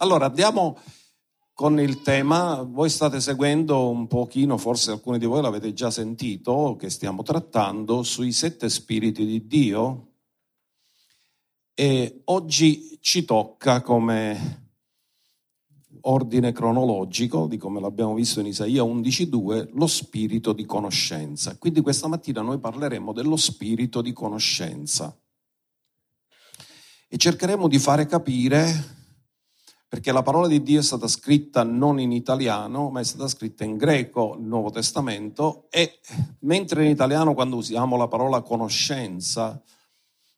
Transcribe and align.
Allora 0.00 0.26
andiamo 0.26 0.78
con 1.52 1.80
il 1.80 2.02
tema, 2.02 2.62
voi 2.62 2.88
state 2.88 3.20
seguendo 3.20 3.90
un 3.90 4.06
pochino, 4.06 4.56
forse 4.56 4.92
alcuni 4.92 5.18
di 5.18 5.26
voi 5.26 5.42
l'avete 5.42 5.72
già 5.72 5.90
sentito, 5.90 6.76
che 6.78 6.88
stiamo 6.88 7.24
trattando 7.24 8.04
sui 8.04 8.30
sette 8.30 8.68
spiriti 8.68 9.26
di 9.26 9.48
Dio. 9.48 10.12
E 11.74 12.20
oggi 12.26 12.98
ci 13.00 13.24
tocca 13.24 13.82
come 13.82 14.66
ordine 16.02 16.52
cronologico, 16.52 17.48
di 17.48 17.56
come 17.56 17.80
l'abbiamo 17.80 18.14
visto 18.14 18.38
in 18.38 18.46
Isaia 18.46 18.84
11.2, 18.84 19.70
lo 19.72 19.86
spirito 19.88 20.52
di 20.52 20.64
conoscenza. 20.64 21.58
Quindi 21.58 21.80
questa 21.80 22.06
mattina 22.06 22.40
noi 22.40 22.60
parleremo 22.60 23.12
dello 23.12 23.36
spirito 23.36 24.00
di 24.00 24.12
conoscenza. 24.12 25.12
E 27.08 27.16
cercheremo 27.16 27.66
di 27.66 27.80
fare 27.80 28.06
capire 28.06 28.97
perché 29.88 30.12
la 30.12 30.22
parola 30.22 30.48
di 30.48 30.62
Dio 30.62 30.80
è 30.80 30.82
stata 30.82 31.08
scritta 31.08 31.62
non 31.62 31.98
in 31.98 32.12
italiano, 32.12 32.90
ma 32.90 33.00
è 33.00 33.04
stata 33.04 33.26
scritta 33.26 33.64
in 33.64 33.78
greco, 33.78 34.36
il 34.38 34.44
Nuovo 34.44 34.70
Testamento, 34.70 35.66
e 35.70 35.98
mentre 36.40 36.84
in 36.84 36.90
italiano 36.90 37.32
quando 37.32 37.56
usiamo 37.56 37.96
la 37.96 38.06
parola 38.06 38.42
conoscenza 38.42 39.60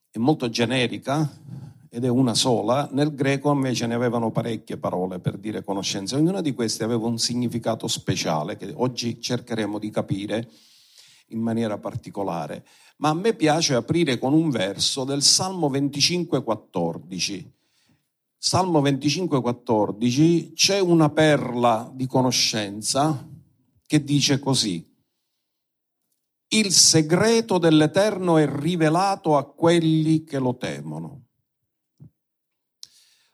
è 0.08 0.18
molto 0.18 0.48
generica 0.48 1.28
ed 1.90 2.04
è 2.04 2.08
una 2.08 2.34
sola, 2.34 2.88
nel 2.92 3.12
greco 3.12 3.50
invece 3.50 3.88
ne 3.88 3.94
avevano 3.94 4.30
parecchie 4.30 4.76
parole 4.76 5.18
per 5.18 5.36
dire 5.36 5.64
conoscenza, 5.64 6.14
ognuna 6.14 6.40
di 6.40 6.54
queste 6.54 6.84
aveva 6.84 7.06
un 7.06 7.18
significato 7.18 7.88
speciale 7.88 8.56
che 8.56 8.72
oggi 8.76 9.20
cercheremo 9.20 9.80
di 9.80 9.90
capire 9.90 10.48
in 11.28 11.40
maniera 11.40 11.76
particolare. 11.78 12.64
Ma 12.98 13.08
a 13.08 13.14
me 13.14 13.34
piace 13.34 13.74
aprire 13.74 14.18
con 14.18 14.32
un 14.32 14.50
verso 14.50 15.02
del 15.02 15.22
Salmo 15.22 15.68
25, 15.68 16.44
14 16.44 17.58
Salmo 18.42 18.80
25, 18.80 19.42
14 19.42 20.52
c'è 20.54 20.80
una 20.80 21.10
perla 21.10 21.92
di 21.92 22.06
conoscenza 22.06 23.28
che 23.86 24.02
dice 24.02 24.38
così. 24.38 24.82
Il 26.48 26.72
segreto 26.72 27.58
dell'Eterno 27.58 28.38
è 28.38 28.50
rivelato 28.50 29.36
a 29.36 29.44
quelli 29.44 30.24
che 30.24 30.38
lo 30.38 30.56
temono. 30.56 31.26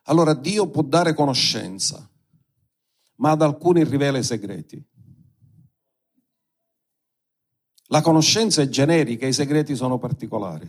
Allora 0.09 0.35
Dio 0.35 0.69
può 0.71 0.83
dare 0.83 1.15
conoscenza, 1.15 2.11
ma 3.19 3.31
ad 3.31 3.43
alcuni 3.43 3.85
rivela 3.85 4.19
i 4.19 4.25
segreti. 4.25 4.85
La 7.91 8.01
conoscenza 8.01 8.61
è 8.61 8.69
generica, 8.69 9.25
i 9.25 9.33
segreti 9.33 9.77
sono 9.77 9.99
particolari. 9.99 10.69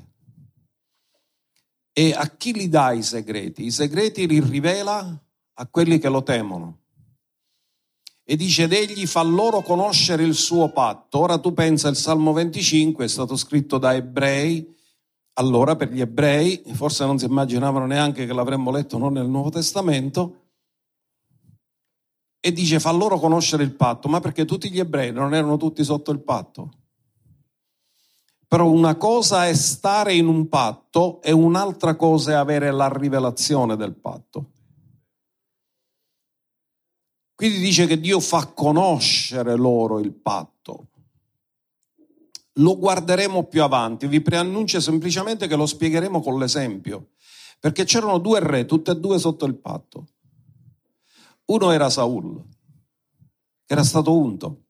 E 1.99 2.13
a 2.13 2.27
chi 2.27 2.53
li 2.53 2.69
dà 2.69 2.91
i 2.91 3.01
segreti? 3.01 3.65
I 3.65 3.71
segreti 3.71 4.27
li 4.27 4.39
rivela 4.39 5.19
a 5.55 5.67
quelli 5.67 5.97
che 5.97 6.09
lo 6.09 6.21
temono. 6.21 6.81
E 8.23 8.35
dice 8.35 8.65
ed 8.65 8.73
egli 8.73 9.07
fa 9.07 9.23
loro 9.23 9.63
conoscere 9.63 10.21
il 10.21 10.35
suo 10.35 10.71
patto. 10.71 11.17
Ora 11.17 11.39
tu 11.39 11.55
pensa 11.55 11.87
il 11.87 11.95
Salmo 11.95 12.33
25 12.33 13.03
è 13.03 13.07
stato 13.07 13.35
scritto 13.35 13.79
da 13.79 13.95
ebrei, 13.95 14.75
allora 15.39 15.75
per 15.75 15.91
gli 15.91 15.99
ebrei, 15.99 16.61
forse 16.73 17.03
non 17.03 17.17
si 17.17 17.25
immaginavano 17.25 17.87
neanche 17.87 18.27
che 18.27 18.33
l'avremmo 18.33 18.69
letto 18.69 18.99
non 18.99 19.13
nel 19.13 19.27
Nuovo 19.27 19.49
Testamento, 19.49 20.49
e 22.39 22.51
dice 22.51 22.79
fa 22.79 22.91
loro 22.91 23.17
conoscere 23.17 23.63
il 23.63 23.73
patto, 23.73 24.07
ma 24.07 24.19
perché 24.19 24.45
tutti 24.45 24.69
gli 24.69 24.77
ebrei 24.77 25.11
non 25.11 25.33
erano 25.33 25.57
tutti 25.57 25.83
sotto 25.83 26.11
il 26.11 26.19
patto? 26.19 26.73
Però 28.47 28.69
una 28.69 28.95
cosa 28.95 29.47
è 29.47 29.53
stare 29.53 30.13
in 30.13 30.27
un 30.27 30.47
patto 30.47 31.21
e 31.21 31.31
un'altra 31.31 31.95
cosa 31.95 32.31
è 32.31 32.33
avere 32.35 32.71
la 32.71 32.87
rivelazione 32.87 33.75
del 33.75 33.93
patto. 33.93 34.51
Quindi 37.35 37.59
dice 37.59 37.85
che 37.85 37.99
Dio 37.99 38.19
fa 38.19 38.47
conoscere 38.47 39.55
loro 39.55 39.99
il 39.99 40.13
patto. 40.13 40.87
Lo 42.53 42.77
guarderemo 42.77 43.43
più 43.43 43.61
avanti, 43.61 44.07
vi 44.07 44.21
preannuncio 44.21 44.79
semplicemente 44.79 45.47
che 45.47 45.55
lo 45.55 45.65
spiegheremo 45.65 46.21
con 46.21 46.39
l'esempio, 46.39 47.09
perché 47.59 47.83
c'erano 47.83 48.17
due 48.17 48.39
re, 48.39 48.65
tutte 48.65 48.91
e 48.91 48.95
due 48.95 49.19
sotto 49.19 49.45
il 49.45 49.55
patto. 49.55 50.07
Uno 51.45 51.71
era 51.71 51.89
Saul, 51.89 52.43
che 53.65 53.73
era 53.73 53.83
stato 53.83 54.17
unto 54.17 54.61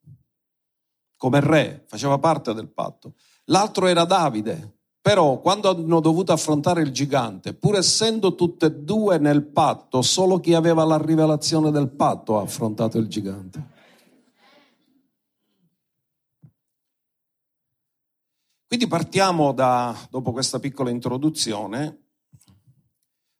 come 1.17 1.39
re, 1.39 1.83
faceva 1.87 2.19
parte 2.19 2.53
del 2.53 2.69
patto 2.69 3.15
l'altro 3.47 3.87
era 3.87 4.05
Davide. 4.05 4.75
Però 5.07 5.39
quando 5.39 5.69
hanno 5.69 6.01
dovuto 6.01 6.33
affrontare 6.33 6.81
il 6.81 6.91
gigante, 6.91 7.53
pur 7.53 7.77
essendo 7.77 8.35
tutte 8.35 8.65
e 8.65 8.73
due 8.73 9.17
nel 9.19 9.41
patto, 9.45 10.01
solo 10.01 10.41
chi 10.41 10.53
aveva 10.53 10.83
la 10.83 10.97
rivelazione 10.97 11.71
del 11.71 11.87
patto 11.87 12.37
ha 12.37 12.41
affrontato 12.41 12.97
il 12.97 13.07
gigante. 13.07 13.75
Quindi 18.67 18.87
partiamo 18.87 19.53
da, 19.53 19.95
dopo 20.09 20.33
questa 20.33 20.59
piccola 20.59 20.89
introduzione, 20.89 22.07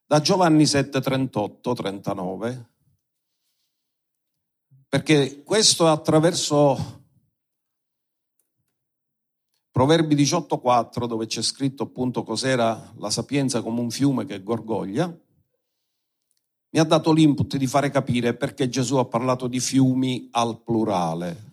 da 0.05 0.21
Giovanni 0.21 0.65
7, 0.65 1.01
38, 1.01 1.73
39, 1.73 2.69
perché 4.87 5.43
questo 5.43 5.85
è 5.85 5.89
attraverso 5.89 6.96
Proverbi 9.77 10.15
18.4 10.15 11.05
dove 11.05 11.27
c'è 11.27 11.43
scritto 11.43 11.83
appunto 11.83 12.23
cos'era 12.23 12.93
la 12.97 13.11
sapienza 13.11 13.61
come 13.61 13.79
un 13.79 13.91
fiume 13.91 14.25
che 14.25 14.41
gorgoglia, 14.41 15.05
mi 16.71 16.79
ha 16.79 16.83
dato 16.83 17.13
l'input 17.13 17.57
di 17.57 17.67
fare 17.67 17.91
capire 17.91 18.33
perché 18.33 18.69
Gesù 18.69 18.95
ha 18.95 19.05
parlato 19.05 19.45
di 19.45 19.59
fiumi 19.59 20.29
al 20.31 20.63
plurale. 20.63 21.43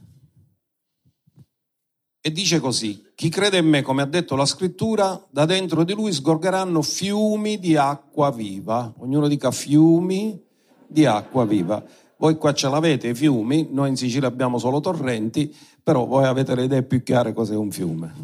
E 2.19 2.33
dice 2.33 2.61
così, 2.61 3.13
chi 3.15 3.29
crede 3.29 3.59
in 3.59 3.69
me, 3.69 3.83
come 3.83 4.01
ha 4.01 4.07
detto 4.07 4.37
la 4.37 4.47
scrittura, 4.47 5.23
da 5.29 5.45
dentro 5.45 5.85
di 5.85 5.93
lui 5.93 6.11
sgorgeranno 6.11 6.81
fiumi 6.81 7.59
di 7.59 7.77
acqua 7.77 8.31
viva. 8.31 8.91
Ognuno 9.01 9.29
dica 9.29 9.51
fiumi 9.51 10.43
di 10.87 11.05
acqua 11.05 11.45
viva. 11.45 11.85
Voi 12.17 12.39
qua 12.39 12.55
ce 12.55 12.71
l'avete 12.71 13.09
i 13.09 13.15
fiumi, 13.15 13.69
noi 13.71 13.91
in 13.91 13.97
Sicilia 13.97 14.29
abbiamo 14.29 14.57
solo 14.57 14.81
torrenti, 14.81 15.55
però 15.85 16.07
voi 16.07 16.25
avete 16.25 16.55
le 16.55 16.65
idee 16.65 16.83
più 16.83 17.03
chiare 17.03 17.35
cos'è 17.35 17.55
un 17.55 17.71
fiume. 17.71 18.15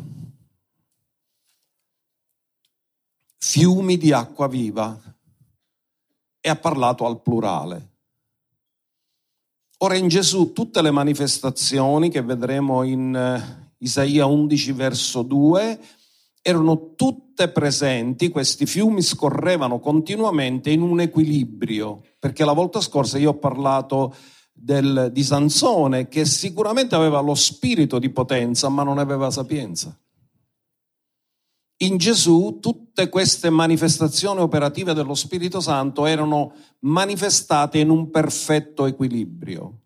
Fiumi 3.37 3.99
di 3.99 4.13
acqua 4.13 4.49
viva 4.49 4.99
e 6.41 6.49
ha 6.49 6.57
parlato 6.57 7.05
al 7.05 7.21
plurale. 7.21 7.89
Ora 9.83 9.95
in 9.95 10.09
Gesù 10.09 10.53
tutte 10.55 10.81
le 10.81 10.91
manifestazioni 10.91 12.09
che 12.09 12.23
vedremo 12.23 12.83
in 12.83 13.15
eh, 13.15 13.75
Isaia 13.79 14.25
11 14.25 14.73
verso 14.73 15.23
2 15.23 15.81
erano 16.43 16.95
tutte 16.95 17.49
presenti, 17.49 18.31
questi 18.31 18.65
fiumi 18.65 19.03
scorrevano 19.03 19.79
continuamente 19.81 20.71
in 20.71 20.81
un 20.81 21.01
equilibrio, 21.01 22.03
perché 22.19 22.45
la 22.45 22.53
volta 22.53 22.81
scorsa 22.81 23.19
io 23.19 23.31
ho 23.31 23.35
parlato 23.35 24.15
del, 24.61 25.11
di 25.13 25.23
Sansone 25.23 26.09
che 26.09 26.25
sicuramente 26.25 26.95
aveva 26.95 27.21
lo 27.21 27.35
spirito 27.35 27.99
di 27.99 28.11
potenza 28.11 28.69
ma 28.69 28.83
non 28.83 28.99
aveva 28.99 29.31
sapienza. 29.31 29.99
In 31.83 31.97
Gesù 31.97 32.59
tutte 32.61 33.09
queste 33.09 33.49
manifestazioni 33.49 34.41
operative 34.41 34.93
dello 34.93 35.15
Spirito 35.15 35.61
Santo 35.61 36.05
erano 36.05 36.53
manifestate 36.81 37.79
in 37.79 37.89
un 37.89 38.11
perfetto 38.11 38.85
equilibrio 38.85 39.81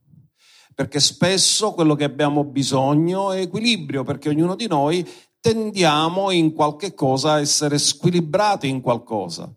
perché 0.75 0.99
spesso 0.99 1.73
quello 1.73 1.95
che 1.95 2.05
abbiamo 2.05 2.43
bisogno 2.45 3.31
è 3.31 3.41
equilibrio, 3.41 4.03
perché 4.03 4.29
ognuno 4.29 4.57
di 4.57 4.67
noi 4.67 5.09
tendiamo 5.39 6.31
in 6.31 6.53
qualche 6.53 6.95
cosa 6.95 7.35
a 7.35 7.41
essere 7.41 7.79
squilibrati 7.79 8.69
in 8.69 8.81
qualcosa. 8.81 9.53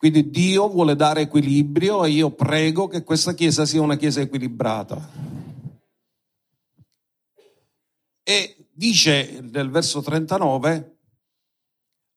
Quindi 0.00 0.30
Dio 0.30 0.66
vuole 0.70 0.96
dare 0.96 1.20
equilibrio 1.20 2.06
e 2.06 2.08
io 2.08 2.30
prego 2.30 2.88
che 2.88 3.04
questa 3.04 3.34
Chiesa 3.34 3.66
sia 3.66 3.82
una 3.82 3.98
Chiesa 3.98 4.22
equilibrata. 4.22 5.10
E 8.22 8.66
dice 8.72 9.46
nel 9.52 9.68
verso 9.68 10.00
39, 10.00 10.96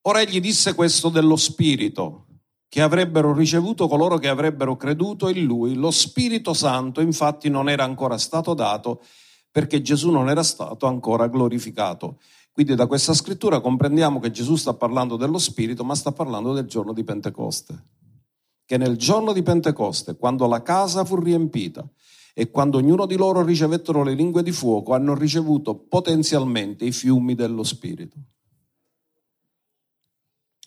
ora 0.03 0.21
egli 0.21 0.39
disse 0.39 0.73
questo 0.75 1.09
dello 1.09 1.35
Spirito, 1.35 2.27
che 2.69 2.81
avrebbero 2.81 3.33
ricevuto 3.33 3.89
coloro 3.89 4.17
che 4.17 4.29
avrebbero 4.29 4.77
creduto 4.77 5.27
in 5.27 5.43
lui. 5.43 5.73
Lo 5.73 5.91
Spirito 5.91 6.53
Santo 6.53 7.01
infatti 7.01 7.49
non 7.49 7.67
era 7.67 7.83
ancora 7.83 8.17
stato 8.17 8.53
dato 8.53 9.03
perché 9.51 9.81
Gesù 9.81 10.09
non 10.09 10.29
era 10.29 10.41
stato 10.41 10.87
ancora 10.87 11.27
glorificato. 11.27 12.21
Quindi 12.53 12.75
da 12.75 12.85
questa 12.85 13.15
scrittura 13.15 13.61
comprendiamo 13.61 14.19
che 14.19 14.29
Gesù 14.29 14.55
sta 14.55 14.75
parlando 14.75 15.17
dello 15.17 15.39
Spirito, 15.39 15.83
ma 15.83 15.95
sta 15.95 16.11
parlando 16.11 16.53
del 16.53 16.67
giorno 16.67 16.93
di 16.93 17.03
Pentecoste. 17.03 17.83
Che 18.63 18.77
nel 18.77 18.95
giorno 18.95 19.33
di 19.33 19.41
Pentecoste, 19.41 20.15
quando 20.15 20.45
la 20.45 20.61
casa 20.61 21.03
fu 21.03 21.19
riempita 21.19 21.83
e 22.35 22.51
quando 22.51 22.77
ognuno 22.77 23.07
di 23.07 23.15
loro 23.15 23.43
ricevettero 23.43 24.03
le 24.03 24.13
lingue 24.13 24.43
di 24.43 24.51
fuoco, 24.51 24.93
hanno 24.93 25.15
ricevuto 25.15 25.73
potenzialmente 25.73 26.85
i 26.85 26.91
fiumi 26.91 27.33
dello 27.33 27.63
Spirito. 27.63 28.17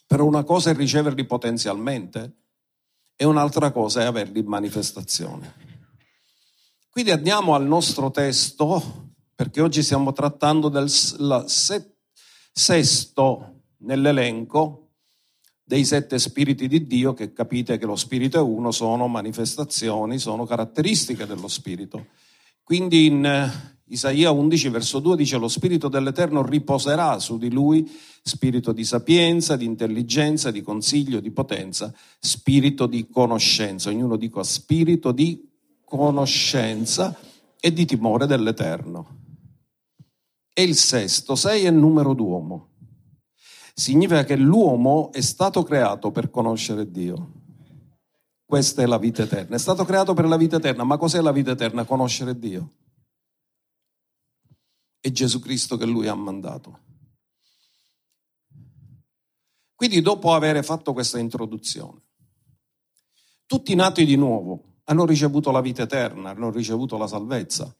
Però 0.08 0.24
una 0.24 0.42
cosa 0.42 0.70
è 0.70 0.74
riceverli 0.74 1.24
potenzialmente 1.24 2.34
e 3.14 3.24
un'altra 3.24 3.70
cosa 3.70 4.00
è 4.00 4.04
averli 4.04 4.40
in 4.40 4.46
manifestazione. 4.46 5.54
Quindi 6.90 7.12
andiamo 7.12 7.54
al 7.54 7.64
nostro 7.64 8.10
testo, 8.10 9.05
perché 9.36 9.60
oggi 9.60 9.82
stiamo 9.82 10.12
trattando 10.12 10.70
del 10.70 10.90
sesto 12.52 13.52
nell'elenco 13.80 14.88
dei 15.62 15.84
sette 15.84 16.18
spiriti 16.18 16.68
di 16.68 16.86
Dio, 16.86 17.12
che 17.12 17.32
capite 17.32 17.76
che 17.76 17.84
lo 17.84 17.96
spirito 17.96 18.38
è 18.38 18.40
uno, 18.40 18.70
sono 18.70 19.08
manifestazioni, 19.08 20.18
sono 20.18 20.46
caratteristiche 20.46 21.26
dello 21.26 21.48
spirito. 21.48 22.06
Quindi 22.62 23.06
in 23.06 23.26
eh, 23.26 23.76
Isaia 23.88 24.30
11 24.30 24.68
verso 24.70 25.00
2 25.00 25.16
dice 25.16 25.36
lo 25.36 25.48
spirito 25.48 25.88
dell'Eterno 25.88 26.42
riposerà 26.42 27.18
su 27.18 27.36
di 27.36 27.50
lui, 27.50 27.86
spirito 28.22 28.72
di 28.72 28.84
sapienza, 28.84 29.56
di 29.56 29.66
intelligenza, 29.66 30.50
di 30.50 30.62
consiglio, 30.62 31.20
di 31.20 31.30
potenza, 31.30 31.92
spirito 32.18 32.86
di 32.86 33.08
conoscenza, 33.08 33.90
ognuno 33.90 34.16
dica 34.16 34.42
spirito 34.44 35.12
di 35.12 35.46
conoscenza 35.84 37.14
e 37.60 37.72
di 37.72 37.84
timore 37.84 38.26
dell'Eterno. 38.26 39.25
E 40.58 40.62
il 40.62 40.74
sesto, 40.74 41.34
sei 41.34 41.64
è 41.64 41.68
il 41.68 41.74
numero 41.74 42.14
d'uomo 42.14 42.70
significa 43.78 44.24
che 44.24 44.36
l'uomo 44.36 45.12
è 45.12 45.20
stato 45.20 45.62
creato 45.62 46.10
per 46.10 46.30
conoscere 46.30 46.90
Dio. 46.90 47.32
Questa 48.46 48.80
è 48.80 48.86
la 48.86 48.96
vita 48.96 49.22
eterna. 49.22 49.56
È 49.56 49.58
stato 49.58 49.84
creato 49.84 50.14
per 50.14 50.24
la 50.24 50.38
vita 50.38 50.56
eterna, 50.56 50.82
ma 50.82 50.96
cos'è 50.96 51.20
la 51.20 51.32
vita 51.32 51.50
eterna? 51.50 51.84
Conoscere 51.84 52.38
Dio. 52.38 52.72
È 54.98 55.10
Gesù 55.10 55.40
Cristo 55.40 55.76
che 55.76 55.84
lui 55.84 56.08
ha 56.08 56.14
mandato. 56.14 56.84
Quindi 59.74 60.00
dopo 60.00 60.32
aver 60.32 60.64
fatto 60.64 60.94
questa 60.94 61.18
introduzione, 61.18 62.00
tutti 63.44 63.74
nati 63.74 64.06
di 64.06 64.16
nuovo 64.16 64.78
hanno 64.84 65.04
ricevuto 65.04 65.50
la 65.50 65.60
vita 65.60 65.82
eterna, 65.82 66.30
hanno 66.30 66.50
ricevuto 66.50 66.96
la 66.96 67.06
salvezza. 67.06 67.76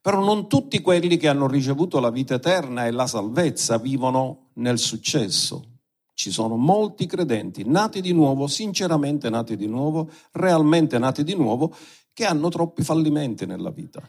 Però 0.00 0.24
non 0.24 0.48
tutti 0.48 0.80
quelli 0.80 1.16
che 1.16 1.28
hanno 1.28 1.46
ricevuto 1.46 2.00
la 2.00 2.10
vita 2.10 2.34
eterna 2.34 2.86
e 2.86 2.90
la 2.90 3.06
salvezza 3.06 3.78
vivono 3.78 4.50
nel 4.54 4.78
successo. 4.78 5.80
Ci 6.14 6.30
sono 6.30 6.56
molti 6.56 7.06
credenti 7.06 7.64
nati 7.64 8.00
di 8.00 8.12
nuovo, 8.12 8.46
sinceramente 8.46 9.28
nati 9.28 9.56
di 9.56 9.66
nuovo, 9.66 10.10
realmente 10.32 10.98
nati 10.98 11.24
di 11.24 11.34
nuovo, 11.34 11.74
che 12.12 12.24
hanno 12.24 12.48
troppi 12.48 12.82
fallimenti 12.82 13.46
nella 13.46 13.70
vita. 13.70 14.00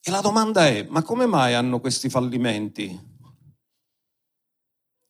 E 0.00 0.10
la 0.10 0.20
domanda 0.20 0.66
è, 0.66 0.86
ma 0.88 1.02
come 1.02 1.26
mai 1.26 1.54
hanno 1.54 1.80
questi 1.80 2.08
fallimenti? 2.08 3.16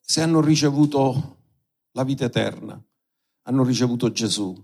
Se 0.00 0.22
hanno 0.22 0.40
ricevuto 0.40 1.36
la 1.92 2.02
vita 2.02 2.24
eterna, 2.24 2.82
hanno 3.42 3.64
ricevuto 3.64 4.10
Gesù, 4.10 4.54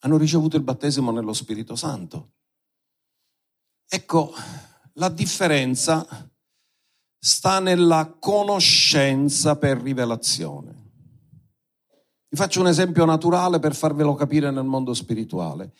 hanno 0.00 0.16
ricevuto 0.16 0.56
il 0.56 0.62
battesimo 0.62 1.10
nello 1.10 1.32
Spirito 1.32 1.74
Santo. 1.74 2.34
Ecco, 3.94 4.32
la 4.94 5.10
differenza 5.10 6.06
sta 7.18 7.60
nella 7.60 8.16
conoscenza 8.18 9.56
per 9.56 9.82
rivelazione. 9.82 10.92
Vi 12.26 12.36
faccio 12.38 12.60
un 12.60 12.68
esempio 12.68 13.04
naturale 13.04 13.58
per 13.58 13.74
farvelo 13.74 14.14
capire 14.14 14.50
nel 14.50 14.64
mondo 14.64 14.94
spirituale. 14.94 15.74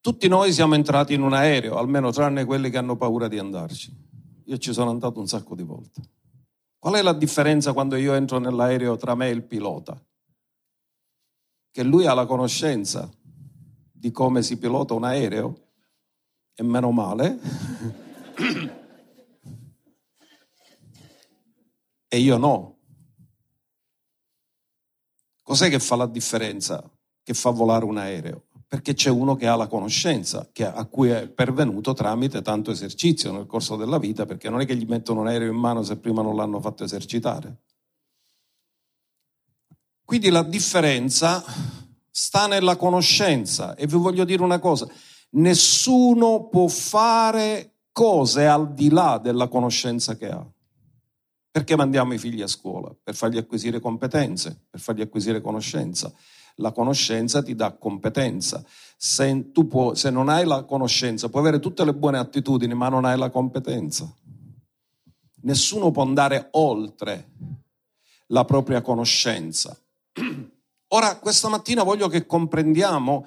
Tutti 0.00 0.26
noi 0.26 0.52
siamo 0.52 0.74
entrati 0.74 1.14
in 1.14 1.22
un 1.22 1.34
aereo, 1.34 1.76
almeno 1.76 2.10
tranne 2.10 2.44
quelli 2.44 2.68
che 2.68 2.78
hanno 2.78 2.96
paura 2.96 3.28
di 3.28 3.38
andarci. 3.38 3.96
Io 4.46 4.58
ci 4.58 4.72
sono 4.72 4.90
andato 4.90 5.20
un 5.20 5.28
sacco 5.28 5.54
di 5.54 5.62
volte. 5.62 6.02
Qual 6.80 6.94
è 6.94 7.02
la 7.02 7.12
differenza 7.12 7.72
quando 7.72 7.94
io 7.94 8.14
entro 8.14 8.38
nell'aereo 8.38 8.96
tra 8.96 9.14
me 9.14 9.28
e 9.28 9.34
il 9.34 9.44
pilota? 9.44 9.96
Che 11.70 11.82
lui 11.84 12.08
ha 12.08 12.14
la 12.14 12.26
conoscenza 12.26 13.08
di 13.92 14.10
come 14.10 14.42
si 14.42 14.58
pilota 14.58 14.94
un 14.94 15.04
aereo 15.04 15.63
e 16.54 16.62
meno 16.62 16.90
male. 16.90 17.38
e 22.08 22.18
io 22.18 22.36
no. 22.36 22.78
Cos'è 25.42 25.68
che 25.68 25.78
fa 25.78 25.96
la 25.96 26.06
differenza? 26.06 26.88
Che 27.22 27.34
fa 27.34 27.50
volare 27.50 27.84
un 27.84 27.98
aereo? 27.98 28.44
Perché 28.66 28.94
c'è 28.94 29.10
uno 29.10 29.36
che 29.36 29.46
ha 29.46 29.56
la 29.56 29.66
conoscenza, 29.66 30.48
a 30.58 30.84
cui 30.86 31.10
è 31.10 31.28
pervenuto 31.28 31.92
tramite 31.92 32.42
tanto 32.42 32.70
esercizio 32.70 33.30
nel 33.30 33.46
corso 33.46 33.76
della 33.76 33.98
vita, 33.98 34.26
perché 34.26 34.48
non 34.48 34.60
è 34.60 34.66
che 34.66 34.76
gli 34.76 34.86
mettono 34.86 35.20
un 35.20 35.28
aereo 35.28 35.50
in 35.50 35.58
mano 35.58 35.82
se 35.82 35.98
prima 35.98 36.22
non 36.22 36.34
l'hanno 36.34 36.60
fatto 36.60 36.82
esercitare. 36.82 37.62
Quindi 40.04 40.28
la 40.30 40.42
differenza 40.42 41.42
sta 42.10 42.46
nella 42.46 42.76
conoscenza 42.76 43.74
e 43.74 43.86
vi 43.86 43.96
voglio 43.96 44.24
dire 44.24 44.42
una 44.42 44.58
cosa, 44.58 44.86
Nessuno 45.34 46.48
può 46.48 46.68
fare 46.68 47.72
cose 47.92 48.46
al 48.46 48.72
di 48.72 48.90
là 48.90 49.18
della 49.18 49.48
conoscenza 49.48 50.16
che 50.16 50.28
ha. 50.28 50.46
Perché 51.50 51.76
mandiamo 51.76 52.14
i 52.14 52.18
figli 52.18 52.42
a 52.42 52.48
scuola? 52.48 52.92
Per 53.00 53.14
fargli 53.14 53.38
acquisire 53.38 53.78
competenze, 53.78 54.64
per 54.68 54.80
fargli 54.80 55.00
acquisire 55.00 55.40
conoscenza. 55.40 56.12
La 56.56 56.72
conoscenza 56.72 57.42
ti 57.42 57.54
dà 57.54 57.72
competenza. 57.72 58.64
Se, 58.96 59.50
può, 59.68 59.94
se 59.94 60.10
non 60.10 60.28
hai 60.28 60.44
la 60.44 60.64
conoscenza, 60.64 61.28
puoi 61.28 61.42
avere 61.42 61.60
tutte 61.60 61.84
le 61.84 61.94
buone 61.94 62.18
attitudini, 62.18 62.74
ma 62.74 62.88
non 62.88 63.04
hai 63.04 63.16
la 63.16 63.30
competenza. 63.30 64.12
Nessuno 65.42 65.90
può 65.90 66.02
andare 66.02 66.48
oltre 66.52 67.30
la 68.28 68.44
propria 68.44 68.82
conoscenza. 68.82 69.76
Ora, 70.88 71.18
questa 71.18 71.48
mattina 71.48 71.82
voglio 71.82 72.08
che 72.08 72.26
comprendiamo 72.26 73.26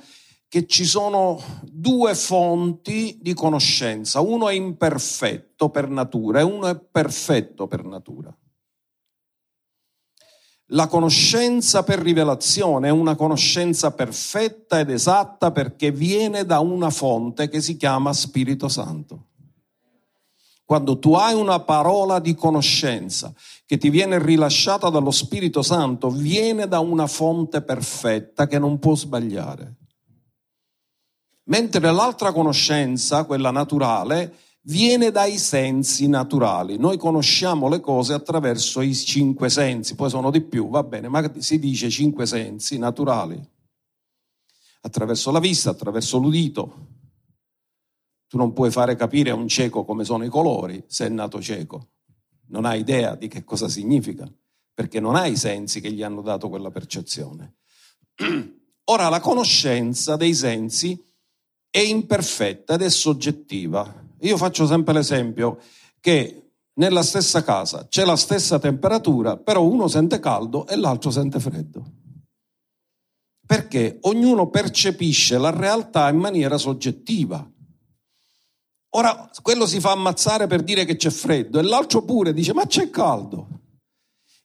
che 0.50 0.66
ci 0.66 0.86
sono 0.86 1.42
due 1.64 2.16
fonti 2.16 3.18
di 3.22 3.34
conoscenza, 3.34 4.22
uno 4.22 4.48
è 4.48 4.54
imperfetto 4.54 5.70
per 5.70 5.90
natura 5.90 6.40
e 6.40 6.44
uno 6.44 6.68
è 6.68 6.80
perfetto 6.80 7.68
per 7.68 7.84
natura. 7.84 8.36
La 10.72 10.88
conoscenza 10.88 11.84
per 11.84 12.00
rivelazione 12.00 12.90
è 12.90 12.92
una 12.92 13.16
conoscenza 13.16 13.92
perfetta 13.92 14.80
ed 14.80 14.90
esatta 14.90 15.52
perché 15.52 15.92
viene 15.92 16.46
da 16.46 16.60
una 16.60 16.90
fonte 16.90 17.48
che 17.48 17.62
si 17.62 17.78
chiama 17.78 18.12
Spirito 18.12 18.68
Santo. 18.68 19.28
Quando 20.66 21.00
tu 21.00 21.14
hai 21.14 21.34
una 21.34 21.62
parola 21.62 22.20
di 22.20 22.36
conoscenza 22.36 23.34
che 23.66 23.78
ti 23.78 23.90
viene 23.90 24.22
rilasciata 24.22 24.90
dallo 24.90 25.12
Spirito 25.12 25.62
Santo, 25.62 26.10
viene 26.10 26.68
da 26.68 26.80
una 26.80 27.08
fonte 27.08 27.62
perfetta 27.62 28.48
che 28.48 28.60
non 28.60 28.78
può 28.78 28.94
sbagliare. 28.94 29.78
Mentre 31.48 31.92
l'altra 31.92 32.32
conoscenza, 32.32 33.24
quella 33.26 33.52
naturale, 33.52 34.34
viene 34.68 35.12
dai 35.12 35.38
sensi 35.38 36.08
naturali. 36.08 36.78
Noi 36.78 36.98
conosciamo 36.98 37.70
le 37.70 37.80
cose 37.80 38.14
attraverso 38.14 38.82
i 38.82 38.94
cinque 38.94 39.50
sensi, 39.50 39.96
poi 39.96 40.10
sono 40.10 40.30
di 40.30 40.42
più, 40.42 40.70
va 40.70 40.84
bene, 40.84 41.08
ma 41.08 41.32
si 41.40 41.58
dice 41.58 41.90
cinque 41.90 42.26
sensi 42.26 42.78
naturali. 42.78 43.42
Attraverso 44.82 45.32
la 45.32 45.40
vista, 45.40 45.70
attraverso 45.70 46.18
l'udito. 46.18 46.96
Tu 48.28 48.38
non 48.38 48.52
puoi 48.52 48.70
fare 48.70 48.96
capire 48.98 49.30
a 49.30 49.36
un 49.36 49.48
cieco 49.48 49.86
come 49.86 50.04
sono 50.04 50.26
i 50.26 50.30
colori 50.30 50.84
se 50.88 51.06
è 51.06 51.10
nato 51.10 51.42
cieco. 51.42 51.92
Non 52.48 52.66
hai 52.66 52.82
idea 52.82 53.16
di 53.16 53.30
che 53.30 53.46
cosa 53.46 53.70
significa, 53.70 54.30
perché 54.74 55.00
non 55.00 55.16
hai 55.16 55.32
i 55.32 55.38
sensi 55.38 55.80
che 55.80 55.92
gli 55.92 56.04
hanno 56.04 56.22
dato 56.22 56.50
quella 56.50 56.72
percezione. 56.72 57.56
Ora, 58.90 59.10
la 59.10 59.20
conoscenza 59.20 60.16
dei 60.18 60.34
sensi 60.34 61.02
è 61.78 61.82
imperfetta 61.82 62.74
ed 62.74 62.82
è 62.82 62.90
soggettiva. 62.90 64.04
Io 64.22 64.36
faccio 64.36 64.66
sempre 64.66 64.96
l'esempio 64.96 65.60
che 66.00 66.54
nella 66.78 67.04
stessa 67.04 67.44
casa 67.44 67.86
c'è 67.88 68.04
la 68.04 68.16
stessa 68.16 68.58
temperatura, 68.58 69.38
però 69.38 69.64
uno 69.64 69.88
sente 69.88 70.20
caldo 70.20 70.66
e 70.66 70.76
l'altro 70.76 71.12
sente 71.12 71.40
freddo. 71.40 71.86
Perché 73.46 74.00
ognuno 74.02 74.50
percepisce 74.50 75.38
la 75.38 75.52
realtà 75.52 76.10
in 76.10 76.18
maniera 76.18 76.58
soggettiva. 76.58 77.48
Ora, 78.96 79.30
quello 79.44 79.68
si 79.68 79.80
fa 79.80 79.92
ammazzare 79.92 80.48
per 80.48 80.64
dire 80.64 80.84
che 80.84 80.96
c'è 80.96 81.12
freddo 81.12 81.60
e 81.60 81.62
l'altro 81.62 82.02
pure 82.02 82.34
dice 82.34 82.56
ma 82.56 82.66
c'è 82.66 82.90
caldo. 82.90 83.57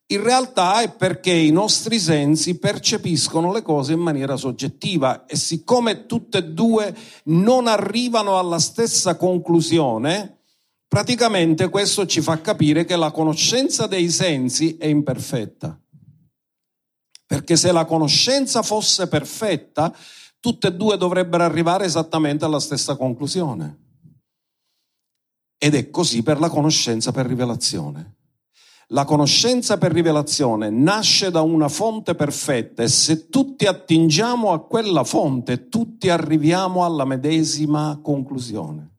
In 0.07 0.23
realtà 0.23 0.83
è 0.83 0.93
perché 0.93 1.33
i 1.33 1.51
nostri 1.51 1.99
sensi 1.99 2.59
percepiscono 2.59 3.53
le 3.53 3.63
cose 3.63 3.95
in 3.95 4.01
maniera 4.01 4.37
soggettiva 4.37 5.25
e 5.25 5.37
siccome 5.37 6.07
tutte 6.07 6.39
e 6.39 6.45
due 6.45 6.95
non 7.25 7.67
arrivano 7.67 8.39
alla 8.39 8.59
stessa 8.59 9.17
conclusione, 9.17 10.41
praticamente 10.87 11.71
questo 11.71 12.05
ci 12.05 12.21
fa 12.21 12.41
capire 12.43 12.85
che 12.85 12.97
la 12.97 13.11
conoscenza 13.11 13.87
dei 13.87 14.11
sensi 14.11 14.77
è 14.77 14.87
imperfetta. 14.87 15.81
Perché 17.27 17.57
se 17.57 17.73
la 17.73 17.87
conoscenza 17.87 18.63
fosse 18.63 19.09
perfetta, 19.09 19.97
tutte 20.39 20.67
e 20.67 20.75
due 20.75 20.99
dovrebbero 20.99 21.45
arrivare 21.45 21.87
esattamente 21.87 22.45
alla 22.45 22.61
stessa 22.61 22.97
conclusione. 22.97 23.79
Ed 25.57 25.75
è 25.75 25.89
così 25.89 26.23
per 26.23 26.39
la 26.41 26.51
conoscenza 26.51 27.13
per 27.13 27.25
rivelazione. 27.25 28.17
La 28.93 29.07
conoscenza 29.07 29.79
per 29.79 29.91
rivelazione 29.91 30.69
nasce 30.69 31.31
da 31.31 31.41
una 31.41 31.69
fonte 31.69 32.15
perfetta 32.15 32.83
e 32.83 32.89
se 32.89 33.31
tutti 33.31 33.65
attingiamo 33.65 34.53
a 34.53 34.67
quella 34.67 35.03
fonte, 35.03 35.71
tutti 35.71 36.11
arriviamo 36.11 36.85
alla 36.85 37.07
medesima 37.07 37.99
conclusione. 38.03 38.99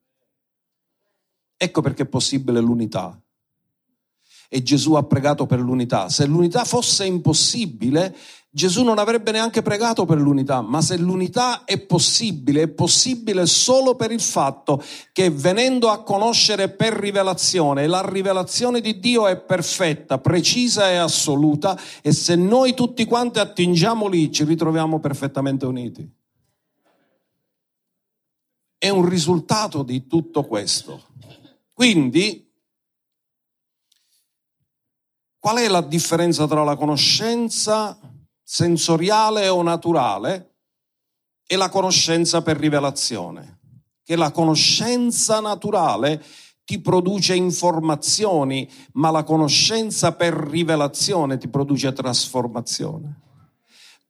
Ecco 1.56 1.82
perché 1.82 2.04
è 2.04 2.08
possibile 2.08 2.60
l'unità. 2.60 3.22
E 4.50 4.64
Gesù 4.64 4.96
ha 4.96 5.04
pregato 5.04 5.46
per 5.46 5.60
l'unità. 5.60 6.10
Se 6.10 6.26
l'unità 6.26 6.64
fosse 6.66 7.06
impossibile, 7.06 8.16
Gesù 8.56 8.84
non 8.84 9.00
avrebbe 9.00 9.32
neanche 9.32 9.64
pregato 9.64 10.06
per 10.06 10.20
l'unità, 10.20 10.62
ma 10.62 10.80
se 10.80 10.96
l'unità 10.96 11.64
è 11.64 11.80
possibile, 11.80 12.62
è 12.62 12.68
possibile 12.68 13.48
solo 13.48 13.96
per 13.96 14.12
il 14.12 14.22
fatto 14.22 14.80
che 15.12 15.32
venendo 15.32 15.90
a 15.90 16.04
conoscere 16.04 16.70
per 16.70 16.94
rivelazione, 16.94 17.88
la 17.88 18.08
rivelazione 18.08 18.80
di 18.80 19.00
Dio 19.00 19.26
è 19.26 19.40
perfetta, 19.40 20.20
precisa 20.20 20.92
e 20.92 20.98
assoluta 20.98 21.76
e 22.04 22.14
se 22.14 22.36
noi 22.36 22.76
tutti 22.76 23.06
quanti 23.06 23.40
attingiamo 23.40 24.08
lì 24.08 24.32
ci 24.32 24.44
ritroviamo 24.44 25.00
perfettamente 25.00 25.66
uniti. 25.66 26.08
È 28.78 28.90
un 28.90 29.10
risultato 29.10 29.82
di 29.82 30.06
tutto 30.06 30.44
questo. 30.44 31.06
Quindi, 31.74 32.54
qual 35.40 35.58
è 35.58 35.68
la 35.68 35.82
differenza 35.82 36.46
tra 36.46 36.64
la 36.64 36.76
conoscenza 36.76 37.98
sensoriale 38.44 39.48
o 39.48 39.62
naturale 39.62 40.56
e 41.48 41.56
la 41.56 41.70
conoscenza 41.70 42.42
per 42.42 42.58
rivelazione. 42.58 43.60
Che 44.04 44.16
la 44.16 44.32
conoscenza 44.32 45.40
naturale 45.40 46.22
ti 46.66 46.80
produce 46.80 47.36
informazioni, 47.36 48.70
ma 48.94 49.12
la 49.12 49.24
conoscenza 49.24 50.14
per 50.14 50.34
rivelazione 50.34 51.38
ti 51.38 51.48
produce 51.48 51.94
trasformazione. 51.94 53.22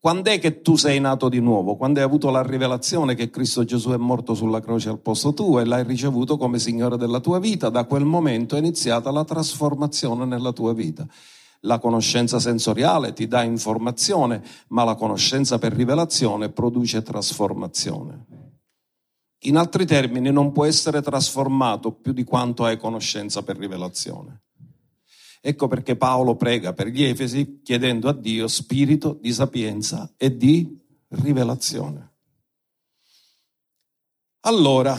Quando 0.04 0.30
è 0.30 0.38
che 0.38 0.60
tu 0.60 0.76
sei 0.76 1.00
nato 1.00 1.30
di 1.30 1.40
nuovo? 1.40 1.76
Quando 1.76 1.98
hai 1.98 2.04
avuto 2.04 2.28
la 2.30 2.42
rivelazione 2.42 3.14
che 3.14 3.30
Cristo 3.30 3.64
Gesù 3.64 3.88
è 3.90 3.96
morto 3.96 4.34
sulla 4.34 4.60
croce 4.60 4.90
al 4.90 4.98
posto 4.98 5.32
tuo 5.32 5.60
e 5.60 5.64
l'hai 5.64 5.82
ricevuto 5.82 6.36
come 6.36 6.58
Signore 6.58 6.98
della 6.98 7.20
tua 7.20 7.38
vita, 7.38 7.70
da 7.70 7.84
quel 7.84 8.04
momento 8.04 8.54
è 8.54 8.58
iniziata 8.58 9.10
la 9.10 9.24
trasformazione 9.24 10.26
nella 10.26 10.52
tua 10.52 10.74
vita. 10.74 11.06
La 11.64 11.78
conoscenza 11.78 12.38
sensoriale 12.38 13.12
ti 13.12 13.26
dà 13.26 13.42
informazione, 13.42 14.42
ma 14.68 14.84
la 14.84 14.94
conoscenza 14.94 15.58
per 15.58 15.72
rivelazione 15.72 16.50
produce 16.50 17.02
trasformazione. 17.02 18.26
In 19.44 19.56
altri 19.56 19.86
termini, 19.86 20.30
non 20.30 20.52
può 20.52 20.64
essere 20.64 21.02
trasformato 21.02 21.92
più 21.92 22.12
di 22.12 22.24
quanto 22.24 22.64
hai 22.64 22.78
conoscenza 22.78 23.42
per 23.42 23.56
rivelazione. 23.56 24.42
Ecco 25.40 25.66
perché 25.66 25.96
Paolo 25.96 26.36
prega 26.36 26.72
per 26.72 26.86
gli 26.86 27.02
Efesi 27.02 27.60
chiedendo 27.62 28.08
a 28.08 28.14
Dio 28.14 28.48
spirito 28.48 29.18
di 29.20 29.32
sapienza 29.32 30.10
e 30.16 30.34
di 30.34 30.80
rivelazione. 31.08 32.12
Allora, 34.40 34.96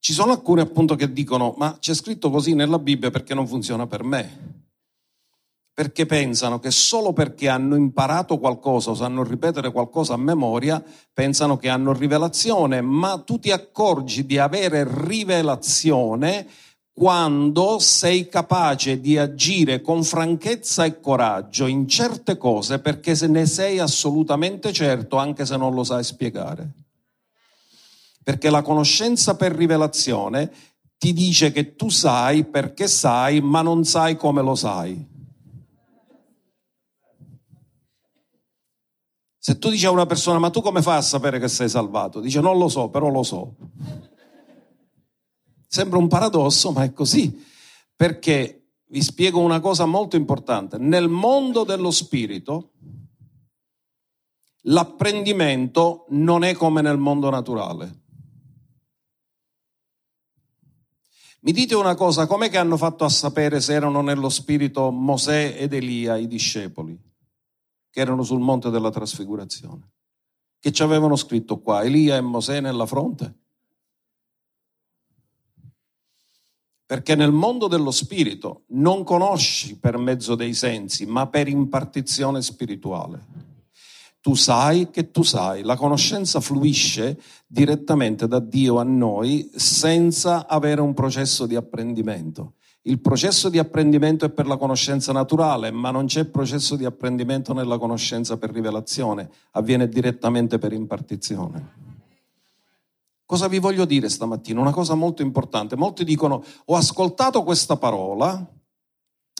Ci 0.00 0.14
sono 0.14 0.32
alcuni 0.32 0.62
appunto 0.62 0.94
che 0.94 1.12
dicono 1.12 1.54
ma 1.58 1.76
c'è 1.78 1.92
scritto 1.92 2.30
così 2.30 2.54
nella 2.54 2.78
Bibbia 2.78 3.10
perché 3.10 3.34
non 3.34 3.46
funziona 3.46 3.86
per 3.86 4.02
me. 4.02 4.58
Perché 5.74 6.06
pensano 6.06 6.58
che 6.58 6.70
solo 6.70 7.12
perché 7.12 7.48
hanno 7.48 7.76
imparato 7.76 8.38
qualcosa 8.38 8.90
o 8.90 8.94
sanno 8.94 9.22
ripetere 9.22 9.70
qualcosa 9.70 10.14
a 10.14 10.18
memoria, 10.18 10.82
pensano 11.12 11.58
che 11.58 11.68
hanno 11.68 11.92
rivelazione, 11.92 12.80
ma 12.80 13.18
tu 13.18 13.38
ti 13.38 13.50
accorgi 13.50 14.24
di 14.24 14.38
avere 14.38 14.88
rivelazione 15.06 16.46
quando 16.92 17.78
sei 17.78 18.28
capace 18.28 19.00
di 19.00 19.16
agire 19.16 19.80
con 19.80 20.02
franchezza 20.02 20.84
e 20.84 21.00
coraggio 21.00 21.66
in 21.66 21.86
certe 21.88 22.36
cose 22.36 22.78
perché 22.78 23.14
se 23.14 23.26
ne 23.26 23.46
sei 23.46 23.78
assolutamente 23.78 24.72
certo 24.72 25.16
anche 25.16 25.46
se 25.46 25.56
non 25.56 25.72
lo 25.72 25.84
sai 25.84 26.04
spiegare 26.04 26.72
perché 28.30 28.48
la 28.48 28.62
conoscenza 28.62 29.34
per 29.34 29.50
rivelazione 29.50 30.52
ti 30.98 31.12
dice 31.12 31.50
che 31.50 31.74
tu 31.74 31.88
sai 31.88 32.44
perché 32.44 32.86
sai, 32.86 33.40
ma 33.40 33.60
non 33.60 33.82
sai 33.82 34.14
come 34.14 34.40
lo 34.40 34.54
sai. 34.54 35.04
Se 39.36 39.58
tu 39.58 39.68
dici 39.68 39.84
a 39.84 39.90
una 39.90 40.06
persona, 40.06 40.38
ma 40.38 40.48
tu 40.50 40.60
come 40.60 40.80
fai 40.80 40.98
a 40.98 41.02
sapere 41.02 41.40
che 41.40 41.48
sei 41.48 41.68
salvato? 41.68 42.20
Dice, 42.20 42.40
non 42.40 42.56
lo 42.56 42.68
so, 42.68 42.88
però 42.88 43.08
lo 43.08 43.24
so. 43.24 43.56
Sembra 45.66 45.98
un 45.98 46.06
paradosso, 46.06 46.70
ma 46.70 46.84
è 46.84 46.92
così. 46.92 47.44
Perché 47.96 48.74
vi 48.90 49.02
spiego 49.02 49.40
una 49.40 49.58
cosa 49.58 49.86
molto 49.86 50.14
importante. 50.14 50.78
Nel 50.78 51.08
mondo 51.08 51.64
dello 51.64 51.90
spirito, 51.90 52.74
l'apprendimento 54.66 56.04
non 56.10 56.44
è 56.44 56.54
come 56.54 56.80
nel 56.80 56.96
mondo 56.96 57.28
naturale. 57.28 57.98
Mi 61.42 61.52
dite 61.52 61.74
una 61.74 61.94
cosa, 61.94 62.26
com'è 62.26 62.50
che 62.50 62.58
hanno 62.58 62.76
fatto 62.76 63.04
a 63.04 63.08
sapere 63.08 63.60
se 63.60 63.72
erano 63.72 64.02
nello 64.02 64.28
spirito 64.28 64.90
Mosè 64.90 65.56
ed 65.58 65.72
Elia, 65.72 66.16
i 66.16 66.26
discepoli, 66.26 66.98
che 67.88 68.00
erano 68.00 68.22
sul 68.22 68.40
monte 68.40 68.68
della 68.68 68.90
trasfigurazione? 68.90 69.90
Che 70.58 70.70
ci 70.72 70.82
avevano 70.82 71.16
scritto 71.16 71.60
qua, 71.60 71.82
Elia 71.82 72.16
e 72.16 72.20
Mosè 72.20 72.60
nella 72.60 72.84
fronte? 72.84 73.34
Perché 76.84 77.14
nel 77.14 77.32
mondo 77.32 77.68
dello 77.68 77.90
spirito 77.90 78.64
non 78.68 79.02
conosci 79.04 79.78
per 79.78 79.96
mezzo 79.96 80.34
dei 80.34 80.52
sensi, 80.52 81.06
ma 81.06 81.26
per 81.28 81.48
impartizione 81.48 82.42
spirituale 82.42 83.49
tu 84.20 84.34
sai 84.34 84.90
che 84.90 85.10
tu 85.10 85.22
sai. 85.22 85.62
La 85.62 85.76
conoscenza 85.76 86.40
fluisce 86.40 87.20
direttamente 87.46 88.28
da 88.28 88.38
Dio 88.38 88.78
a 88.78 88.82
noi 88.82 89.50
senza 89.54 90.46
avere 90.46 90.80
un 90.80 90.94
processo 90.94 91.46
di 91.46 91.56
apprendimento. 91.56 92.54
Il 92.82 93.00
processo 93.00 93.50
di 93.50 93.58
apprendimento 93.58 94.24
è 94.24 94.30
per 94.30 94.46
la 94.46 94.56
conoscenza 94.56 95.12
naturale, 95.12 95.70
ma 95.70 95.90
non 95.90 96.06
c'è 96.06 96.24
processo 96.24 96.76
di 96.76 96.86
apprendimento 96.86 97.52
nella 97.52 97.76
conoscenza 97.76 98.38
per 98.38 98.50
rivelazione, 98.50 99.30
avviene 99.52 99.88
direttamente 99.88 100.58
per 100.58 100.72
impartizione. 100.72 101.88
Cosa 103.26 103.48
vi 103.48 103.58
voglio 103.58 103.84
dire 103.84 104.08
stamattina? 104.08 104.60
Una 104.60 104.72
cosa 104.72 104.94
molto 104.94 105.22
importante. 105.22 105.76
Molti 105.76 106.04
dicono 106.04 106.42
ho 106.64 106.74
ascoltato 106.74 107.42
questa 107.42 107.76
parola, 107.76 108.44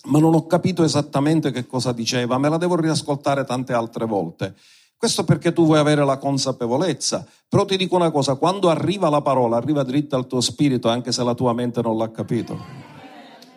ma 0.04 0.18
non 0.18 0.34
ho 0.34 0.46
capito 0.46 0.82
esattamente 0.82 1.50
che 1.50 1.66
cosa 1.66 1.92
diceva, 1.92 2.38
me 2.38 2.48
la 2.48 2.56
devo 2.56 2.76
riascoltare 2.76 3.44
tante 3.44 3.72
altre 3.72 4.06
volte. 4.06 4.54
Questo 4.96 5.24
perché 5.24 5.52
tu 5.54 5.64
vuoi 5.64 5.78
avere 5.78 6.04
la 6.04 6.18
consapevolezza. 6.18 7.26
Però 7.48 7.64
ti 7.64 7.78
dico 7.78 7.96
una 7.96 8.10
cosa, 8.10 8.34
quando 8.34 8.68
arriva 8.68 9.08
la 9.08 9.22
parola, 9.22 9.56
arriva 9.56 9.82
dritta 9.82 10.16
al 10.16 10.26
tuo 10.26 10.42
spirito, 10.42 10.88
anche 10.90 11.10
se 11.10 11.24
la 11.24 11.34
tua 11.34 11.54
mente 11.54 11.80
non 11.80 11.96
l'ha 11.96 12.10
capito. 12.10 12.58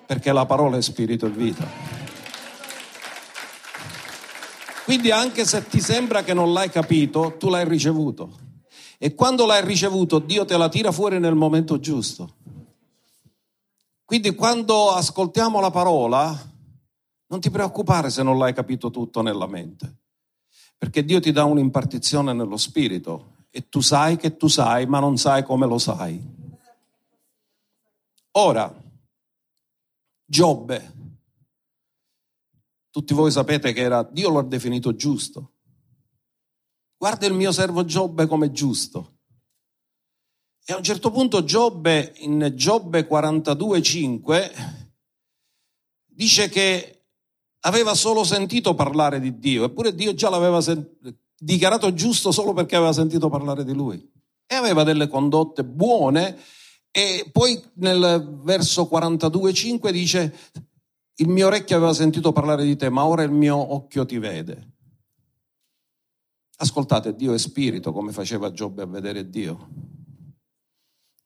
Perché 0.05 0.31
la 0.31 0.45
parola 0.45 0.77
è 0.77 0.81
spirito 0.81 1.25
e 1.25 1.29
vita. 1.29 1.67
Quindi 4.85 5.11
anche 5.11 5.45
se 5.45 5.67
ti 5.67 5.81
sembra 5.81 6.23
che 6.23 6.33
non 6.33 6.53
l'hai 6.53 6.69
capito, 6.69 7.35
tu 7.37 7.49
l'hai 7.49 7.67
ricevuto. 7.67 8.39
E 8.97 9.13
quando 9.13 9.45
l'hai 9.45 9.65
ricevuto, 9.65 10.19
Dio 10.19 10.45
te 10.45 10.55
la 10.55 10.69
tira 10.69 10.91
fuori 10.93 11.19
nel 11.19 11.35
momento 11.35 11.77
giusto. 11.79 12.35
Quindi 14.13 14.35
quando 14.35 14.91
ascoltiamo 14.91 15.59
la 15.59 15.71
parola, 15.71 16.53
non 17.25 17.39
ti 17.39 17.49
preoccupare 17.49 18.11
se 18.11 18.21
non 18.21 18.37
l'hai 18.37 18.53
capito 18.53 18.91
tutto 18.91 19.23
nella 19.23 19.47
mente, 19.47 20.01
perché 20.77 21.03
Dio 21.03 21.19
ti 21.19 21.31
dà 21.31 21.45
un'impartizione 21.45 22.31
nello 22.31 22.57
spirito 22.57 23.47
e 23.49 23.69
tu 23.69 23.81
sai 23.81 24.17
che 24.17 24.37
tu 24.37 24.47
sai, 24.47 24.85
ma 24.85 24.99
non 24.99 25.17
sai 25.17 25.43
come 25.43 25.65
lo 25.65 25.79
sai. 25.79 26.21
Ora, 28.33 28.71
Giobbe, 30.23 30.93
tutti 32.91 33.15
voi 33.15 33.31
sapete 33.31 33.73
che 33.73 33.81
era, 33.81 34.03
Dio 34.03 34.29
lo 34.29 34.37
ha 34.37 34.43
definito 34.43 34.93
giusto. 34.95 35.53
Guarda 36.97 37.25
il 37.25 37.33
mio 37.33 37.51
servo 37.51 37.83
Giobbe 37.83 38.27
come 38.27 38.51
giusto. 38.51 39.12
E 40.65 40.71
a 40.71 40.77
un 40.77 40.83
certo 40.83 41.11
punto 41.11 41.43
Giobbe, 41.43 42.13
in 42.19 42.53
Giobbe 42.55 43.05
42,5, 43.05 44.51
dice 46.05 46.47
che 46.47 47.03
aveva 47.65 47.93
solo 47.95 48.23
sentito 48.23 48.73
parlare 48.73 49.19
di 49.19 49.39
Dio, 49.39 49.65
eppure 49.65 49.93
Dio 49.93 50.13
già 50.13 50.29
l'aveva 50.29 50.61
sen- 50.61 50.89
dichiarato 51.37 51.93
giusto 51.93 52.31
solo 52.31 52.53
perché 52.53 52.77
aveva 52.77 52.93
sentito 52.93 53.27
parlare 53.27 53.65
di 53.65 53.73
lui. 53.73 54.09
E 54.45 54.55
aveva 54.55 54.83
delle 54.83 55.09
condotte 55.09 55.65
buone 55.65 56.37
e 56.91 57.27
poi 57.29 57.61
nel 57.75 58.39
verso 58.43 58.87
42,5 58.89 59.89
dice 59.89 60.33
il 61.15 61.27
mio 61.27 61.47
orecchio 61.47 61.75
aveva 61.75 61.93
sentito 61.93 62.31
parlare 62.31 62.63
di 62.63 62.77
te, 62.77 62.89
ma 62.89 63.05
ora 63.05 63.23
il 63.23 63.31
mio 63.31 63.73
occhio 63.73 64.05
ti 64.05 64.17
vede. 64.17 64.71
Ascoltate, 66.55 67.15
Dio 67.15 67.33
è 67.33 67.37
spirito, 67.37 67.91
come 67.91 68.13
faceva 68.13 68.51
Giobbe 68.51 68.83
a 68.83 68.87
vedere 68.87 69.29
Dio 69.29 69.91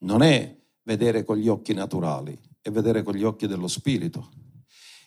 non 0.00 0.22
è 0.22 0.56
vedere 0.82 1.24
con 1.24 1.36
gli 1.36 1.48
occhi 1.48 1.74
naturali, 1.74 2.38
e 2.62 2.70
vedere 2.70 3.02
con 3.02 3.14
gli 3.14 3.24
occhi 3.24 3.46
dello 3.46 3.68
spirito. 3.68 4.30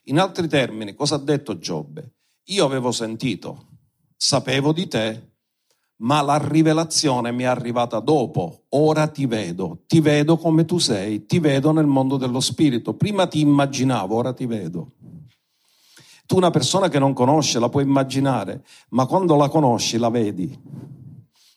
In 0.06 0.20
altri 0.20 0.48
termini, 0.48 0.96
cosa 0.96 1.16
ha 1.16 1.20
detto 1.20 1.58
Giobbe? 1.58 2.14
Io 2.46 2.66
avevo 2.66 2.92
sentito, 2.92 3.68
sapevo 4.18 4.74
di 4.74 4.88
te, 4.88 5.30
ma 5.98 6.22
la 6.22 6.38
rivelazione 6.38 7.32
mi 7.32 7.44
è 7.44 7.46
arrivata 7.46 8.00
dopo. 8.00 8.64
Ora 8.70 9.08
ti 9.08 9.28
vedo, 9.28 9.84
ti 9.86 10.02
vedo 10.02 10.38
come 10.38 10.66
tu 10.66 10.80
sei, 10.80 11.26
ti 11.26 11.40
vedo 11.40 11.72
nel 11.72 11.86
mondo 11.86 12.18
dello 12.18 12.40
spirito. 12.40 12.96
Prima 12.96 13.28
ti 13.28 13.40
immaginavo, 13.40 14.16
ora 14.16 14.34
ti 14.34 14.48
vedo. 14.48 14.94
Tu 16.26 16.36
una 16.36 16.50
persona 16.50 16.90
che 16.90 16.98
non 16.98 17.14
conosce 17.14 17.60
la 17.60 17.70
puoi 17.70 17.84
immaginare, 17.84 18.66
ma 18.90 19.06
quando 19.06 19.36
la 19.36 19.50
conosci 19.50 19.98
la 19.98 20.10
vedi. 20.10 20.60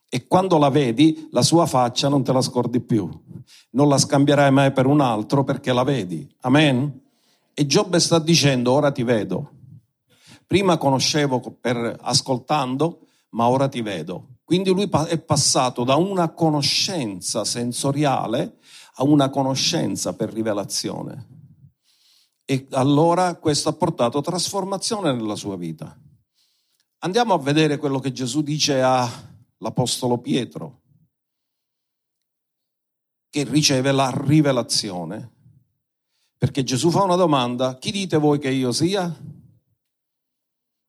E 0.08 0.26
quando 0.26 0.58
la 0.58 0.68
vedi, 0.68 1.28
la 1.30 1.42
sua 1.42 1.64
faccia 1.64 2.08
non 2.08 2.22
te 2.22 2.32
la 2.32 2.42
scordi 2.42 2.80
più. 2.80 3.08
Non 3.70 3.88
la 3.88 3.98
scambierai 3.98 4.50
mai 4.50 4.72
per 4.72 4.86
un 4.86 5.00
altro 5.00 5.44
perché 5.44 5.72
la 5.72 5.82
vedi. 5.82 6.28
Amen? 6.40 7.02
E 7.54 7.66
Giobbe 7.66 8.00
sta 8.00 8.18
dicendo, 8.18 8.72
ora 8.72 8.90
ti 8.90 9.02
vedo. 9.02 9.52
Prima 10.46 10.76
conoscevo 10.76 11.40
per 11.60 11.98
ascoltando, 12.00 13.06
ma 13.30 13.48
ora 13.48 13.68
ti 13.68 13.80
vedo. 13.80 14.38
Quindi 14.44 14.70
lui 14.70 14.88
è 15.08 15.18
passato 15.18 15.84
da 15.84 15.96
una 15.96 16.30
conoscenza 16.30 17.44
sensoriale 17.44 18.58
a 18.96 19.04
una 19.04 19.30
conoscenza 19.30 20.14
per 20.14 20.32
rivelazione. 20.32 21.28
E 22.44 22.66
allora 22.72 23.36
questo 23.36 23.70
ha 23.70 23.72
portato 23.72 24.20
trasformazione 24.20 25.12
nella 25.12 25.34
sua 25.34 25.56
vita. 25.56 25.98
Andiamo 26.98 27.34
a 27.34 27.38
vedere 27.38 27.78
quello 27.78 27.98
che 27.98 28.12
Gesù 28.12 28.42
dice 28.42 28.82
all'Apostolo 28.82 30.18
Pietro, 30.18 30.82
che 33.34 33.42
riceve 33.42 33.90
la 33.90 34.14
rivelazione. 34.14 35.32
Perché 36.38 36.62
Gesù 36.62 36.92
fa 36.92 37.02
una 37.02 37.16
domanda, 37.16 37.78
chi 37.78 37.90
dite 37.90 38.16
voi 38.16 38.38
che 38.38 38.48
io 38.48 38.70
sia? 38.70 39.12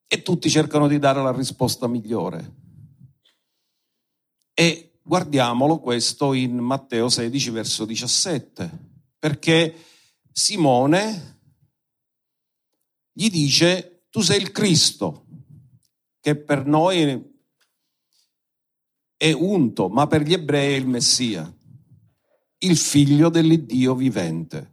E 0.05 0.21
tutti 0.21 0.47
cercano 0.47 0.87
di 0.87 0.99
dare 0.99 1.23
la 1.23 1.31
risposta 1.31 1.87
migliore. 1.87 2.53
E 4.53 4.99
guardiamolo 5.01 5.79
questo 5.79 6.33
in 6.33 6.57
Matteo 6.57 7.09
16, 7.09 7.49
verso 7.49 7.83
17, 7.83 8.69
perché 9.17 9.83
Simone 10.31 11.39
gli 13.11 13.31
dice 13.31 14.03
tu 14.11 14.21
sei 14.21 14.39
il 14.39 14.51
Cristo, 14.51 15.25
che 16.19 16.35
per 16.35 16.67
noi 16.67 17.27
è 19.17 19.31
unto, 19.31 19.89
ma 19.89 20.05
per 20.05 20.21
gli 20.21 20.33
ebrei 20.33 20.73
è 20.73 20.77
il 20.77 20.85
Messia, 20.85 21.51
il 22.65 22.77
figlio 22.77 23.29
dell'Iddio 23.29 23.95
vivente. 23.95 24.71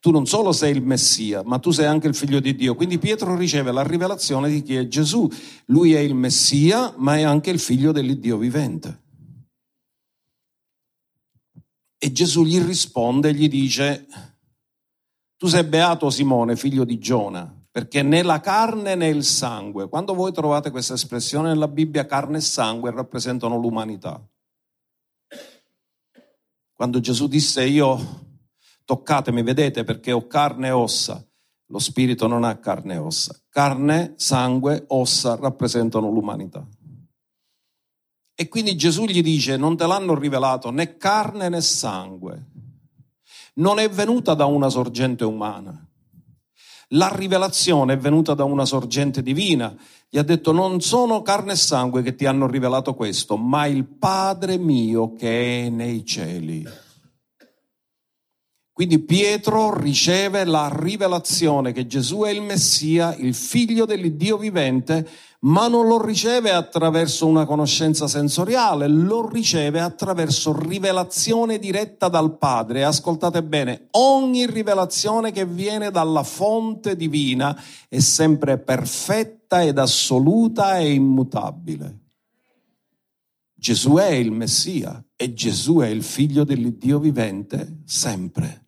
Tu 0.00 0.10
non 0.10 0.26
solo 0.26 0.50
sei 0.50 0.72
il 0.72 0.82
Messia, 0.82 1.42
ma 1.44 1.58
tu 1.58 1.70
sei 1.70 1.86
anche 1.86 2.08
il 2.08 2.14
figlio 2.16 2.40
di 2.40 2.56
Dio. 2.56 2.74
Quindi 2.74 2.98
Pietro 2.98 3.36
riceve 3.36 3.70
la 3.70 3.84
rivelazione 3.84 4.48
di 4.48 4.62
chi 4.62 4.74
è 4.74 4.88
Gesù. 4.88 5.28
Lui 5.66 5.94
è 5.94 6.00
il 6.00 6.14
Messia, 6.14 6.92
ma 6.96 7.16
è 7.16 7.22
anche 7.22 7.50
il 7.50 7.60
figlio 7.60 7.92
dell'Iddio 7.92 8.36
vivente. 8.36 9.00
E 11.98 12.10
Gesù 12.10 12.44
gli 12.44 12.60
risponde 12.60 13.28
e 13.28 13.34
gli 13.34 13.48
dice, 13.48 14.08
tu 15.36 15.46
sei 15.46 15.62
beato 15.62 16.10
Simone, 16.10 16.56
figlio 16.56 16.84
di 16.84 16.98
Giona, 16.98 17.64
perché 17.70 18.02
né 18.02 18.24
la 18.24 18.40
carne 18.40 18.96
né 18.96 19.06
il 19.06 19.22
sangue, 19.22 19.88
quando 19.88 20.14
voi 20.14 20.32
trovate 20.32 20.72
questa 20.72 20.94
espressione 20.94 21.50
nella 21.50 21.68
Bibbia, 21.68 22.06
carne 22.06 22.38
e 22.38 22.40
sangue 22.40 22.90
rappresentano 22.90 23.56
l'umanità. 23.56 24.20
Quando 26.82 26.98
Gesù 26.98 27.28
disse 27.28 27.64
io 27.64 28.40
toccatemi, 28.84 29.44
vedete 29.44 29.84
perché 29.84 30.10
ho 30.10 30.26
carne 30.26 30.66
e 30.66 30.70
ossa, 30.72 31.24
lo 31.66 31.78
spirito 31.78 32.26
non 32.26 32.42
ha 32.42 32.58
carne 32.58 32.94
e 32.94 32.98
ossa. 32.98 33.40
Carne, 33.48 34.14
sangue, 34.16 34.86
ossa 34.88 35.36
rappresentano 35.36 36.10
l'umanità. 36.10 36.66
E 38.34 38.48
quindi 38.48 38.74
Gesù 38.74 39.04
gli 39.04 39.22
dice, 39.22 39.56
non 39.56 39.76
te 39.76 39.86
l'hanno 39.86 40.18
rivelato 40.18 40.72
né 40.72 40.96
carne 40.96 41.48
né 41.48 41.60
sangue, 41.60 42.46
non 43.54 43.78
è 43.78 43.88
venuta 43.88 44.34
da 44.34 44.46
una 44.46 44.68
sorgente 44.68 45.22
umana. 45.22 45.88
La 46.94 47.14
rivelazione 47.14 47.92
è 47.92 47.96
venuta 47.96 48.34
da 48.34 48.42
una 48.42 48.64
sorgente 48.64 49.22
divina. 49.22 49.72
Gli 50.14 50.18
ha 50.18 50.22
detto 50.22 50.52
non 50.52 50.82
sono 50.82 51.22
carne 51.22 51.52
e 51.52 51.56
sangue 51.56 52.02
che 52.02 52.14
ti 52.14 52.26
hanno 52.26 52.46
rivelato 52.46 52.92
questo, 52.92 53.38
ma 53.38 53.64
il 53.64 53.86
Padre 53.86 54.58
mio 54.58 55.14
che 55.14 55.64
è 55.64 55.68
nei 55.70 56.04
cieli. 56.04 56.68
Quindi 58.82 58.98
Pietro 58.98 59.78
riceve 59.78 60.44
la 60.44 60.68
rivelazione 60.68 61.70
che 61.70 61.86
Gesù 61.86 62.22
è 62.22 62.30
il 62.30 62.42
Messia, 62.42 63.14
il 63.14 63.32
figlio 63.32 63.84
dell'Iddio 63.84 64.36
vivente, 64.36 65.08
ma 65.42 65.68
non 65.68 65.86
lo 65.86 66.04
riceve 66.04 66.50
attraverso 66.50 67.28
una 67.28 67.44
conoscenza 67.44 68.08
sensoriale, 68.08 68.88
lo 68.88 69.28
riceve 69.28 69.78
attraverso 69.78 70.52
rivelazione 70.58 71.60
diretta 71.60 72.08
dal 72.08 72.36
Padre. 72.38 72.82
Ascoltate 72.82 73.44
bene, 73.44 73.86
ogni 73.92 74.46
rivelazione 74.46 75.30
che 75.30 75.46
viene 75.46 75.92
dalla 75.92 76.24
fonte 76.24 76.96
divina 76.96 77.56
è 77.88 78.00
sempre 78.00 78.58
perfetta 78.58 79.62
ed 79.62 79.78
assoluta 79.78 80.78
e 80.78 80.92
immutabile. 80.92 82.00
Gesù 83.54 83.94
è 83.94 84.08
il 84.08 84.32
Messia 84.32 85.00
e 85.14 85.34
Gesù 85.34 85.76
è 85.78 85.86
il 85.86 86.02
figlio 86.02 86.42
dell'Iddio 86.42 86.98
vivente 86.98 87.82
sempre. 87.84 88.61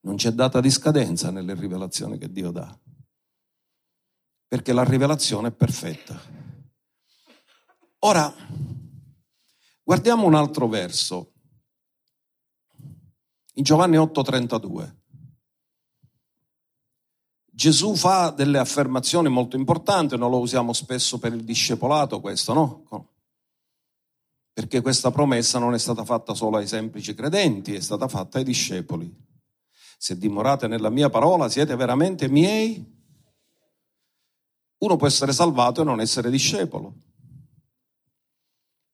Non 0.00 0.16
c'è 0.16 0.30
data 0.30 0.60
di 0.60 0.70
scadenza 0.70 1.30
nelle 1.30 1.54
rivelazioni 1.54 2.18
che 2.18 2.30
Dio 2.30 2.50
dà 2.50 2.78
perché 4.50 4.72
la 4.72 4.82
rivelazione 4.82 5.46
è 5.46 5.52
perfetta. 5.52 6.20
Ora, 8.00 8.34
guardiamo 9.84 10.26
un 10.26 10.34
altro 10.34 10.66
verso. 10.66 11.34
In 13.54 13.62
Giovanni 13.62 13.96
8:32. 13.96 14.96
Gesù 17.44 17.94
fa 17.94 18.30
delle 18.30 18.58
affermazioni 18.58 19.28
molto 19.28 19.54
importanti, 19.54 20.16
non 20.16 20.32
lo 20.32 20.40
usiamo 20.40 20.72
spesso 20.72 21.20
per 21.20 21.32
il 21.32 21.44
discepolato 21.44 22.18
questo, 22.20 22.52
no? 22.52 23.08
Perché 24.52 24.80
questa 24.80 25.12
promessa 25.12 25.60
non 25.60 25.74
è 25.74 25.78
stata 25.78 26.04
fatta 26.04 26.34
solo 26.34 26.56
ai 26.56 26.66
semplici 26.66 27.14
credenti, 27.14 27.72
è 27.74 27.80
stata 27.80 28.08
fatta 28.08 28.38
ai 28.38 28.44
discepoli. 28.44 29.29
Se 30.02 30.16
dimorate 30.16 30.66
nella 30.66 30.88
mia 30.88 31.10
parola 31.10 31.50
siete 31.50 31.76
veramente 31.76 32.26
miei 32.26 32.82
uno 34.78 34.96
può 34.96 35.06
essere 35.06 35.30
salvato 35.34 35.82
e 35.82 35.84
non 35.84 36.00
essere 36.00 36.30
discepolo. 36.30 36.94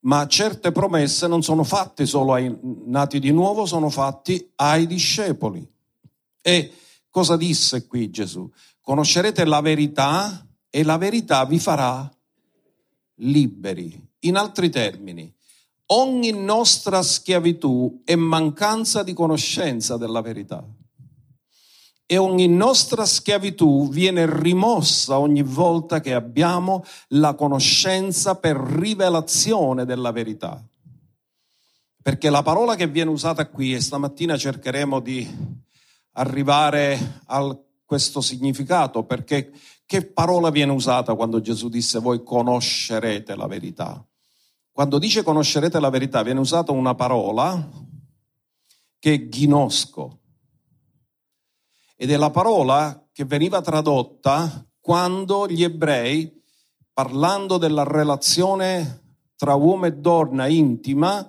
Ma 0.01 0.27
certe 0.27 0.73
promesse 0.73 1.29
non 1.29 1.45
sono 1.45 1.62
fatte 1.62 2.07
solo 2.07 2.33
ai 2.33 2.53
nati 2.87 3.21
di 3.21 3.31
nuovo, 3.31 3.66
sono 3.66 3.88
fatte 3.88 4.51
ai 4.57 4.88
discepoli. 4.88 5.64
E 6.40 6.73
cosa 7.09 7.37
disse 7.37 7.87
qui 7.87 8.11
Gesù? 8.11 8.51
Conoscerete 8.81 9.45
la 9.45 9.61
verità 9.61 10.45
e 10.69 10.83
la 10.83 10.97
verità 10.97 11.45
vi 11.45 11.61
farà 11.61 12.12
liberi. 13.19 13.97
In 14.23 14.35
altri 14.35 14.71
termini, 14.71 15.33
ogni 15.87 16.33
nostra 16.33 17.01
schiavitù 17.01 18.03
è 18.05 18.16
mancanza 18.16 19.05
di 19.05 19.12
conoscenza 19.12 19.97
della 19.97 20.21
verità 20.21 20.66
e 22.07 22.16
ogni 22.19 22.47
nostra 22.47 23.05
schiavitù 23.05 23.88
viene 23.88 24.27
rimossa 24.40 25.19
ogni 25.19 25.42
volta 25.42 26.01
che 26.01 26.14
abbiamo 26.14 26.85
la 27.09 27.35
conoscenza 27.35 28.37
per 28.37 28.57
rivelazione 28.57 29.85
della 29.85 30.12
verità. 30.12 30.64
Perché 32.01 32.31
la 32.31 32.42
parola 32.42 32.77
che 32.77 32.87
viene 32.87 33.11
usata 33.11 33.49
qui, 33.49 33.75
e 33.75 33.81
stamattina 33.81 34.37
cercheremo 34.37 35.01
di 35.01 35.29
arrivare 36.12 37.23
a 37.27 37.59
questo 37.85 38.21
significato, 38.21 39.03
perché 39.03 39.51
che 39.85 40.07
parola 40.07 40.51
viene 40.51 40.73
usata 40.73 41.14
quando 41.16 41.40
Gesù 41.40 41.69
disse 41.69 41.99
voi 41.99 42.23
conoscerete 42.23 43.35
la 43.35 43.49
verità? 43.49 44.05
Quando 44.71 44.99
dice 44.99 45.25
conoscerete 45.25 45.81
la 45.81 45.90
verità 45.90 46.23
viene 46.23 46.38
usata 46.38 46.71
una 46.71 46.95
parola 46.95 47.69
che 48.99 49.12
è 49.12 49.29
ghinosco, 49.29 50.21
ed 51.97 52.11
è 52.11 52.17
la 52.17 52.31
parola 52.31 53.09
che 53.13 53.25
veniva 53.25 53.61
tradotta 53.63 54.65
quando 54.81 55.49
gli 55.49 55.65
ebrei, 55.65 56.33
parlando 56.93 57.57
della 57.59 57.83
relazione 57.83 59.03
tra 59.37 59.55
uomo 59.55 59.87
e 59.87 59.95
donna 59.95 60.47
intima, 60.47 61.29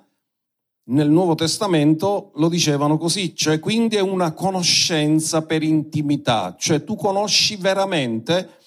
nel 0.89 1.09
Nuovo 1.09 1.35
Testamento 1.35 2.31
lo 2.35 2.47
dicevano 2.49 2.97
così, 2.97 3.35
cioè 3.35 3.59
quindi 3.59 3.95
è 3.95 4.01
una 4.01 4.31
conoscenza 4.33 5.41
per 5.41 5.63
intimità, 5.63 6.55
cioè 6.57 6.83
tu 6.83 6.95
conosci 6.95 7.55
veramente 7.57 8.59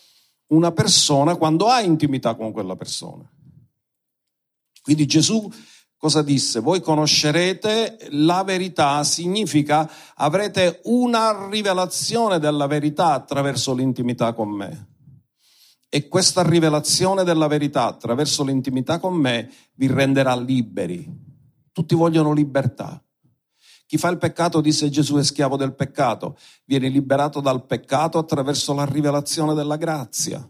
una 0.48 0.72
persona 0.72 1.36
quando 1.36 1.68
hai 1.68 1.86
intimità 1.86 2.34
con 2.34 2.52
quella 2.52 2.76
persona. 2.76 3.30
Quindi 4.82 5.06
Gesù 5.06 5.50
cosa 6.00 6.22
disse? 6.22 6.60
Voi 6.60 6.80
conoscerete 6.80 8.08
la 8.12 8.42
verità, 8.42 9.04
significa 9.04 9.88
avrete 10.14 10.80
una 10.84 11.46
rivelazione 11.50 12.38
della 12.38 12.66
verità 12.66 13.12
attraverso 13.12 13.74
l'intimità 13.74 14.32
con 14.32 14.48
me. 14.48 14.88
E 15.90 16.08
questa 16.08 16.42
rivelazione 16.42 17.22
della 17.22 17.48
verità 17.48 17.84
attraverso 17.84 18.42
l'intimità 18.44 18.98
con 18.98 19.14
me 19.14 19.50
vi 19.74 19.88
renderà 19.88 20.34
liberi. 20.34 21.06
Tutti 21.70 21.94
vogliono 21.94 22.32
libertà. 22.32 23.04
Chi 23.84 23.98
fa 23.98 24.08
il 24.08 24.16
peccato, 24.16 24.62
disse 24.62 24.88
Gesù, 24.88 25.16
è 25.16 25.22
schiavo 25.22 25.58
del 25.58 25.74
peccato. 25.74 26.38
Viene 26.64 26.88
liberato 26.88 27.40
dal 27.40 27.66
peccato 27.66 28.16
attraverso 28.16 28.72
la 28.72 28.86
rivelazione 28.86 29.52
della 29.52 29.76
grazia 29.76 30.48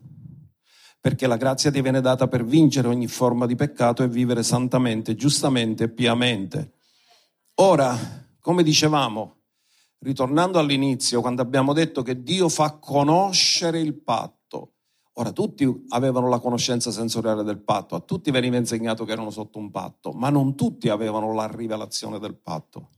perché 1.00 1.26
la 1.26 1.36
grazia 1.36 1.70
ti 1.70 1.80
viene 1.80 2.02
data 2.02 2.28
per 2.28 2.44
vincere 2.44 2.88
ogni 2.88 3.06
forma 3.06 3.46
di 3.46 3.54
peccato 3.54 4.02
e 4.02 4.08
vivere 4.08 4.42
santamente, 4.42 5.14
giustamente 5.14 5.84
e 5.84 5.88
piamente. 5.88 6.72
Ora, 7.54 7.96
come 8.38 8.62
dicevamo, 8.62 9.36
ritornando 10.00 10.58
all'inizio, 10.58 11.22
quando 11.22 11.40
abbiamo 11.40 11.72
detto 11.72 12.02
che 12.02 12.22
Dio 12.22 12.50
fa 12.50 12.72
conoscere 12.72 13.80
il 13.80 13.94
patto, 13.94 14.74
ora 15.14 15.32
tutti 15.32 15.66
avevano 15.88 16.28
la 16.28 16.38
conoscenza 16.38 16.90
sensoriale 16.90 17.44
del 17.44 17.60
patto, 17.62 17.94
a 17.94 18.00
tutti 18.00 18.30
veniva 18.30 18.56
insegnato 18.56 19.04
che 19.04 19.12
erano 19.12 19.30
sotto 19.30 19.58
un 19.58 19.70
patto, 19.70 20.12
ma 20.12 20.28
non 20.28 20.54
tutti 20.54 20.90
avevano 20.90 21.32
la 21.32 21.46
rivelazione 21.46 22.18
del 22.18 22.36
patto. 22.36 22.90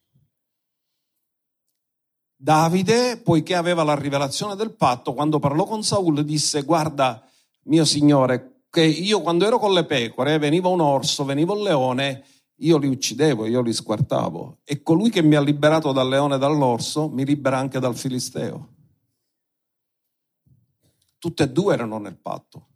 Davide, 2.37 3.19
poiché 3.19 3.55
aveva 3.55 3.85
la 3.85 3.95
rivelazione 3.95 4.57
del 4.57 4.75
patto, 4.75 5.15
quando 5.15 5.39
parlò 5.39 5.65
con 5.65 5.85
Saul 5.85 6.25
disse 6.25 6.63
guarda, 6.63 7.25
mio 7.65 7.85
Signore, 7.85 8.65
che 8.71 8.83
io 8.83 9.21
quando 9.21 9.47
ero 9.47 9.59
con 9.59 9.73
le 9.73 9.85
pecore, 9.85 10.39
veniva 10.39 10.69
un 10.69 10.81
orso, 10.81 11.25
veniva 11.25 11.53
un 11.53 11.63
leone, 11.63 12.25
io 12.57 12.79
li 12.79 12.89
uccidevo, 12.89 13.47
io 13.47 13.61
li 13.61 13.73
squartavo. 13.73 14.61
E 14.65 14.83
colui 14.83 15.11
che 15.11 15.23
mi 15.23 15.35
ha 15.35 15.41
liberato 15.41 15.93
dal 15.93 16.09
leone 16.09 16.37
e 16.37 16.39
dall'orso 16.39 17.09
mi 17.09 17.25
libera 17.25 17.59
anche 17.59 17.79
dal 17.79 17.97
filisteo. 17.97 18.71
Tutte 21.19 21.43
e 21.45 21.51
due 21.51 21.75
erano 21.75 21.99
nel 21.99 22.17
patto. 22.17 22.69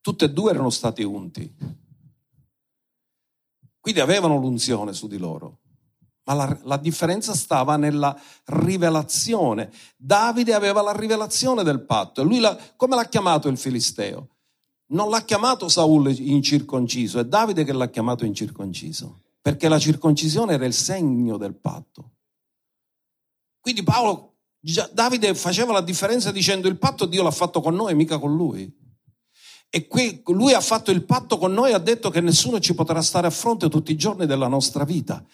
Tutte 0.00 0.26
e 0.26 0.30
due 0.30 0.50
erano 0.50 0.70
stati 0.70 1.02
unti. 1.02 1.54
Quindi 3.78 4.00
avevano 4.00 4.36
l'unzione 4.38 4.92
su 4.92 5.06
di 5.06 5.16
loro 5.16 5.60
ma 6.24 6.34
la, 6.34 6.58
la, 6.64 6.76
differenza 6.76 7.34
stava 7.34 7.76
nella 7.76 8.18
rivelazione. 8.44 9.72
Davide 9.96 10.54
aveva 10.54 10.82
la 10.82 10.92
rivelazione 10.92 11.62
del 11.62 11.80
patto 11.80 12.20
e 12.20 12.24
lui 12.24 12.38
la, 12.38 12.56
come 12.76 12.94
l'ha 12.94 13.06
chiamato 13.06 13.48
il 13.48 13.58
Filisteo? 13.58 14.28
Non 14.88 15.08
l'ha 15.08 15.22
chiamato 15.22 15.68
Saul 15.68 16.10
incirconciso, 16.10 17.20
è 17.20 17.24
Davide 17.24 17.64
che 17.64 17.72
l'ha 17.72 17.88
chiamato 17.88 18.24
incirconciso, 18.24 19.20
perché 19.40 19.68
la 19.68 19.78
circoncisione 19.78 20.54
era 20.54 20.66
il 20.66 20.74
segno 20.74 21.36
del 21.36 21.54
patto. 21.54 22.10
Quindi 23.60 23.82
Paolo, 23.82 24.30
Davide 24.92 25.34
faceva 25.34 25.72
la 25.72 25.80
differenza 25.80 26.30
dicendo 26.32 26.68
il 26.68 26.76
patto 26.76 27.06
Dio 27.06 27.22
l'ha 27.22 27.30
fatto 27.30 27.60
con 27.60 27.74
noi, 27.74 27.94
mica 27.94 28.18
con 28.18 28.34
lui. 28.34 28.70
E 29.72 29.86
qui 29.86 30.22
lui 30.26 30.52
ha 30.52 30.60
fatto 30.60 30.90
il 30.90 31.04
patto 31.04 31.38
con 31.38 31.52
noi, 31.52 31.72
ha 31.72 31.78
detto 31.78 32.10
che 32.10 32.20
nessuno 32.20 32.58
ci 32.58 32.74
potrà 32.74 33.00
stare 33.02 33.28
a 33.28 33.30
fronte 33.30 33.68
tutti 33.68 33.92
i 33.92 33.96
giorni 33.96 34.26
della 34.26 34.48
nostra 34.48 34.84
vita. 34.84 35.24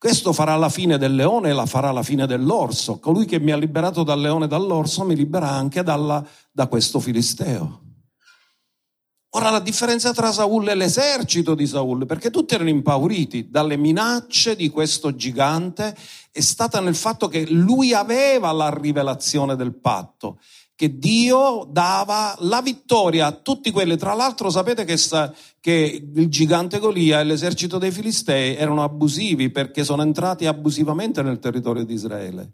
Questo 0.00 0.32
farà 0.32 0.56
la 0.56 0.70
fine 0.70 0.96
del 0.96 1.14
leone 1.14 1.50
e 1.50 1.52
la 1.52 1.66
farà 1.66 1.92
la 1.92 2.02
fine 2.02 2.26
dell'orso. 2.26 2.98
Colui 2.98 3.26
che 3.26 3.38
mi 3.38 3.50
ha 3.50 3.56
liberato 3.58 4.02
dal 4.02 4.18
leone 4.18 4.46
e 4.46 4.48
dall'orso 4.48 5.04
mi 5.04 5.14
libera 5.14 5.50
anche 5.50 5.82
dalla, 5.82 6.26
da 6.50 6.68
questo 6.68 7.00
filisteo. 7.00 7.82
Ora 9.34 9.50
la 9.50 9.60
differenza 9.60 10.14
tra 10.14 10.32
Saul 10.32 10.70
e 10.70 10.74
l'esercito 10.74 11.54
di 11.54 11.66
Saul, 11.66 12.06
perché 12.06 12.30
tutti 12.30 12.54
erano 12.54 12.70
impauriti 12.70 13.50
dalle 13.50 13.76
minacce 13.76 14.56
di 14.56 14.70
questo 14.70 15.14
gigante, 15.14 15.94
è 16.32 16.40
stata 16.40 16.80
nel 16.80 16.96
fatto 16.96 17.28
che 17.28 17.44
lui 17.50 17.92
aveva 17.92 18.52
la 18.52 18.74
rivelazione 18.74 19.54
del 19.54 19.74
patto 19.74 20.38
che 20.80 20.98
Dio 20.98 21.68
dava 21.68 22.34
la 22.38 22.62
vittoria 22.62 23.26
a 23.26 23.32
tutti 23.32 23.70
quelli. 23.70 23.98
Tra 23.98 24.14
l'altro 24.14 24.48
sapete 24.48 24.86
che, 24.86 24.96
sa, 24.96 25.30
che 25.60 26.08
il 26.14 26.28
gigante 26.30 26.78
Golia 26.78 27.20
e 27.20 27.24
l'esercito 27.24 27.76
dei 27.76 27.90
Filistei 27.90 28.56
erano 28.56 28.82
abusivi 28.82 29.50
perché 29.50 29.84
sono 29.84 30.00
entrati 30.00 30.46
abusivamente 30.46 31.20
nel 31.20 31.38
territorio 31.38 31.84
di 31.84 31.92
Israele. 31.92 32.52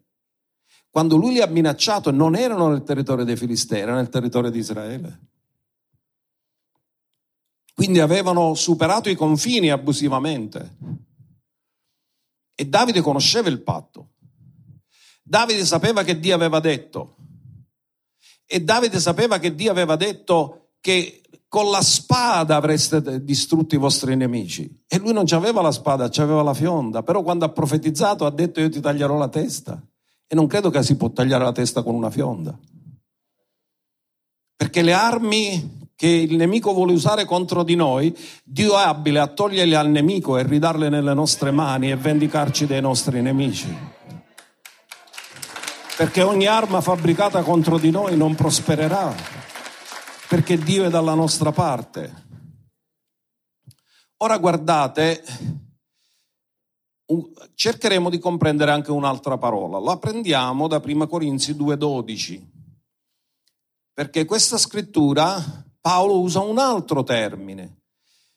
Quando 0.91 1.15
lui 1.15 1.35
li 1.35 1.41
ha 1.41 1.47
minacciato 1.47 2.11
non 2.11 2.35
erano 2.35 2.67
nel 2.67 2.83
territorio 2.83 3.25
dei 3.25 3.37
Filistei, 3.37 3.83
erano 3.83 3.99
nel 3.99 4.09
territorio 4.09 4.51
di 4.51 4.59
Israele. 4.59 5.21
Quindi 7.75 8.01
avevano 8.01 8.55
superato 8.55 9.09
i 9.09 9.15
confini 9.15 9.71
abusivamente. 9.71 10.77
E 12.57 12.67
Davide 12.67 13.03
conosceva 13.03 13.49
il 13.49 13.63
patto. 13.63 14.15
Davide 15.23 15.65
sapeva 15.65 16.03
che 16.03 16.19
Dio 16.19 16.35
aveva 16.35 16.59
detto, 16.59 17.15
e 18.47 18.61
Davide 18.61 19.01
sapeva 19.01 19.39
che 19.39 19.55
Dio 19.55 19.71
aveva 19.71 19.97
detto 19.97 20.69
che 20.81 21.23
con 21.49 21.71
la 21.71 21.83
spada 21.83 22.57
avreste 22.57 23.25
distrutto 23.25 23.75
i 23.75 23.79
vostri 23.79 24.15
nemici. 24.15 24.83
E 24.87 24.99
lui 24.99 25.13
non 25.13 25.25
aveva 25.31 25.63
la 25.63 25.73
spada, 25.73 26.05
aveva 26.05 26.43
la 26.43 26.55
fionda. 26.55 27.03
Però 27.03 27.23
quando 27.23 27.45
ha 27.45 27.49
profetizzato 27.49 28.25
ha 28.25 28.31
detto 28.31 28.61
io 28.61 28.69
ti 28.69 28.81
taglierò 28.81 29.17
la 29.17 29.29
testa. 29.29 29.81
E 30.29 30.35
non 30.35 30.47
credo 30.47 30.71
che 30.71 30.83
si 30.83 30.97
può 30.97 31.11
tagliare 31.11 31.45
la 31.45 31.53
testa 31.53 31.83
con 31.83 31.95
una 31.95 32.11
fionda. 32.11 32.57
Perché 34.55 34.83
le 34.83 34.93
armi 34.93 35.89
che 35.97 36.09
il 36.09 36.37
nemico 36.37 36.73
vuole 36.73 36.93
usare 36.93 37.25
contro 37.25 37.63
di 37.63 37.75
noi, 37.75 38.15
Dio 38.45 38.79
è 38.79 38.83
abile 38.83 39.19
a 39.19 39.27
toglierle 39.27 39.77
al 39.77 39.89
nemico 39.89 40.37
e 40.37 40.43
ridarle 40.43 40.89
nelle 40.89 41.15
nostre 41.15 41.51
mani 41.51 41.91
e 41.91 41.97
vendicarci 41.97 42.67
dei 42.67 42.81
nostri 42.81 43.23
nemici 43.23 43.96
perché 45.97 46.23
ogni 46.23 46.47
arma 46.47 46.83
fabbricata 46.83 47.43
contro 47.43 47.79
di 47.79 47.91
noi 47.91 48.17
non 48.17 48.35
prospererà, 48.35 49.15
perché 50.29 50.59
Dio 50.59 50.85
è 50.85 50.91
dalla 50.91 51.15
nostra 51.15 51.53
parte. 51.53 52.25
Ora 54.19 54.37
guardate, 54.37 55.23
cercheremo 57.55 58.11
di 58.11 58.19
comprendere 58.19 58.73
anche 58.73 58.91
un'altra 58.91 59.39
parola. 59.39 59.79
La 59.79 59.97
prendiamo 59.97 60.69
da 60.69 60.83
1 60.85 61.07
Corinzi 61.07 61.53
2,12, 61.53 62.43
perché 63.95 64.27
questa 64.27 64.59
scrittura 64.59 65.43
Paolo 65.81 66.21
usa 66.21 66.41
un 66.41 66.59
altro 66.59 67.05
termine 67.05 67.83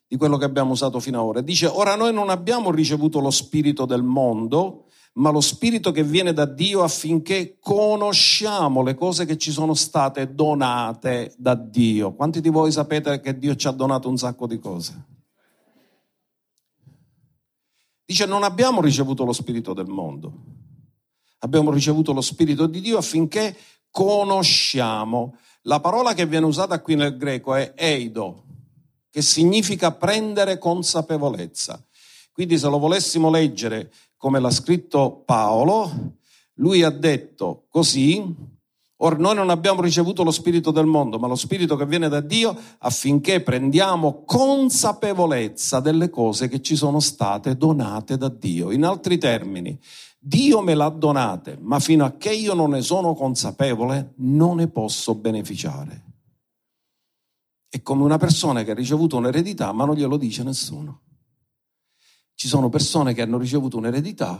di 0.07 0.15
quello 0.17 0.37
che 0.37 0.45
abbiamo 0.45 0.71
usato 0.71 0.99
fino 0.99 1.19
ad 1.19 1.25
ora. 1.25 1.41
Dice, 1.41 1.67
ora 1.67 1.95
noi 1.95 2.13
non 2.13 2.29
abbiamo 2.29 2.71
ricevuto 2.71 3.19
lo 3.19 3.31
spirito 3.31 3.85
del 3.85 4.03
mondo, 4.03 4.88
ma 5.19 5.31
lo 5.31 5.41
Spirito 5.41 5.91
che 5.91 6.03
viene 6.03 6.31
da 6.31 6.45
Dio 6.45 6.81
affinché 6.81 7.57
conosciamo 7.59 8.81
le 8.83 8.95
cose 8.95 9.25
che 9.25 9.37
ci 9.37 9.51
sono 9.51 9.73
state 9.73 10.33
donate 10.33 11.33
da 11.37 11.55
Dio. 11.55 12.13
Quanti 12.13 12.39
di 12.39 12.49
voi 12.49 12.71
sapete 12.71 13.19
che 13.19 13.37
Dio 13.37 13.55
ci 13.55 13.67
ha 13.67 13.71
donato 13.71 14.07
un 14.07 14.17
sacco 14.17 14.47
di 14.47 14.59
cose? 14.59 15.05
Dice 18.05 18.25
non 18.25 18.43
abbiamo 18.43 18.81
ricevuto 18.81 19.25
lo 19.25 19.33
Spirito 19.33 19.73
del 19.73 19.87
mondo, 19.87 20.33
abbiamo 21.39 21.69
ricevuto 21.69 22.13
lo 22.13 22.21
Spirito 22.21 22.65
di 22.65 22.79
Dio 22.79 22.97
affinché 22.97 23.55
conosciamo. 23.91 25.37
La 25.63 25.81
parola 25.81 26.13
che 26.13 26.25
viene 26.25 26.45
usata 26.45 26.81
qui 26.81 26.95
nel 26.95 27.17
greco 27.17 27.55
è 27.55 27.73
eido, 27.75 28.45
che 29.09 29.21
significa 29.21 29.91
prendere 29.91 30.57
consapevolezza. 30.57 31.83
Quindi 32.31 32.57
se 32.57 32.69
lo 32.69 32.79
volessimo 32.79 33.29
leggere 33.29 33.91
come 34.19 34.39
l'ha 34.39 34.51
scritto 34.51 35.23
Paolo, 35.25 35.89
lui 36.55 36.83
ha 36.83 36.89
detto 36.89 37.63
così, 37.69 38.35
Or 39.01 39.17
noi 39.17 39.33
non 39.33 39.49
abbiamo 39.49 39.81
ricevuto 39.81 40.23
lo 40.25 40.31
spirito 40.31 40.71
del 40.71 40.85
mondo, 40.85 41.19
ma 41.19 41.27
lo 41.27 41.35
spirito 41.35 41.77
che 41.77 41.85
viene 41.85 42.09
da 42.09 42.19
Dio 42.19 42.53
affinché 42.79 43.39
prendiamo 43.39 44.23
consapevolezza 44.25 45.79
delle 45.79 46.09
cose 46.09 46.49
che 46.49 46.61
ci 46.61 46.75
sono 46.75 46.99
state 46.99 47.55
donate 47.55 48.17
da 48.17 48.27
Dio. 48.27 48.71
In 48.71 48.83
altri 48.83 49.17
termini, 49.17 49.79
Dio 50.19 50.59
me 50.59 50.73
l'ha 50.73 50.89
donate, 50.89 51.57
ma 51.61 51.79
fino 51.79 52.03
a 52.03 52.11
che 52.17 52.33
io 52.33 52.53
non 52.53 52.71
ne 52.71 52.81
sono 52.81 53.13
consapevole 53.13 54.15
non 54.17 54.57
ne 54.57 54.67
posso 54.67 55.15
beneficiare. 55.15 56.03
È 57.69 57.81
come 57.81 58.03
una 58.03 58.17
persona 58.17 58.63
che 58.63 58.71
ha 58.71 58.75
ricevuto 58.75 59.15
un'eredità 59.15 59.71
ma 59.71 59.85
non 59.85 59.95
glielo 59.95 60.17
dice 60.17 60.43
nessuno. 60.43 61.03
Ci 62.39 62.47
sono 62.47 62.69
persone 62.69 63.13
che 63.13 63.21
hanno 63.21 63.37
ricevuto 63.37 63.75
un'eredità, 63.75 64.39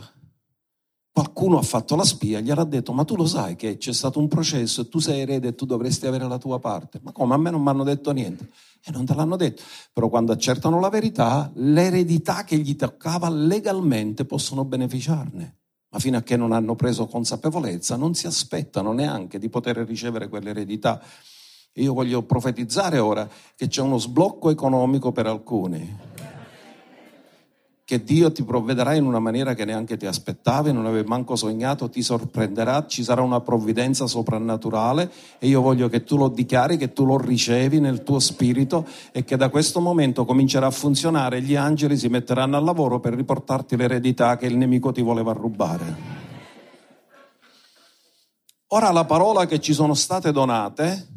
qualcuno 1.12 1.58
ha 1.58 1.62
fatto 1.62 1.96
la 1.96 2.04
spia, 2.04 2.40
gliel'ha 2.40 2.64
detto, 2.64 2.94
ma 2.94 3.04
tu 3.04 3.14
lo 3.14 3.26
sai 3.26 3.56
che 3.56 3.76
c'è 3.76 3.92
stato 3.92 4.18
un 4.18 4.26
processo 4.26 4.80
e 4.80 4.88
tu 4.88 5.00
sei 5.00 5.20
erede 5.20 5.48
e 5.48 5.54
tu 5.54 5.66
dovresti 5.66 6.06
avere 6.06 6.26
la 6.26 6.38
tua 6.38 6.58
parte. 6.58 6.98
Ma 7.02 7.12
come? 7.12 7.34
A 7.34 7.36
me 7.36 7.50
non 7.50 7.60
mi 7.60 7.68
hanno 7.68 7.84
detto 7.84 8.10
niente. 8.12 8.48
E 8.82 8.90
non 8.90 9.04
te 9.04 9.12
l'hanno 9.12 9.36
detto. 9.36 9.60
Però 9.92 10.08
quando 10.08 10.32
accertano 10.32 10.80
la 10.80 10.88
verità, 10.88 11.50
l'eredità 11.56 12.44
che 12.44 12.56
gli 12.56 12.74
toccava 12.74 13.28
legalmente 13.28 14.24
possono 14.24 14.64
beneficiarne. 14.64 15.56
Ma 15.90 15.98
fino 15.98 16.16
a 16.16 16.22
che 16.22 16.38
non 16.38 16.52
hanno 16.52 16.76
preso 16.76 17.06
consapevolezza 17.06 17.96
non 17.96 18.14
si 18.14 18.26
aspettano 18.26 18.94
neanche 18.94 19.38
di 19.38 19.50
poter 19.50 19.76
ricevere 19.76 20.30
quell'eredità. 20.30 21.02
Io 21.74 21.92
voglio 21.92 22.22
profetizzare 22.22 22.98
ora 22.98 23.28
che 23.54 23.68
c'è 23.68 23.82
uno 23.82 23.98
sblocco 23.98 24.48
economico 24.48 25.12
per 25.12 25.26
alcuni 25.26 26.08
che 27.90 28.04
Dio 28.04 28.30
ti 28.30 28.44
provvederà 28.44 28.94
in 28.94 29.04
una 29.04 29.18
maniera 29.18 29.54
che 29.54 29.64
neanche 29.64 29.96
ti 29.96 30.06
aspettavi, 30.06 30.72
non 30.72 30.86
avevi 30.86 31.08
manco 31.08 31.34
sognato, 31.34 31.90
ti 31.90 32.02
sorprenderà, 32.02 32.86
ci 32.86 33.02
sarà 33.02 33.20
una 33.20 33.40
provvidenza 33.40 34.06
soprannaturale 34.06 35.10
e 35.40 35.48
io 35.48 35.60
voglio 35.60 35.88
che 35.88 36.04
tu 36.04 36.16
lo 36.16 36.28
dichiari, 36.28 36.76
che 36.76 36.92
tu 36.92 37.04
lo 37.04 37.18
ricevi 37.18 37.80
nel 37.80 38.04
tuo 38.04 38.20
spirito 38.20 38.86
e 39.10 39.24
che 39.24 39.36
da 39.36 39.48
questo 39.48 39.80
momento 39.80 40.24
comincerà 40.24 40.66
a 40.66 40.70
funzionare 40.70 41.42
gli 41.42 41.56
angeli 41.56 41.96
si 41.96 42.06
metteranno 42.06 42.56
al 42.56 42.62
lavoro 42.62 43.00
per 43.00 43.12
riportarti 43.14 43.76
l'eredità 43.76 44.36
che 44.36 44.46
il 44.46 44.56
nemico 44.56 44.92
ti 44.92 45.02
voleva 45.02 45.32
rubare. 45.32 45.96
Ora 48.68 48.92
la 48.92 49.04
parola 49.04 49.46
che 49.46 49.58
ci 49.58 49.72
sono 49.72 49.94
state 49.94 50.30
donate 50.30 51.08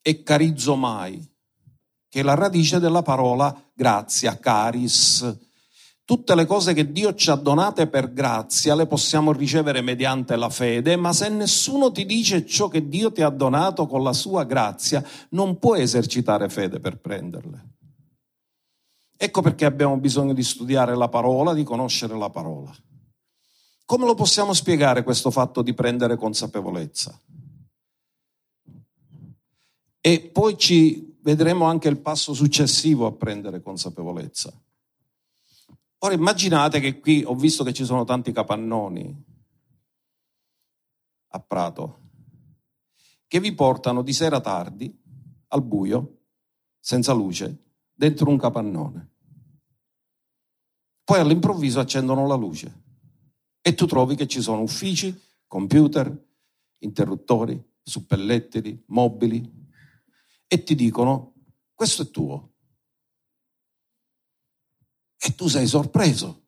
è 0.00 0.22
carizomai 0.22 1.33
che 2.14 2.20
è 2.20 2.22
la 2.22 2.34
radice 2.34 2.78
della 2.78 3.02
parola 3.02 3.52
grazia, 3.74 4.38
caris. 4.38 5.36
Tutte 6.04 6.36
le 6.36 6.46
cose 6.46 6.72
che 6.72 6.92
Dio 6.92 7.12
ci 7.16 7.28
ha 7.28 7.34
donate 7.34 7.88
per 7.88 8.12
grazia 8.12 8.76
le 8.76 8.86
possiamo 8.86 9.32
ricevere 9.32 9.80
mediante 9.80 10.36
la 10.36 10.48
fede, 10.48 10.94
ma 10.94 11.12
se 11.12 11.28
nessuno 11.28 11.90
ti 11.90 12.06
dice 12.06 12.46
ciò 12.46 12.68
che 12.68 12.86
Dio 12.86 13.10
ti 13.10 13.22
ha 13.22 13.30
donato 13.30 13.88
con 13.88 14.04
la 14.04 14.12
sua 14.12 14.44
grazia, 14.44 15.04
non 15.30 15.58
puoi 15.58 15.80
esercitare 15.80 16.48
fede 16.48 16.78
per 16.78 17.00
prenderle. 17.00 17.70
Ecco 19.16 19.42
perché 19.42 19.64
abbiamo 19.64 19.96
bisogno 19.98 20.34
di 20.34 20.44
studiare 20.44 20.94
la 20.94 21.08
parola, 21.08 21.52
di 21.52 21.64
conoscere 21.64 22.16
la 22.16 22.30
parola. 22.30 22.72
Come 23.84 24.06
lo 24.06 24.14
possiamo 24.14 24.52
spiegare 24.52 25.02
questo 25.02 25.32
fatto 25.32 25.62
di 25.62 25.74
prendere 25.74 26.14
consapevolezza? 26.14 27.20
E 30.00 30.20
poi 30.32 30.56
ci 30.56 31.12
vedremo 31.24 31.64
anche 31.64 31.88
il 31.88 31.98
passo 31.98 32.34
successivo 32.34 33.06
a 33.06 33.12
prendere 33.12 33.62
consapevolezza. 33.62 34.52
Ora 35.98 36.12
immaginate 36.12 36.80
che 36.80 37.00
qui 37.00 37.24
ho 37.24 37.34
visto 37.34 37.64
che 37.64 37.72
ci 37.72 37.84
sono 37.84 38.04
tanti 38.04 38.30
capannoni 38.30 39.24
a 41.28 41.40
Prato 41.40 42.02
che 43.26 43.40
vi 43.40 43.54
portano 43.54 44.02
di 44.02 44.12
sera 44.12 44.38
tardi 44.40 44.94
al 45.48 45.62
buio, 45.62 46.18
senza 46.78 47.12
luce, 47.14 47.64
dentro 47.92 48.28
un 48.28 48.36
capannone. 48.36 49.12
Poi 51.02 51.18
all'improvviso 51.18 51.80
accendono 51.80 52.26
la 52.26 52.34
luce 52.34 52.82
e 53.62 53.74
tu 53.74 53.86
trovi 53.86 54.14
che 54.14 54.26
ci 54.26 54.42
sono 54.42 54.60
uffici, 54.60 55.18
computer, 55.46 56.14
interruttori, 56.78 57.60
suppellettili, 57.82 58.84
mobili, 58.88 59.53
e 60.46 60.62
ti 60.62 60.74
dicono 60.74 61.34
questo 61.74 62.02
è 62.02 62.10
tuo. 62.10 62.52
E 65.18 65.34
tu 65.34 65.48
sei 65.48 65.66
sorpreso. 65.66 66.42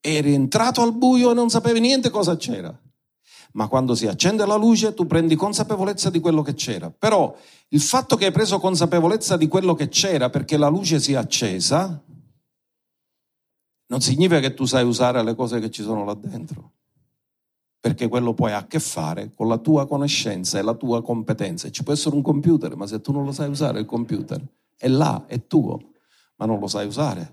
Eri 0.00 0.34
entrato 0.34 0.82
al 0.82 0.94
buio 0.94 1.30
e 1.30 1.34
non 1.34 1.48
sapevi 1.48 1.80
niente 1.80 2.10
cosa 2.10 2.36
c'era. 2.36 2.76
Ma 3.52 3.68
quando 3.68 3.94
si 3.94 4.06
accende 4.06 4.44
la 4.46 4.56
luce 4.56 4.94
tu 4.94 5.06
prendi 5.06 5.36
consapevolezza 5.36 6.10
di 6.10 6.20
quello 6.20 6.42
che 6.42 6.54
c'era. 6.54 6.90
Però 6.90 7.34
il 7.68 7.80
fatto 7.80 8.16
che 8.16 8.26
hai 8.26 8.32
preso 8.32 8.58
consapevolezza 8.58 9.36
di 9.36 9.48
quello 9.48 9.74
che 9.74 9.88
c'era 9.88 10.30
perché 10.30 10.56
la 10.56 10.68
luce 10.68 11.00
si 11.00 11.12
è 11.12 11.16
accesa 11.16 12.02
non 13.86 14.00
significa 14.00 14.40
che 14.40 14.54
tu 14.54 14.64
sai 14.64 14.84
usare 14.84 15.22
le 15.22 15.34
cose 15.34 15.60
che 15.60 15.70
ci 15.70 15.82
sono 15.82 16.04
là 16.04 16.14
dentro 16.14 16.72
perché 17.82 18.06
quello 18.06 18.32
poi 18.32 18.52
ha 18.52 18.58
a 18.58 18.66
che 18.68 18.78
fare 18.78 19.32
con 19.34 19.48
la 19.48 19.58
tua 19.58 19.88
conoscenza 19.88 20.56
e 20.56 20.62
la 20.62 20.74
tua 20.74 21.02
competenza. 21.02 21.68
Ci 21.68 21.82
può 21.82 21.92
essere 21.92 22.14
un 22.14 22.22
computer, 22.22 22.76
ma 22.76 22.86
se 22.86 23.00
tu 23.00 23.10
non 23.10 23.24
lo 23.24 23.32
sai 23.32 23.48
usare 23.48 23.80
il 23.80 23.86
computer, 23.86 24.40
è 24.76 24.86
là, 24.86 25.24
è 25.26 25.48
tuo, 25.48 25.90
ma 26.36 26.46
non 26.46 26.60
lo 26.60 26.68
sai 26.68 26.86
usare. 26.86 27.32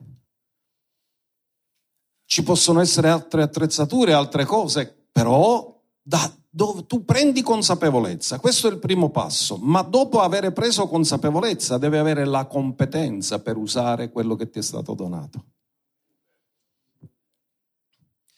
Ci 2.25 2.41
possono 2.41 2.79
essere 2.79 3.09
altre 3.09 3.43
attrezzature, 3.43 4.13
altre 4.13 4.45
cose, 4.45 4.91
però 5.12 5.79
da 6.01 6.33
dove 6.49 6.88
tu 6.88 7.05
prendi 7.05 7.43
consapevolezza, 7.43 8.39
questo 8.39 8.67
è 8.67 8.71
il 8.71 8.79
primo 8.79 9.12
passo, 9.12 9.59
ma 9.62 9.83
dopo 9.83 10.19
aver 10.19 10.51
preso 10.51 10.88
consapevolezza 10.88 11.77
devi 11.77 11.97
avere 11.97 12.25
la 12.25 12.47
competenza 12.47 13.38
per 13.39 13.55
usare 13.55 14.09
quello 14.09 14.35
che 14.35 14.49
ti 14.49 14.57
è 14.57 14.63
stato 14.63 14.95
donato. 14.95 15.43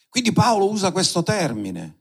Quindi 0.10 0.34
Paolo 0.34 0.70
usa 0.70 0.92
questo 0.92 1.24
termine. 1.24 2.00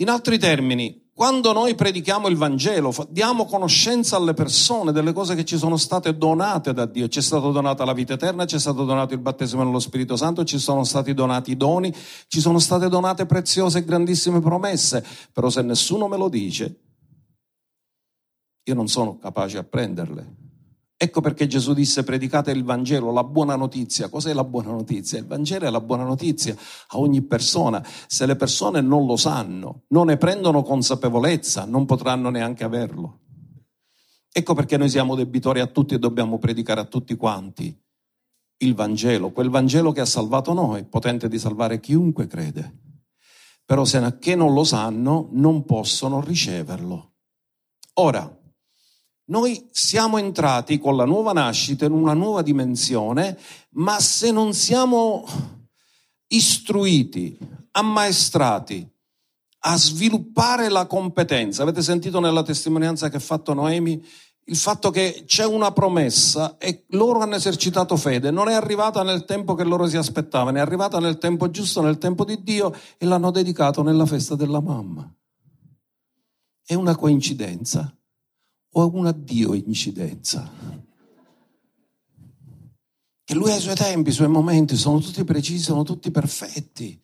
In 0.00 0.08
altri 0.10 0.38
termini, 0.38 1.10
quando 1.12 1.52
noi 1.52 1.74
predichiamo 1.74 2.28
il 2.28 2.36
Vangelo, 2.36 2.94
diamo 3.08 3.44
conoscenza 3.44 4.14
alle 4.16 4.34
persone 4.34 4.92
delle 4.92 5.12
cose 5.12 5.34
che 5.34 5.44
ci 5.44 5.58
sono 5.58 5.76
state 5.76 6.16
donate 6.16 6.72
da 6.72 6.86
Dio. 6.86 7.08
Ci 7.08 7.18
è 7.18 7.22
stata 7.22 7.48
donata 7.48 7.84
la 7.84 7.92
vita 7.92 8.12
eterna, 8.12 8.46
ci 8.46 8.54
è 8.54 8.60
stato 8.60 8.84
donato 8.84 9.14
il 9.14 9.20
battesimo 9.20 9.64
nello 9.64 9.80
Spirito 9.80 10.14
Santo, 10.14 10.44
ci 10.44 10.60
sono 10.60 10.84
stati 10.84 11.14
donati 11.14 11.50
i 11.50 11.56
doni, 11.56 11.92
ci 12.28 12.38
sono 12.38 12.60
state 12.60 12.88
donate 12.88 13.26
preziose 13.26 13.78
e 13.78 13.84
grandissime 13.84 14.38
promesse. 14.38 15.04
Però 15.32 15.50
se 15.50 15.62
nessuno 15.62 16.06
me 16.06 16.16
lo 16.16 16.28
dice, 16.28 16.80
io 18.62 18.74
non 18.74 18.86
sono 18.86 19.18
capace 19.18 19.58
a 19.58 19.64
prenderle. 19.64 20.37
Ecco 21.00 21.20
perché 21.20 21.46
Gesù 21.46 21.74
disse 21.74 22.02
predicate 22.02 22.50
il 22.50 22.64
Vangelo, 22.64 23.12
la 23.12 23.22
buona 23.22 23.54
notizia. 23.54 24.08
Cos'è 24.08 24.32
la 24.32 24.42
buona 24.42 24.72
notizia? 24.72 25.16
Il 25.16 25.26
Vangelo 25.26 25.66
è 25.66 25.70
la 25.70 25.80
buona 25.80 26.02
notizia 26.02 26.56
a 26.88 26.98
ogni 26.98 27.22
persona. 27.22 27.86
Se 28.08 28.26
le 28.26 28.34
persone 28.34 28.80
non 28.80 29.06
lo 29.06 29.16
sanno, 29.16 29.84
non 29.90 30.06
ne 30.06 30.16
prendono 30.16 30.64
consapevolezza, 30.64 31.66
non 31.66 31.86
potranno 31.86 32.30
neanche 32.30 32.64
averlo. 32.64 33.20
Ecco 34.32 34.54
perché 34.54 34.76
noi 34.76 34.88
siamo 34.88 35.14
debitori 35.14 35.60
a 35.60 35.66
tutti 35.66 35.94
e 35.94 36.00
dobbiamo 36.00 36.38
predicare 36.38 36.80
a 36.80 36.84
tutti 36.84 37.14
quanti 37.14 37.80
il 38.58 38.74
Vangelo, 38.74 39.30
quel 39.30 39.50
Vangelo 39.50 39.92
che 39.92 40.00
ha 40.00 40.04
salvato 40.04 40.52
noi, 40.52 40.84
potente 40.84 41.28
di 41.28 41.38
salvare 41.38 41.78
chiunque 41.78 42.26
crede. 42.26 42.76
Però 43.64 43.84
se 43.84 44.16
che 44.18 44.34
non 44.34 44.52
lo 44.52 44.64
sanno, 44.64 45.28
non 45.30 45.64
possono 45.64 46.20
riceverlo. 46.20 47.12
Ora, 47.94 48.37
noi 49.28 49.68
siamo 49.70 50.18
entrati 50.18 50.78
con 50.78 50.96
la 50.96 51.04
nuova 51.04 51.32
nascita 51.32 51.84
in 51.84 51.92
una 51.92 52.14
nuova 52.14 52.42
dimensione, 52.42 53.38
ma 53.70 54.00
se 54.00 54.30
non 54.30 54.54
siamo 54.54 55.26
istruiti, 56.28 57.36
ammaestrati 57.72 58.88
a 59.60 59.76
sviluppare 59.76 60.68
la 60.68 60.86
competenza, 60.86 61.62
avete 61.62 61.82
sentito 61.82 62.20
nella 62.20 62.42
testimonianza 62.42 63.10
che 63.10 63.16
ha 63.16 63.20
fatto 63.20 63.52
Noemi 63.52 64.02
il 64.48 64.56
fatto 64.56 64.90
che 64.90 65.24
c'è 65.26 65.44
una 65.44 65.72
promessa 65.72 66.56
e 66.56 66.86
loro 66.90 67.20
hanno 67.20 67.34
esercitato 67.34 67.96
fede, 67.96 68.30
non 68.30 68.48
è 68.48 68.54
arrivata 68.54 69.02
nel 69.02 69.26
tempo 69.26 69.54
che 69.54 69.64
loro 69.64 69.86
si 69.86 69.98
aspettavano, 69.98 70.56
è 70.56 70.60
arrivata 70.60 70.98
nel 71.00 71.18
tempo 71.18 71.50
giusto, 71.50 71.82
nel 71.82 71.98
tempo 71.98 72.24
di 72.24 72.42
Dio 72.42 72.74
e 72.96 73.04
l'hanno 73.04 73.30
dedicato 73.30 73.82
nella 73.82 74.06
festa 74.06 74.36
della 74.36 74.62
mamma. 74.62 75.12
È 76.64 76.72
una 76.72 76.96
coincidenza 76.96 77.92
o 78.72 78.90
un 78.94 79.06
addio 79.06 79.54
incidenza. 79.54 80.50
Che 83.24 83.34
lui 83.34 83.50
ha 83.50 83.56
i 83.56 83.60
suoi 83.60 83.74
tempi, 83.74 84.08
i 84.08 84.12
suoi 84.12 84.28
momenti, 84.28 84.76
sono 84.76 85.00
tutti 85.00 85.22
precisi, 85.24 85.64
sono 85.64 85.82
tutti 85.82 86.10
perfetti, 86.10 87.00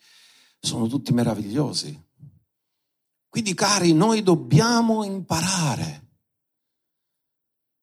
sono 0.58 0.86
tutti 0.86 1.12
meravigliosi. 1.12 2.02
Quindi 3.28 3.54
cari, 3.54 3.92
noi 3.92 4.22
dobbiamo 4.22 5.04
imparare, 5.04 6.08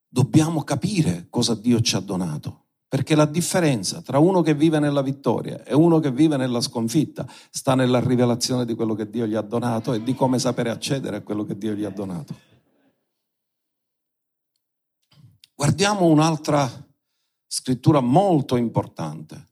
dobbiamo 0.08 0.64
capire 0.64 1.28
cosa 1.30 1.54
Dio 1.54 1.82
ci 1.82 1.96
ha 1.96 2.00
donato. 2.00 2.68
Perché 2.88 3.16
la 3.16 3.26
differenza 3.26 4.02
tra 4.02 4.20
uno 4.20 4.42
che 4.42 4.54
vive 4.54 4.80
nella 4.80 5.02
vittoria 5.02 5.64
e 5.64 5.74
uno 5.74 6.00
che 6.00 6.12
vive 6.12 6.36
nella 6.36 6.60
sconfitta 6.60 7.26
sta 7.50 7.74
nella 7.74 8.02
rivelazione 8.02 8.66
di 8.66 8.76
quello 8.76 8.96
che 8.96 9.10
Dio 9.10 9.26
gli 9.26 9.36
ha 9.36 9.42
donato 9.42 9.94
e 9.94 10.04
di 10.04 10.14
come 10.14 10.40
sapere 10.40 10.72
accedere 10.72 11.18
a 11.18 11.22
quello 11.22 11.46
che 11.46 11.58
Dio 11.58 11.74
gli 11.74 11.86
ha 11.86 11.90
donato. 11.90 12.51
Guardiamo 15.62 16.08
un'altra 16.08 16.68
scrittura 17.46 18.00
molto 18.00 18.56
importante. 18.56 19.50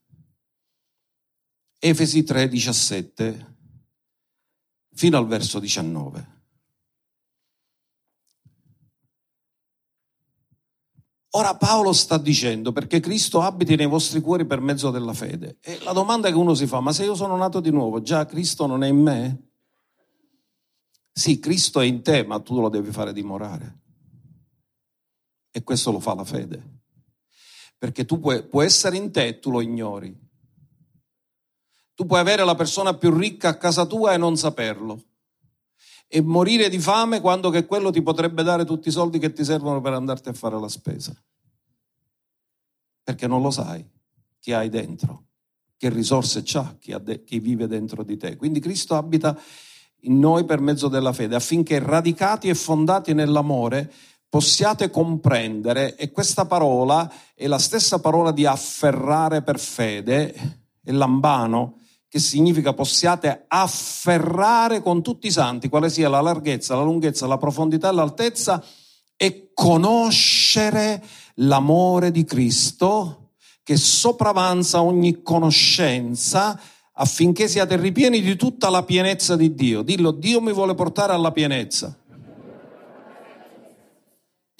Efesi 1.78 2.24
3, 2.24 2.48
17 2.48 3.56
fino 4.92 5.16
al 5.16 5.28
verso 5.28 5.60
19. 5.60 6.42
Ora 11.28 11.56
Paolo 11.56 11.92
sta 11.92 12.18
dicendo 12.18 12.72
perché 12.72 12.98
Cristo 12.98 13.40
abiti 13.40 13.76
nei 13.76 13.86
vostri 13.86 14.20
cuori 14.20 14.44
per 14.44 14.58
mezzo 14.58 14.90
della 14.90 15.14
fede. 15.14 15.58
E 15.60 15.78
la 15.84 15.92
domanda 15.92 16.28
che 16.28 16.34
uno 16.34 16.54
si 16.54 16.66
fa, 16.66 16.80
ma 16.80 16.92
se 16.92 17.04
io 17.04 17.14
sono 17.14 17.36
nato 17.36 17.60
di 17.60 17.70
nuovo, 17.70 18.02
già 18.02 18.26
Cristo 18.26 18.66
non 18.66 18.82
è 18.82 18.88
in 18.88 19.00
me? 19.00 19.50
Sì, 21.12 21.38
Cristo 21.38 21.78
è 21.78 21.84
in 21.84 22.02
te, 22.02 22.24
ma 22.24 22.40
tu 22.40 22.60
lo 22.60 22.68
devi 22.68 22.90
fare 22.90 23.12
dimorare. 23.12 23.79
E 25.50 25.62
questo 25.62 25.90
lo 25.90 26.00
fa 26.00 26.14
la 26.14 26.24
fede. 26.24 26.78
Perché 27.78 28.04
tu 28.04 28.20
puoi, 28.20 28.42
puoi 28.44 28.66
essere 28.66 28.96
in 28.96 29.10
te 29.10 29.26
e 29.26 29.38
tu 29.38 29.50
lo 29.50 29.60
ignori. 29.60 30.16
Tu 31.94 32.06
puoi 32.06 32.20
avere 32.20 32.44
la 32.44 32.54
persona 32.54 32.94
più 32.94 33.14
ricca 33.16 33.48
a 33.48 33.56
casa 33.56 33.84
tua 33.86 34.12
e 34.12 34.16
non 34.16 34.36
saperlo. 34.36 35.02
E 36.06 36.20
morire 36.20 36.68
di 36.68 36.78
fame 36.78 37.20
quando 37.20 37.50
che 37.50 37.66
quello 37.66 37.90
ti 37.90 38.02
potrebbe 38.02 38.42
dare 38.42 38.64
tutti 38.64 38.88
i 38.88 38.92
soldi 38.92 39.18
che 39.18 39.32
ti 39.32 39.44
servono 39.44 39.80
per 39.80 39.92
andarti 39.92 40.28
a 40.28 40.32
fare 40.32 40.58
la 40.58 40.68
spesa. 40.68 41.14
Perché 43.02 43.26
non 43.26 43.42
lo 43.42 43.50
sai. 43.50 43.86
chi 44.40 44.52
hai 44.52 44.70
dentro, 44.70 45.26
che 45.76 45.90
risorse 45.90 46.40
c'ha 46.42 46.74
chi, 46.78 46.96
de- 47.02 47.24
chi 47.24 47.38
vive 47.38 47.66
dentro 47.66 48.02
di 48.02 48.16
te. 48.16 48.36
Quindi 48.36 48.58
Cristo 48.58 48.96
abita 48.96 49.38
in 50.04 50.18
noi 50.18 50.44
per 50.44 50.60
mezzo 50.60 50.88
della 50.88 51.12
fede, 51.12 51.34
affinché 51.34 51.78
radicati 51.78 52.48
e 52.48 52.54
fondati 52.54 53.12
nell'amore 53.12 53.92
possiate 54.30 54.90
comprendere, 54.90 55.96
e 55.96 56.12
questa 56.12 56.46
parola 56.46 57.12
è 57.34 57.46
la 57.48 57.58
stessa 57.58 57.98
parola 57.98 58.30
di 58.30 58.46
afferrare 58.46 59.42
per 59.42 59.58
fede, 59.58 60.32
è 60.82 60.92
lambano, 60.92 61.80
che 62.08 62.20
significa 62.20 62.72
possiate 62.72 63.44
afferrare 63.48 64.80
con 64.82 65.02
tutti 65.02 65.26
i 65.26 65.32
santi, 65.32 65.68
quale 65.68 65.90
sia 65.90 66.08
la 66.08 66.20
larghezza, 66.20 66.76
la 66.76 66.82
lunghezza, 66.82 67.26
la 67.26 67.38
profondità 67.38 67.90
l'altezza, 67.92 68.64
e 69.16 69.50
conoscere 69.52 71.04
l'amore 71.34 72.10
di 72.10 72.24
Cristo 72.24 73.32
che 73.62 73.76
sopravanza 73.76 74.80
ogni 74.80 75.22
conoscenza 75.22 76.58
affinché 76.94 77.46
siate 77.46 77.76
ripieni 77.76 78.22
di 78.22 78.36
tutta 78.36 78.70
la 78.70 78.82
pienezza 78.82 79.36
di 79.36 79.54
Dio. 79.54 79.82
Dillo, 79.82 80.10
Dio 80.10 80.40
mi 80.40 80.52
vuole 80.52 80.74
portare 80.74 81.12
alla 81.12 81.32
pienezza. 81.32 81.99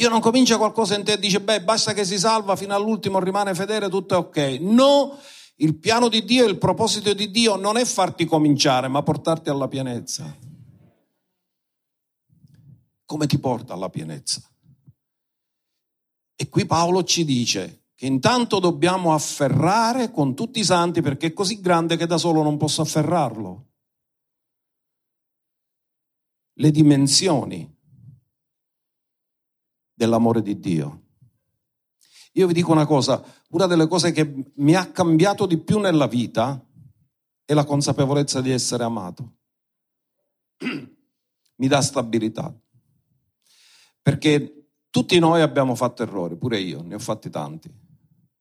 Dio 0.01 0.09
non 0.09 0.21
comincia 0.21 0.57
qualcosa 0.57 0.97
in 0.97 1.05
te 1.05 1.13
e 1.13 1.19
dice, 1.19 1.43
beh, 1.43 1.63
basta 1.63 1.93
che 1.93 2.07
si 2.07 2.19
salva 2.19 2.57
fino 2.57 2.75
all'ultimo, 2.75 3.21
rimane 3.21 3.55
fedele, 3.55 3.91
tutto 3.91 4.15
è 4.15 4.17
ok. 4.17 4.57
No, 4.61 5.19
il 5.57 5.77
piano 5.77 6.09
di 6.09 6.25
Dio, 6.25 6.47
il 6.47 6.57
proposito 6.57 7.13
di 7.13 7.31
Dio 7.31 7.57
non 7.57 7.77
è 7.77 7.85
farti 7.85 8.25
cominciare, 8.25 8.89
ma 8.89 9.03
portarti 9.03 9.51
alla 9.51 9.69
pienezza. 9.69 10.35
Come 13.05 13.27
ti 13.27 13.39
porta 13.39 13.75
alla 13.75 13.91
pienezza? 13.91 14.41
E 16.35 16.49
qui 16.49 16.65
Paolo 16.65 17.05
ci 17.05 17.27
dice 17.27 17.89
che 17.95 18.07
intanto 18.07 18.59
dobbiamo 18.59 19.13
afferrare 19.13 20.11
con 20.11 20.35
tutti 20.35 20.61
i 20.61 20.65
santi 20.65 21.03
perché 21.03 21.27
è 21.27 21.33
così 21.35 21.61
grande 21.61 21.99
che 21.99 22.07
da 22.07 22.17
solo 22.17 22.43
non 22.43 22.57
posso 22.57 22.81
afferrarlo. 22.81 23.67
Le 26.55 26.71
dimensioni 26.71 27.80
dell'amore 30.01 30.41
di 30.41 30.59
Dio. 30.59 31.09
Io 32.33 32.47
vi 32.47 32.55
dico 32.55 32.73
una 32.73 32.87
cosa, 32.87 33.23
una 33.51 33.67
delle 33.67 33.87
cose 33.87 34.13
che 34.13 34.53
mi 34.55 34.75
ha 34.75 34.91
cambiato 34.91 35.45
di 35.45 35.59
più 35.59 35.79
nella 35.79 36.07
vita 36.07 36.65
è 37.45 37.53
la 37.53 37.65
consapevolezza 37.65 38.41
di 38.41 38.51
essere 38.51 38.83
amato. 38.83 39.37
Mi 41.57 41.69
dà 41.69 41.83
stabilità. 41.83 42.59
Perché 44.01 44.69
tutti 44.89 45.19
noi 45.19 45.43
abbiamo 45.43 45.75
fatto 45.75 46.03
errori, 46.03 46.39
pure 46.39 46.59
io, 46.59 46.81
ne 46.81 46.95
ho 46.95 46.99
fatti 46.99 47.29
tanti. 47.29 47.71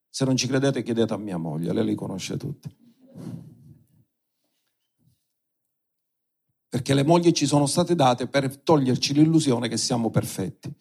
Se 0.10 0.24
non 0.24 0.38
ci 0.38 0.48
credete 0.48 0.82
chiedete 0.82 1.13
a 1.13 1.17
mia 1.17 1.38
moglie, 1.38 1.74
lei 1.74 1.84
li 1.84 1.95
conosce 1.95 2.38
tutti. 2.38 2.74
Perché 6.69 6.93
le 6.93 7.04
mogli 7.04 7.32
ci 7.32 7.45
sono 7.45 7.65
state 7.65 7.95
date 7.95 8.28
per 8.28 8.56
toglierci 8.56 9.13
l'illusione 9.13 9.67
che 9.67 9.76
siamo 9.76 10.10
perfetti. 10.10 10.74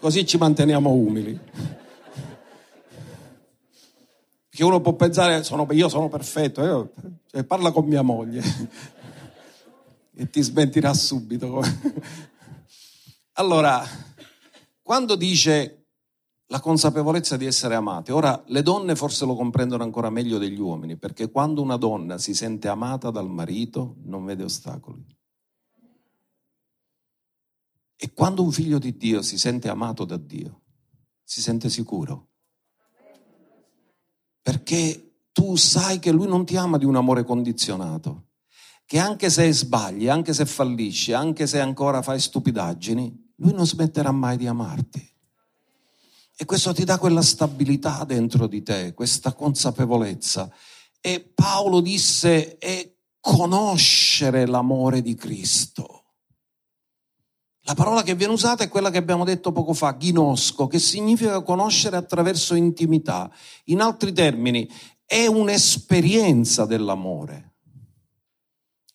Così 0.00 0.24
ci 0.24 0.38
manteniamo 0.38 0.90
umili. 0.90 1.38
Che 4.48 4.64
uno 4.64 4.80
può 4.80 4.94
pensare, 4.94 5.44
sono, 5.44 5.66
io 5.72 5.90
sono 5.90 6.08
perfetto, 6.08 6.62
io, 6.62 6.92
cioè, 7.26 7.44
parla 7.44 7.70
con 7.70 7.84
mia 7.84 8.00
moglie 8.00 8.42
e 10.16 10.30
ti 10.30 10.40
smentirà 10.40 10.94
subito. 10.94 11.62
allora, 13.34 13.84
quando 14.82 15.16
dice 15.16 15.86
la 16.46 16.60
consapevolezza 16.60 17.36
di 17.36 17.44
essere 17.44 17.74
amate, 17.74 18.10
ora 18.10 18.42
le 18.46 18.62
donne 18.62 18.96
forse 18.96 19.26
lo 19.26 19.36
comprendono 19.36 19.82
ancora 19.82 20.08
meglio 20.08 20.38
degli 20.38 20.58
uomini, 20.58 20.96
perché 20.96 21.30
quando 21.30 21.60
una 21.60 21.76
donna 21.76 22.16
si 22.16 22.34
sente 22.34 22.68
amata 22.68 23.10
dal 23.10 23.28
marito 23.28 23.96
non 24.04 24.24
vede 24.24 24.44
ostacoli. 24.44 25.04
E 28.02 28.14
quando 28.14 28.42
un 28.42 28.50
figlio 28.50 28.78
di 28.78 28.96
Dio 28.96 29.20
si 29.20 29.36
sente 29.36 29.68
amato 29.68 30.06
da 30.06 30.16
Dio, 30.16 30.62
si 31.22 31.42
sente 31.42 31.68
sicuro. 31.68 32.28
Perché 34.40 35.26
tu 35.32 35.56
sai 35.56 35.98
che 35.98 36.10
lui 36.10 36.26
non 36.26 36.46
ti 36.46 36.56
ama 36.56 36.78
di 36.78 36.86
un 36.86 36.96
amore 36.96 37.24
condizionato, 37.24 38.28
che 38.86 38.98
anche 38.98 39.28
se 39.28 39.52
sbagli, 39.52 40.08
anche 40.08 40.32
se 40.32 40.46
fallisci, 40.46 41.12
anche 41.12 41.46
se 41.46 41.60
ancora 41.60 42.00
fai 42.00 42.18
stupidaggini, 42.18 43.32
lui 43.36 43.52
non 43.52 43.66
smetterà 43.66 44.12
mai 44.12 44.38
di 44.38 44.46
amarti. 44.46 45.06
E 46.34 46.44
questo 46.46 46.72
ti 46.72 46.84
dà 46.84 46.96
quella 46.96 47.20
stabilità 47.20 48.04
dentro 48.04 48.46
di 48.46 48.62
te, 48.62 48.94
questa 48.94 49.34
consapevolezza. 49.34 50.50
E 51.02 51.20
Paolo 51.20 51.82
disse, 51.82 52.56
è 52.56 52.96
conoscere 53.20 54.46
l'amore 54.46 55.02
di 55.02 55.14
Cristo. 55.14 55.99
La 57.64 57.74
parola 57.74 58.02
che 58.02 58.14
viene 58.14 58.32
usata 58.32 58.64
è 58.64 58.68
quella 58.68 58.90
che 58.90 58.98
abbiamo 58.98 59.24
detto 59.24 59.52
poco 59.52 59.74
fa, 59.74 59.92
ghinosco, 59.92 60.66
che 60.66 60.78
significa 60.78 61.42
conoscere 61.42 61.96
attraverso 61.96 62.54
intimità. 62.54 63.30
In 63.64 63.80
altri 63.80 64.12
termini, 64.12 64.68
è 65.04 65.26
un'esperienza 65.26 66.64
dell'amore. 66.64 67.48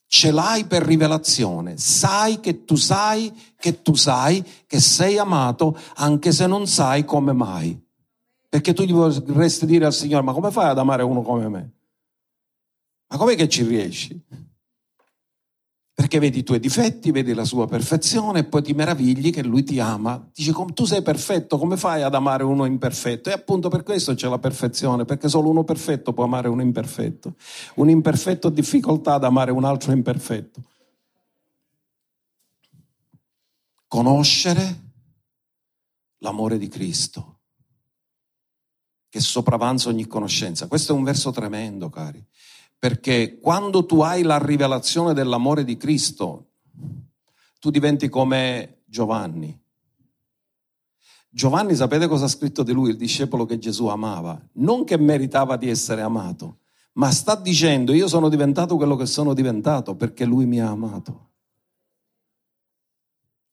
Ce 0.08 0.32
l'hai 0.32 0.66
per 0.66 0.84
rivelazione, 0.84 1.78
sai 1.78 2.40
che 2.40 2.64
tu 2.64 2.76
sai 2.76 3.34
che 3.58 3.82
tu 3.82 3.96
sai 3.96 4.44
che 4.66 4.80
sei 4.80 5.18
amato 5.18 5.78
anche 5.96 6.32
se 6.32 6.48
non 6.48 6.68
sai 6.68 7.04
come 7.04 7.34
mai. 7.34 7.78
Perché 8.48 8.74
tu 8.74 8.84
gli 8.84 8.94
vorresti 8.94 9.66
dire 9.66 9.86
al 9.86 9.94
Signore, 9.94 10.24
ma 10.24 10.32
come 10.32 10.52
fai 10.52 10.70
ad 10.70 10.78
amare 10.78 11.04
uno 11.04 11.22
come 11.22 11.50
me? 11.50 11.74
Ma 13.08 13.18
com'è 13.18 13.36
che 13.36 13.50
ci 13.50 13.64
riesci? 13.64 14.24
Perché 15.96 16.20
vedi 16.20 16.40
i 16.40 16.44
tuoi 16.44 16.60
difetti, 16.60 17.10
vedi 17.12 17.34
la 17.34 17.46
sua 17.46 17.68
perfezione 17.68 18.40
e 18.40 18.44
poi 18.44 18.62
ti 18.62 18.74
meravigli 18.74 19.32
che 19.32 19.42
lui 19.42 19.64
ti 19.64 19.80
ama. 19.80 20.30
Dici, 20.34 20.54
tu 20.74 20.84
sei 20.84 21.02
perfetto, 21.02 21.58
come 21.58 21.78
fai 21.78 22.02
ad 22.02 22.14
amare 22.14 22.44
uno 22.44 22.66
imperfetto? 22.66 23.30
E 23.30 23.32
appunto 23.32 23.70
per 23.70 23.84
questo 23.84 24.14
c'è 24.14 24.28
la 24.28 24.38
perfezione, 24.38 25.06
perché 25.06 25.30
solo 25.30 25.48
uno 25.48 25.64
perfetto 25.64 26.12
può 26.12 26.26
amare 26.26 26.50
uno 26.50 26.62
imperfetto. 26.62 27.36
Un 27.76 27.90
imperfetto 27.90 28.48
ha 28.48 28.52
difficoltà 28.52 29.14
ad 29.14 29.24
amare 29.24 29.52
un 29.52 29.64
altro 29.64 29.94
imperfetto. 29.94 30.64
Conoscere 33.88 34.82
l'amore 36.18 36.58
di 36.58 36.68
Cristo, 36.68 37.40
che 39.08 39.22
sopravanza 39.22 39.88
ogni 39.88 40.08
conoscenza. 40.08 40.68
Questo 40.68 40.92
è 40.92 40.96
un 40.96 41.06
verso 41.06 41.32
tremendo, 41.32 41.90
cari 41.90 42.22
perché 42.86 43.40
quando 43.40 43.84
tu 43.88 44.02
hai 44.02 44.22
la 44.22 44.38
rivelazione 44.38 45.16
dell'amore 45.16 45.64
di 45.64 45.76
Cristo, 45.76 46.50
tu 47.60 47.72
diventi 47.72 48.10
come 48.10 48.84
Giovanni. 48.86 49.60
Giovanni, 51.28 51.74
sapete 51.74 52.06
cosa 52.06 52.26
ha 52.26 52.28
scritto 52.28 52.62
di 52.62 52.74
lui, 52.74 52.92
il 52.92 52.96
discepolo 52.96 53.48
che 53.48 53.58
Gesù 53.58 53.88
amava? 53.88 54.40
Non 54.58 54.84
che 54.84 55.00
meritava 55.00 55.58
di 55.58 55.68
essere 55.68 56.04
amato, 56.04 56.60
ma 56.94 57.10
sta 57.10 57.36
dicendo 57.36 57.92
io 57.92 58.08
sono 58.08 58.30
diventato 58.30 58.76
quello 58.76 58.96
che 58.96 59.08
sono 59.08 59.34
diventato 59.34 59.96
perché 59.96 60.24
lui 60.24 60.46
mi 60.46 60.62
ha 60.62 60.70
amato. 60.70 61.32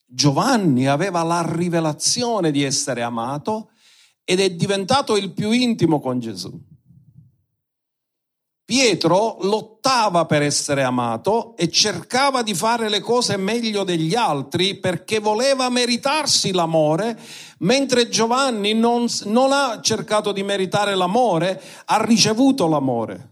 Giovanni 0.05 0.88
aveva 0.88 1.23
la 1.23 1.40
rivelazione 1.40 2.51
di 2.51 2.62
essere 2.64 3.01
amato 3.01 3.71
ed 4.25 4.40
è 4.40 4.51
diventato 4.51 5.16
il 5.16 5.33
più 5.33 5.53
intimo 5.53 6.01
con 6.01 6.18
Gesù. 6.18 6.71
Pietro 8.73 9.37
lottava 9.43 10.25
per 10.25 10.41
essere 10.41 10.83
amato 10.83 11.55
e 11.59 11.69
cercava 11.69 12.43
di 12.43 12.55
fare 12.55 12.89
le 12.89 13.01
cose 13.01 13.37
meglio 13.37 13.85
degli 13.85 14.15
altri 14.15 14.77
perché 14.77 15.19
voleva 15.19 15.69
meritarsi 15.69 16.53
l'amore, 16.53 17.19
mentre 17.59 18.09
Giovanni 18.09 18.73
non, 18.73 19.05
non 19.25 19.53
ha 19.53 19.79
cercato 19.83 20.33
di 20.33 20.42
meritare 20.42 20.94
l'amore, 20.94 21.61
ha 21.85 22.03
ricevuto 22.03 22.67
l'amore. 22.67 23.29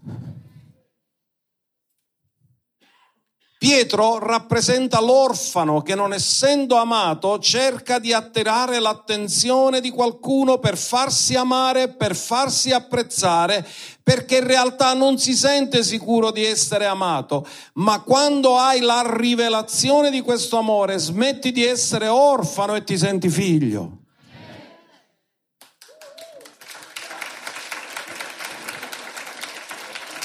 Pietro 3.61 4.19
rappresenta 4.19 5.03
l'orfano 5.03 5.83
che 5.83 5.95
non 5.95 6.15
essendo 6.15 6.77
amato 6.77 7.39
cerca 7.41 7.99
di 7.99 8.11
attirare 8.11 8.79
l'attenzione 8.81 9.83
di 9.83 9.91
qualcuno 9.91 10.57
per 10.57 10.79
farsi 10.79 11.35
amare, 11.35 11.89
per 11.89 12.17
farsi 12.17 12.71
apprezzare, 12.71 13.69
perché 14.03 14.39
in 14.39 14.47
realtà 14.47 14.95
non 14.95 15.19
si 15.19 15.35
sente 15.35 15.83
sicuro 15.83 16.31
di 16.31 16.43
essere 16.43 16.87
amato, 16.87 17.47
ma 17.75 18.01
quando 18.01 18.57
hai 18.57 18.81
la 18.81 19.03
rivelazione 19.05 20.11
di 20.11 20.23
questo 20.23 20.57
amore 20.57 20.97
smetti 20.97 21.53
di 21.53 21.63
essere 21.63 22.09
orfano 22.09 22.77
e 22.77 22.83
ti 22.83 22.97
senti 22.97 23.29
figlio. 23.29 24.00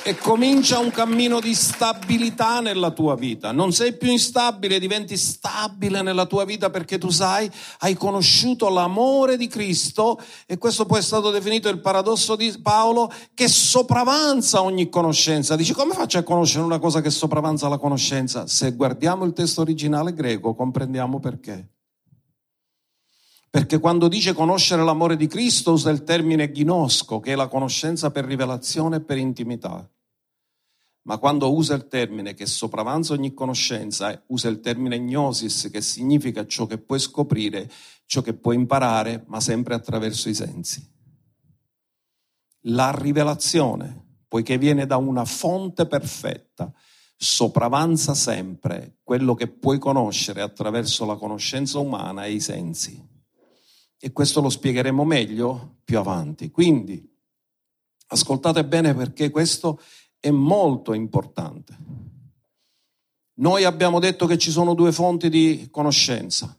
E 0.07 0.15
comincia 0.15 0.77
un 0.77 0.91
cammino 0.91 1.39
di 1.39 1.55
stabilità 1.55 2.59
nella 2.59 2.91
tua 2.91 3.15
vita. 3.15 3.51
Non 3.51 3.71
sei 3.71 3.97
più 3.97 4.11
instabile, 4.11 4.77
diventi 4.77 5.17
stabile 5.17 6.03
nella 6.03 6.27
tua 6.27 6.45
vita 6.45 6.69
perché 6.69 6.99
tu 6.99 7.09
sai, 7.09 7.49
hai 7.79 7.95
conosciuto 7.95 8.69
l'amore 8.69 9.35
di 9.35 9.47
Cristo 9.47 10.21
e 10.45 10.59
questo 10.59 10.85
poi 10.85 10.99
è 10.99 11.01
stato 11.01 11.31
definito 11.31 11.69
il 11.69 11.79
paradosso 11.79 12.35
di 12.35 12.55
Paolo 12.61 13.11
che 13.33 13.47
sopravanza 13.47 14.61
ogni 14.61 14.89
conoscenza. 14.89 15.55
Dice 15.55 15.73
come 15.73 15.95
faccio 15.95 16.19
a 16.19 16.23
conoscere 16.23 16.63
una 16.63 16.77
cosa 16.77 17.01
che 17.01 17.09
sopravanza 17.09 17.67
la 17.67 17.79
conoscenza? 17.79 18.45
Se 18.45 18.73
guardiamo 18.73 19.25
il 19.25 19.33
testo 19.33 19.61
originale 19.61 20.13
greco 20.13 20.53
comprendiamo 20.53 21.19
perché. 21.19 21.69
Perché 23.49 23.79
quando 23.79 24.07
dice 24.07 24.33
conoscere 24.33 24.83
l'amore 24.83 25.15
di 25.15 25.25
Cristo 25.25 25.71
usa 25.71 25.89
il 25.89 26.03
termine 26.03 26.51
gnosco, 26.51 27.19
che 27.19 27.31
è 27.31 27.35
la 27.35 27.47
conoscenza 27.47 28.11
per 28.11 28.25
rivelazione 28.25 28.97
e 28.97 29.01
per 29.01 29.17
intimità. 29.17 29.89
Ma 31.05 31.17
quando 31.17 31.53
usa 31.53 31.75
il 31.75 31.87
termine 31.87 32.33
che 32.33 32.45
sopravanza 32.45 33.13
ogni 33.13 33.33
conoscenza, 33.33 34.23
usa 34.27 34.47
il 34.49 34.59
termine 34.59 34.99
gnosis, 34.99 35.69
che 35.71 35.81
significa 35.81 36.45
ciò 36.47 36.65
che 36.65 36.77
puoi 36.77 36.99
scoprire, 36.99 37.69
ciò 38.05 38.21
che 38.21 38.33
puoi 38.33 38.55
imparare, 38.55 39.23
ma 39.27 39.39
sempre 39.39 39.75
attraverso 39.75 40.29
i 40.29 40.33
sensi. 40.33 40.83
La 42.67 42.91
rivelazione, 42.91 44.23
poiché 44.27 44.57
viene 44.57 44.85
da 44.85 44.97
una 44.97 45.25
fonte 45.25 45.85
perfetta, 45.85 46.73
sopravanza 47.15 48.13
sempre 48.13 48.97
quello 49.03 49.35
che 49.35 49.47
puoi 49.47 49.77
conoscere 49.77 50.41
attraverso 50.41 51.05
la 51.05 51.15
conoscenza 51.15 51.77
umana 51.79 52.25
e 52.25 52.33
i 52.33 52.39
sensi 52.39 53.13
e 54.05 54.11
questo 54.11 54.39
lo 54.39 54.49
spiegheremo 54.49 55.03
meglio 55.03 55.77
più 55.83 55.97
avanti. 55.97 56.51
Quindi 56.51 57.11
ascoltate 58.07 58.63
bene 58.63 58.93
perché 58.93 59.31
questo 59.31 59.79
è 59.79 59.83
molto 60.31 60.93
importante. 60.93 61.77
Noi 63.37 63.63
abbiamo 63.63 63.99
detto 63.99 64.25
che 64.25 64.37
ci 64.37 64.51
sono 64.51 64.73
due 64.73 64.91
fonti 64.91 65.29
di 65.29 65.67
conoscenza. 65.71 66.55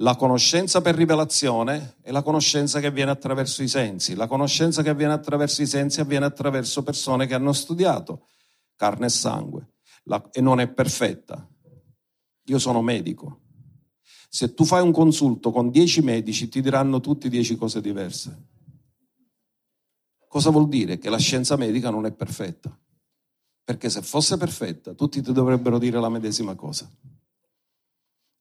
La 0.00 0.16
conoscenza 0.16 0.82
per 0.82 0.94
rivelazione 0.94 1.96
e 2.02 2.12
la 2.12 2.22
conoscenza 2.22 2.80
che 2.80 2.86
avviene 2.86 3.10
attraverso 3.10 3.62
i 3.62 3.68
sensi. 3.68 4.14
La 4.14 4.26
conoscenza 4.26 4.82
che 4.82 4.90
avviene 4.90 5.12
attraverso 5.12 5.62
i 5.62 5.66
sensi 5.66 6.00
avviene 6.00 6.26
attraverso 6.26 6.82
persone 6.82 7.26
che 7.26 7.34
hanno 7.34 7.52
studiato 7.52 8.26
carne 8.76 9.06
e 9.06 9.10
sangue 9.10 9.70
la, 10.06 10.28
e 10.32 10.40
non 10.40 10.60
è 10.60 10.68
perfetta. 10.68 11.48
Io 12.48 12.58
sono 12.58 12.82
medico, 12.82 13.40
se 14.28 14.54
tu 14.54 14.64
fai 14.64 14.82
un 14.82 14.92
consulto 14.92 15.50
con 15.50 15.70
dieci 15.70 16.00
medici 16.00 16.48
ti 16.48 16.60
diranno 16.60 17.00
tutti 17.00 17.28
dieci 17.28 17.56
cose 17.56 17.80
diverse. 17.80 18.54
Cosa 20.28 20.50
vuol 20.50 20.68
dire? 20.68 20.98
Che 20.98 21.10
la 21.10 21.18
scienza 21.18 21.56
medica 21.56 21.90
non 21.90 22.06
è 22.06 22.12
perfetta. 22.12 22.76
Perché 23.64 23.90
se 23.90 24.02
fosse 24.02 24.36
perfetta 24.36 24.94
tutti 24.94 25.20
ti 25.22 25.32
dovrebbero 25.32 25.78
dire 25.78 26.00
la 26.00 26.08
medesima 26.08 26.54
cosa. 26.54 26.90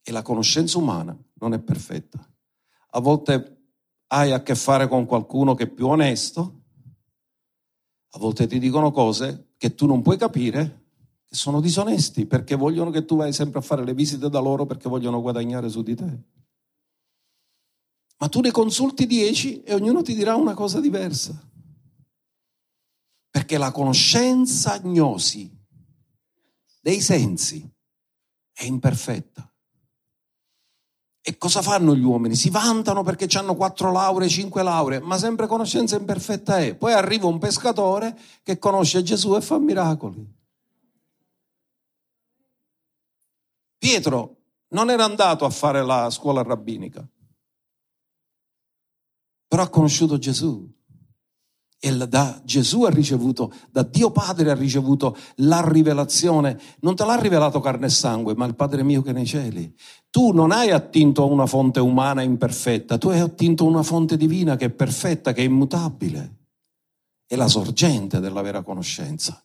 E 0.01 0.11
la 0.11 0.21
conoscenza 0.21 0.77
umana 0.77 1.17
non 1.35 1.53
è 1.53 1.59
perfetta. 1.59 2.19
A 2.91 2.99
volte 2.99 3.55
hai 4.07 4.31
a 4.31 4.43
che 4.43 4.55
fare 4.55 4.87
con 4.87 5.05
qualcuno 5.05 5.55
che 5.55 5.63
è 5.63 5.69
più 5.69 5.87
onesto, 5.87 6.61
a 8.11 8.19
volte 8.19 8.47
ti 8.47 8.59
dicono 8.59 8.91
cose 8.91 9.53
che 9.57 9.73
tu 9.73 9.85
non 9.85 10.01
puoi 10.01 10.17
capire 10.17 10.83
sono 11.35 11.59
disonesti 11.59 12.25
perché 12.25 12.55
vogliono 12.55 12.89
che 12.89 13.05
tu 13.05 13.17
vai 13.17 13.33
sempre 13.33 13.59
a 13.59 13.61
fare 13.61 13.83
le 13.83 13.93
visite 13.93 14.29
da 14.29 14.39
loro 14.39 14.65
perché 14.65 14.89
vogliono 14.89 15.21
guadagnare 15.21 15.69
su 15.69 15.83
di 15.83 15.95
te. 15.95 16.19
Ma 18.17 18.29
tu 18.29 18.39
ne 18.39 18.51
consulti 18.51 19.05
dieci 19.05 19.61
e 19.63 19.73
ognuno 19.73 20.01
ti 20.01 20.15
dirà 20.15 20.35
una 20.35 20.53
cosa 20.53 20.79
diversa. 20.79 21.37
Perché 23.35 23.57
la 23.57 23.73
conoscenza 23.73 24.79
gnosi 24.81 25.51
dei 26.79 27.01
sensi 27.01 27.69
è 28.53 28.63
imperfetta. 28.63 29.53
E 31.19 31.37
cosa 31.37 31.61
fanno 31.61 31.93
gli 31.97 32.03
uomini? 32.03 32.33
Si 32.37 32.49
vantano 32.49 33.03
perché 33.03 33.27
hanno 33.37 33.53
quattro 33.55 33.91
lauree, 33.91 34.29
cinque 34.29 34.63
lauree, 34.63 35.01
ma 35.01 35.17
sempre 35.17 35.47
conoscenza 35.47 35.97
imperfetta 35.97 36.59
è. 36.59 36.75
Poi 36.77 36.93
arriva 36.93 37.27
un 37.27 37.37
pescatore 37.37 38.17
che 38.41 38.57
conosce 38.57 39.03
Gesù 39.03 39.35
e 39.35 39.41
fa 39.41 39.59
miracoli. 39.59 40.25
Pietro 43.77 44.37
non 44.69 44.89
era 44.89 45.03
andato 45.03 45.43
a 45.43 45.49
fare 45.49 45.83
la 45.83 46.09
scuola 46.09 46.41
rabbinica, 46.41 47.05
però 49.45 49.63
ha 49.63 49.69
conosciuto 49.69 50.17
Gesù. 50.17 50.74
E 51.79 51.95
da 52.07 52.41
Gesù 52.43 52.83
ha 52.83 52.89
ricevuto, 52.89 53.53
da 53.69 53.83
Dio 53.83 54.11
Padre 54.11 54.51
ha 54.51 54.55
ricevuto 54.55 55.15
la 55.35 55.67
rivelazione. 55.67 56.59
Non 56.79 56.95
te 56.95 57.05
l'ha 57.05 57.19
rivelato 57.19 57.59
carne 57.59 57.87
e 57.87 57.89
sangue, 57.89 58.33
ma 58.35 58.45
il 58.45 58.55
Padre 58.55 58.83
mio 58.83 59.01
che 59.01 59.11
nei 59.11 59.25
cieli. 59.25 59.75
Tu 60.09 60.31
non 60.31 60.51
hai 60.51 60.71
attinto 60.71 61.23
a 61.23 61.25
una 61.25 61.45
fonte 61.45 61.79
umana 61.79 62.21
imperfetta, 62.21 62.97
tu 62.97 63.09
hai 63.09 63.19
attinto 63.19 63.65
a 63.65 63.67
una 63.67 63.83
fonte 63.83 64.17
divina 64.17 64.55
che 64.55 64.65
è 64.65 64.69
perfetta, 64.69 65.33
che 65.33 65.41
è 65.41 65.45
immutabile. 65.45 66.37
È 67.27 67.35
la 67.35 67.47
sorgente 67.47 68.19
della 68.19 68.41
vera 68.41 68.61
conoscenza. 68.61 69.43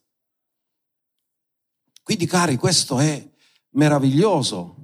Quindi, 2.02 2.26
cari, 2.26 2.56
questo 2.56 2.98
è 2.98 3.28
meraviglioso. 3.70 4.76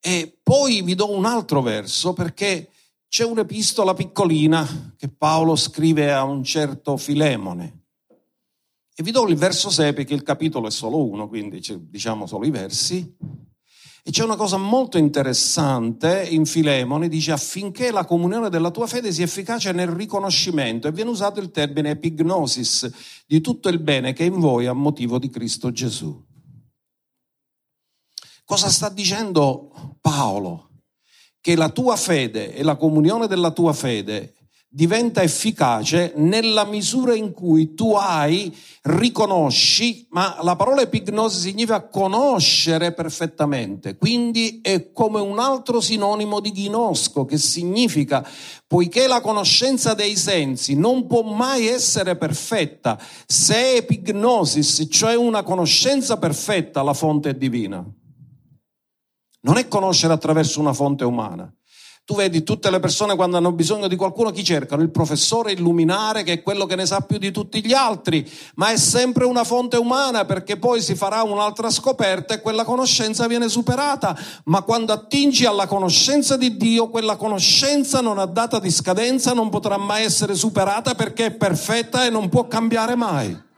E 0.00 0.38
poi 0.42 0.82
vi 0.82 0.94
do 0.94 1.14
un 1.14 1.26
altro 1.26 1.60
verso 1.60 2.12
perché 2.12 2.70
c'è 3.10 3.24
un'epistola 3.24 3.92
piccolina 3.92 4.94
che 4.96 5.08
Paolo 5.08 5.56
scrive 5.56 6.12
a 6.12 6.22
un 6.22 6.44
certo 6.44 6.96
Filemone. 6.96 7.86
E 8.94 9.02
vi 9.02 9.10
do 9.10 9.26
il 9.26 9.34
verso 9.34 9.68
6 9.68 9.92
perché 9.94 10.14
il 10.14 10.22
capitolo 10.22 10.68
è 10.68 10.70
solo 10.70 11.04
uno, 11.04 11.26
quindi 11.26 11.60
diciamo 11.88 12.26
solo 12.26 12.46
i 12.46 12.50
versi. 12.50 13.16
E 14.04 14.10
c'è 14.12 14.22
una 14.22 14.36
cosa 14.36 14.58
molto 14.58 14.96
interessante 14.96 16.24
in 16.30 16.46
Filemone, 16.46 17.08
dice 17.08 17.32
affinché 17.32 17.90
la 17.90 18.04
comunione 18.04 18.48
della 18.48 18.70
tua 18.70 18.86
fede 18.86 19.10
sia 19.10 19.24
efficace 19.24 19.72
nel 19.72 19.88
riconoscimento, 19.88 20.86
e 20.86 20.92
viene 20.92 21.10
usato 21.10 21.40
il 21.40 21.50
termine 21.50 21.90
epignosis, 21.90 22.88
di 23.26 23.40
tutto 23.40 23.68
il 23.70 23.80
bene 23.80 24.12
che 24.12 24.22
è 24.22 24.28
in 24.28 24.38
voi 24.38 24.66
a 24.66 24.72
motivo 24.72 25.18
di 25.18 25.28
Cristo 25.30 25.72
Gesù. 25.72 26.24
Cosa 28.44 28.68
sta 28.68 28.88
dicendo 28.88 29.98
Paolo? 30.00 30.69
Che 31.40 31.56
la 31.56 31.70
tua 31.70 31.96
fede 31.96 32.54
e 32.54 32.62
la 32.62 32.76
comunione 32.76 33.26
della 33.26 33.50
tua 33.50 33.72
fede 33.72 34.34
diventa 34.72 35.20
efficace 35.20 36.12
nella 36.14 36.64
misura 36.64 37.16
in 37.16 37.32
cui 37.32 37.74
tu 37.74 37.94
hai, 37.94 38.56
riconosci, 38.82 40.06
ma 40.10 40.38
la 40.42 40.54
parola 40.54 40.80
epignosi 40.80 41.40
significa 41.40 41.88
conoscere 41.88 42.92
perfettamente, 42.92 43.96
quindi 43.96 44.60
è 44.62 44.92
come 44.92 45.18
un 45.18 45.40
altro 45.40 45.80
sinonimo 45.80 46.38
di 46.38 46.52
gnosco, 46.52 47.24
che 47.24 47.36
significa, 47.36 48.24
poiché 48.64 49.08
la 49.08 49.20
conoscenza 49.20 49.94
dei 49.94 50.16
sensi 50.16 50.76
non 50.76 51.08
può 51.08 51.22
mai 51.22 51.66
essere 51.66 52.14
perfetta, 52.14 52.96
se 53.26 53.74
epignosis, 53.74 54.86
cioè 54.88 55.16
una 55.16 55.42
conoscenza 55.42 56.16
perfetta, 56.16 56.82
la 56.82 56.94
fonte 56.94 57.30
è 57.30 57.34
divina. 57.34 57.84
Non 59.42 59.56
è 59.56 59.68
conoscere 59.68 60.12
attraverso 60.12 60.60
una 60.60 60.72
fonte 60.72 61.04
umana. 61.04 61.52
Tu 62.10 62.16
vedi 62.16 62.42
tutte 62.42 62.70
le 62.70 62.80
persone 62.80 63.14
quando 63.14 63.36
hanno 63.36 63.52
bisogno 63.52 63.86
di 63.86 63.94
qualcuno 63.94 64.32
chi 64.32 64.42
cercano? 64.42 64.82
Il 64.82 64.90
professore 64.90 65.52
illuminare 65.52 66.24
che 66.24 66.32
è 66.32 66.42
quello 66.42 66.66
che 66.66 66.74
ne 66.74 66.84
sa 66.84 67.02
più 67.02 67.18
di 67.18 67.30
tutti 67.30 67.64
gli 67.64 67.72
altri, 67.72 68.28
ma 68.56 68.72
è 68.72 68.76
sempre 68.76 69.24
una 69.24 69.44
fonte 69.44 69.76
umana 69.76 70.24
perché 70.24 70.56
poi 70.56 70.82
si 70.82 70.96
farà 70.96 71.22
un'altra 71.22 71.70
scoperta 71.70 72.34
e 72.34 72.40
quella 72.40 72.64
conoscenza 72.64 73.28
viene 73.28 73.48
superata. 73.48 74.18
Ma 74.46 74.62
quando 74.62 74.92
attingi 74.92 75.44
alla 75.44 75.68
conoscenza 75.68 76.36
di 76.36 76.56
Dio, 76.56 76.90
quella 76.90 77.14
conoscenza 77.14 78.00
non 78.00 78.18
ha 78.18 78.26
data 78.26 78.58
di 78.58 78.72
scadenza, 78.72 79.32
non 79.32 79.48
potrà 79.48 79.76
mai 79.76 80.02
essere 80.02 80.34
superata 80.34 80.96
perché 80.96 81.26
è 81.26 81.30
perfetta 81.30 82.04
e 82.04 82.10
non 82.10 82.28
può 82.28 82.48
cambiare 82.48 82.96
mai. 82.96 83.49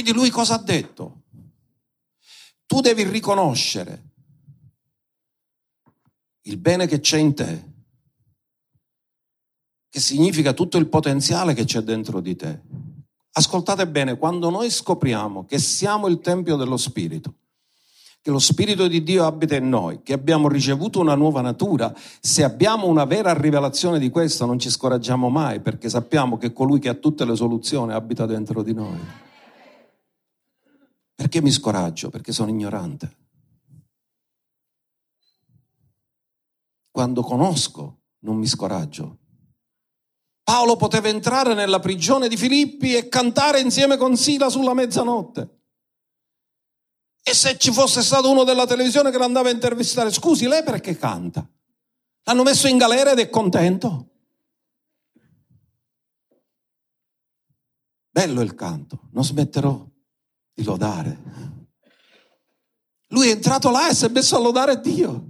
Quindi 0.00 0.14
lui 0.16 0.30
cosa 0.30 0.54
ha 0.54 0.62
detto? 0.62 1.22
Tu 2.66 2.80
devi 2.80 3.02
riconoscere 3.02 4.10
il 6.42 6.56
bene 6.56 6.86
che 6.86 7.00
c'è 7.00 7.18
in 7.18 7.34
te, 7.34 7.72
che 9.88 9.98
significa 9.98 10.52
tutto 10.52 10.78
il 10.78 10.86
potenziale 10.86 11.52
che 11.52 11.64
c'è 11.64 11.80
dentro 11.80 12.20
di 12.20 12.36
te. 12.36 12.60
Ascoltate 13.32 13.88
bene, 13.88 14.16
quando 14.16 14.50
noi 14.50 14.70
scopriamo 14.70 15.44
che 15.44 15.58
siamo 15.58 16.06
il 16.06 16.20
Tempio 16.20 16.54
dello 16.54 16.76
Spirito, 16.76 17.34
che 18.22 18.30
lo 18.30 18.38
Spirito 18.38 18.86
di 18.86 19.02
Dio 19.02 19.26
abita 19.26 19.56
in 19.56 19.68
noi, 19.68 20.02
che 20.04 20.12
abbiamo 20.12 20.46
ricevuto 20.46 21.00
una 21.00 21.16
nuova 21.16 21.40
natura, 21.40 21.92
se 22.20 22.44
abbiamo 22.44 22.86
una 22.86 23.04
vera 23.04 23.34
rivelazione 23.34 23.98
di 23.98 24.10
questo 24.10 24.46
non 24.46 24.60
ci 24.60 24.70
scoraggiamo 24.70 25.28
mai 25.28 25.58
perché 25.58 25.88
sappiamo 25.88 26.38
che 26.38 26.52
colui 26.52 26.78
che 26.78 26.88
ha 26.88 26.94
tutte 26.94 27.24
le 27.24 27.34
soluzioni 27.34 27.94
abita 27.94 28.26
dentro 28.26 28.62
di 28.62 28.74
noi. 28.74 29.26
Perché 31.18 31.42
mi 31.42 31.50
scoraggio? 31.50 32.10
Perché 32.10 32.30
sono 32.30 32.50
ignorante. 32.50 33.16
quando 36.98 37.22
conosco 37.22 38.00
non 38.22 38.38
mi 38.38 38.48
scoraggio. 38.48 39.18
Paolo 40.42 40.74
poteva 40.74 41.06
entrare 41.06 41.54
nella 41.54 41.78
prigione 41.78 42.26
di 42.26 42.36
Filippi 42.36 42.96
e 42.96 43.08
cantare 43.08 43.60
insieme 43.60 43.96
con 43.96 44.16
Sila 44.16 44.50
sulla 44.50 44.74
mezzanotte. 44.74 45.60
E 47.22 47.34
se 47.34 47.56
ci 47.56 47.72
fosse 47.72 48.02
stato 48.02 48.28
uno 48.28 48.42
della 48.42 48.66
televisione 48.66 49.12
che 49.12 49.18
l'andava 49.18 49.48
a 49.48 49.52
intervistare, 49.52 50.10
scusi, 50.10 50.48
lei 50.48 50.64
perché 50.64 50.96
canta? 50.96 51.48
L'hanno 52.24 52.42
messo 52.42 52.66
in 52.66 52.78
galera 52.78 53.12
ed 53.12 53.20
è 53.20 53.30
contento. 53.30 54.08
Bello 58.10 58.40
il 58.40 58.56
canto, 58.56 59.02
non 59.12 59.22
smetterò 59.22 59.87
di 60.58 60.64
lodare. 60.64 61.16
Lui 63.10 63.28
è 63.28 63.30
entrato 63.30 63.70
là 63.70 63.88
e 63.88 63.94
si 63.94 64.04
è 64.04 64.08
messo 64.08 64.36
a 64.36 64.40
lodare 64.40 64.80
Dio. 64.80 65.26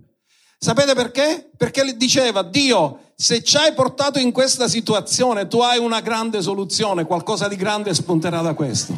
Sapete 0.58 0.94
perché? 0.94 1.50
Perché 1.54 1.94
diceva, 1.96 2.42
Dio, 2.42 3.12
se 3.14 3.42
ci 3.42 3.58
hai 3.58 3.74
portato 3.74 4.18
in 4.18 4.32
questa 4.32 4.66
situazione, 4.68 5.46
tu 5.46 5.58
hai 5.60 5.78
una 5.78 6.00
grande 6.00 6.40
soluzione, 6.40 7.04
qualcosa 7.04 7.46
di 7.46 7.56
grande 7.56 7.92
spunterà 7.92 8.40
da 8.40 8.54
questo. 8.54 8.94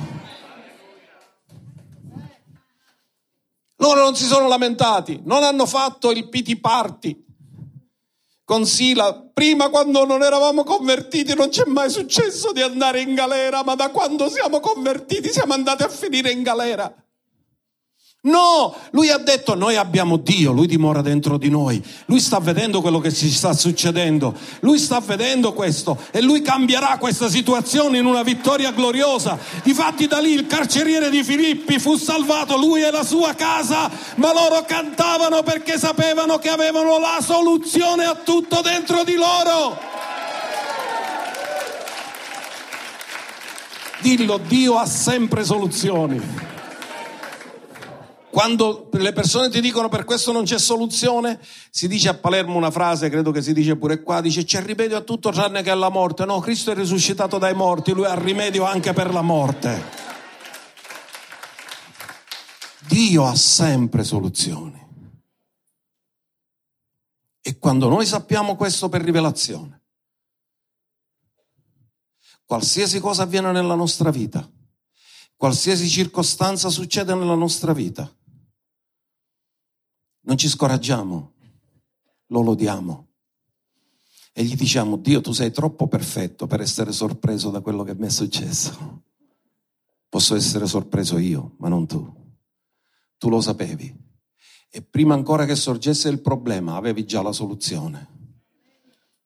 Loro 3.77 4.03
non 4.03 4.15
si 4.15 4.25
sono 4.25 4.47
lamentati, 4.47 5.21
non 5.25 5.43
hanno 5.43 5.67
fatto 5.67 6.13
il 6.13 6.29
piti 6.29 6.57
party 6.57 7.25
con 8.51 8.67
Sila. 8.67 9.31
Prima 9.33 9.69
quando 9.69 10.05
non 10.05 10.25
eravamo 10.25 10.65
convertiti 10.65 11.37
non 11.37 11.51
c'è 11.51 11.63
mai 11.67 11.89
successo 11.89 12.51
di 12.51 12.61
andare 12.61 13.01
in 13.01 13.15
galera, 13.15 13.63
ma 13.63 13.77
da 13.77 13.91
quando 13.91 14.29
siamo 14.29 14.59
convertiti 14.59 15.31
siamo 15.31 15.53
andati 15.53 15.85
a 15.85 15.89
finire 15.89 16.33
in 16.33 16.43
galera. 16.43 16.93
No, 18.23 18.77
lui 18.91 19.09
ha 19.09 19.17
detto 19.17 19.55
noi 19.55 19.77
abbiamo 19.77 20.19
Dio, 20.19 20.53
lui 20.53 20.67
dimora 20.67 21.01
dentro 21.01 21.39
di 21.39 21.49
noi, 21.49 21.83
lui 22.05 22.21
sta 22.21 22.39
vedendo 22.39 22.83
quello 22.83 22.99
che 22.99 23.11
ci 23.11 23.31
sta 23.31 23.55
succedendo, 23.55 24.37
lui 24.61 24.79
sta 24.79 25.01
vedendo 25.01 25.55
questo 25.55 25.97
e 26.11 26.21
lui 26.21 26.43
cambierà 26.43 26.99
questa 26.99 27.31
situazione 27.31 27.97
in 27.97 28.05
una 28.05 28.23
vittoria 28.23 28.73
gloriosa. 28.73 29.39
Difatti 29.63 30.07
da 30.07 30.19
lì 30.19 30.33
il 30.35 30.47
carceriere 30.47 31.09
di 31.09 31.25
Filippi 31.25 31.79
fu 31.79 31.97
salvato, 31.97 32.59
lui 32.59 32.83
e 32.83 32.91
la 32.91 33.05
sua 33.05 33.33
casa, 33.33 33.91
ma 34.17 34.35
loro 34.35 34.65
cantavano 34.67 35.43
perché 35.43 35.79
sapevano 35.79 36.37
che 36.37 36.51
avevano 36.51 36.99
la 36.99 37.21
soluzione 37.23 38.05
a 38.05 38.17
tutto 38.17 38.61
dentro 38.61 39.03
di 39.03 39.15
loro. 39.15 39.79
Dillo, 44.03 44.39
Dio 44.47 44.77
ha 44.77 44.85
sempre 44.85 45.43
soluzioni. 45.43 46.50
Quando 48.31 48.89
le 48.93 49.13
persone 49.13 49.51
ti 49.51 49.61
dicono 49.61 49.89
per 49.89 50.05
questo 50.05 50.31
non 50.31 50.45
c'è 50.45 50.59
soluzione, 50.59 51.41
si 51.71 51.89
dice 51.89 52.11
a 52.11 52.15
Palermo 52.15 52.57
una 52.57 52.71
frase, 52.71 53.11
credo 53.11 53.33
che 53.33 53.43
si 53.43 53.53
dice 53.53 53.75
pure 53.77 54.03
qua, 54.03 54.21
dice 54.21 54.45
c'è 54.45 54.63
rimedio 54.63 54.97
a 54.97 55.01
tutto 55.01 55.31
tranne 55.31 55.63
che 55.63 55.71
alla 55.71 55.89
morte. 55.89 56.25
No, 56.25 56.39
Cristo 56.39 56.71
è 56.71 56.75
risuscitato 56.75 57.39
dai 57.39 57.55
morti, 57.55 57.93
lui 57.93 58.05
ha 58.05 58.15
rimedio 58.15 58.65
anche 58.65 58.93
per 58.93 59.13
la 59.13 59.23
morte. 59.23 59.83
Dio 62.87 63.27
ha 63.27 63.35
sempre 63.35 64.05
soluzioni. 64.05 64.79
E 67.43 67.59
quando 67.59 67.89
noi 67.89 68.07
sappiamo 68.07 68.55
questo 68.55 68.89
per 68.89 69.03
rivelazione, 69.03 69.83
qualsiasi 72.45 73.01
cosa 73.01 73.25
avviene 73.25 73.51
nella 73.51 73.75
nostra 73.75 74.11
vita, 74.11 74.49
qualsiasi 75.35 75.89
circostanza 75.89 76.69
succede 76.69 77.15
nella 77.15 77.35
nostra 77.35 77.73
vita, 77.73 78.13
non 80.23 80.37
ci 80.37 80.49
scoraggiamo, 80.49 81.33
lo 82.27 82.43
lodiamo 82.43 83.09
e 84.33 84.45
gli 84.45 84.55
diciamo, 84.55 84.97
Dio 84.97 85.21
tu 85.21 85.33
sei 85.33 85.51
troppo 85.51 85.89
perfetto 85.89 86.47
per 86.47 86.61
essere 86.61 86.93
sorpreso 86.93 87.51
da 87.51 87.61
quello 87.61 87.83
che 87.83 87.95
mi 87.95 88.07
è 88.07 88.11
successo. 88.11 89.03
Posso 90.09 90.35
essere 90.35 90.67
sorpreso 90.67 91.19
io, 91.19 91.57
ma 91.59 91.69
non 91.69 91.87
tu. 91.87 92.11
Tu 93.19 93.29
lo 93.29 93.41
sapevi. 93.41 93.95
E 94.71 94.83
prima 94.83 95.15
ancora 95.15 95.45
che 95.47 95.57
sorgesse 95.57 96.09
il 96.09 96.21
problema 96.21 96.77
avevi 96.77 97.05
già 97.05 97.23
la 97.23 97.33
soluzione. 97.33 98.20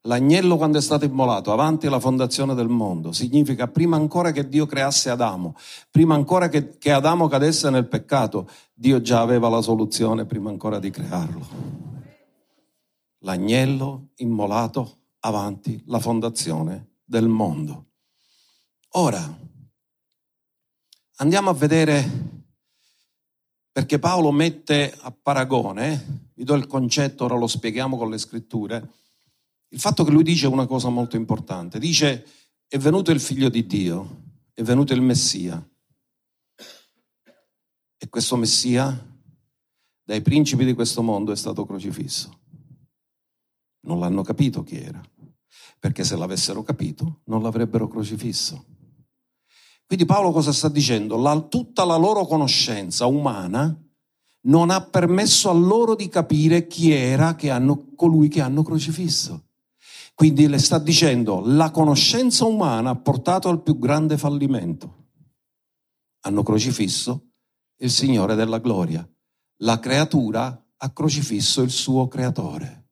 L'agnello 0.06 0.58
quando 0.58 0.76
è 0.76 0.82
stato 0.82 1.06
immolato 1.06 1.50
avanti 1.50 1.86
alla 1.86 1.98
fondazione 1.98 2.54
del 2.54 2.68
mondo 2.68 3.12
significa 3.12 3.68
prima 3.68 3.96
ancora 3.96 4.32
che 4.32 4.46
Dio 4.50 4.66
creasse 4.66 5.08
Adamo, 5.08 5.56
prima 5.90 6.14
ancora 6.14 6.50
che, 6.50 6.76
che, 6.76 6.92
Adamo 6.92 7.26
cadesse 7.26 7.70
nel 7.70 7.88
peccato, 7.88 8.46
Dio 8.74 9.00
già 9.00 9.22
aveva 9.22 9.48
la 9.48 9.62
soluzione 9.62 10.26
prima 10.26 10.50
ancora 10.50 10.78
di 10.78 10.90
crearlo. 10.90 11.46
L'agnello 13.20 14.08
immolato 14.16 15.04
avanti 15.20 15.82
la 15.86 16.00
fondazione 16.00 16.96
del 17.02 17.28
mondo. 17.28 17.86
Ora, 18.96 19.38
andiamo 21.16 21.48
a 21.48 21.54
vedere, 21.54 22.42
perché 23.72 23.98
Paolo 23.98 24.30
mette 24.32 24.94
a 25.00 25.10
paragone, 25.10 26.28
vi 26.34 26.44
do 26.44 26.52
il 26.52 26.66
concetto, 26.66 27.24
ora 27.24 27.36
lo 27.36 27.46
spieghiamo 27.46 27.96
con 27.96 28.10
le 28.10 28.18
scritture, 28.18 28.86
il 29.74 29.80
fatto 29.80 30.04
che 30.04 30.12
lui 30.12 30.22
dice 30.22 30.46
una 30.46 30.66
cosa 30.66 30.88
molto 30.88 31.16
importante. 31.16 31.80
Dice, 31.80 32.24
è 32.68 32.78
venuto 32.78 33.10
il 33.10 33.18
figlio 33.18 33.48
di 33.48 33.66
Dio, 33.66 34.22
è 34.54 34.62
venuto 34.62 34.94
il 34.94 35.02
Messia. 35.02 35.68
E 37.96 38.08
questo 38.08 38.36
Messia, 38.36 38.96
dai 40.04 40.22
principi 40.22 40.64
di 40.64 40.74
questo 40.74 41.02
mondo, 41.02 41.32
è 41.32 41.36
stato 41.36 41.66
crocifisso. 41.66 42.38
Non 43.80 43.98
l'hanno 43.98 44.22
capito 44.22 44.62
chi 44.62 44.76
era, 44.76 45.02
perché 45.80 46.04
se 46.04 46.14
l'avessero 46.14 46.62
capito 46.62 47.22
non 47.24 47.42
l'avrebbero 47.42 47.88
crocifisso. 47.88 48.64
Quindi 49.86 50.04
Paolo 50.04 50.30
cosa 50.30 50.52
sta 50.52 50.68
dicendo? 50.68 51.16
La, 51.16 51.38
tutta 51.40 51.84
la 51.84 51.96
loro 51.96 52.26
conoscenza 52.26 53.06
umana 53.06 53.76
non 54.42 54.70
ha 54.70 54.82
permesso 54.82 55.50
a 55.50 55.52
loro 55.52 55.96
di 55.96 56.08
capire 56.08 56.68
chi 56.68 56.92
era 56.92 57.34
che 57.34 57.50
hanno, 57.50 57.92
colui 57.96 58.28
che 58.28 58.40
hanno 58.40 58.62
crocifisso. 58.62 59.48
Quindi 60.14 60.46
le 60.46 60.58
sta 60.58 60.78
dicendo, 60.78 61.42
la 61.44 61.70
conoscenza 61.70 62.44
umana 62.44 62.90
ha 62.90 62.96
portato 62.96 63.48
al 63.48 63.62
più 63.62 63.78
grande 63.78 64.16
fallimento. 64.16 65.08
Hanno 66.20 66.42
crocifisso 66.42 67.32
il 67.78 67.90
Signore 67.90 68.36
della 68.36 68.58
gloria. 68.58 69.06
La 69.58 69.80
creatura 69.80 70.64
ha 70.76 70.92
crocifisso 70.92 71.62
il 71.62 71.70
suo 71.70 72.06
creatore 72.06 72.88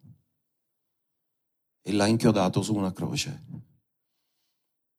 e 1.83 1.93
l'ha 1.93 2.07
inchiodato 2.07 2.63
su 2.63 2.75
una 2.75 2.93
croce. 2.93 3.47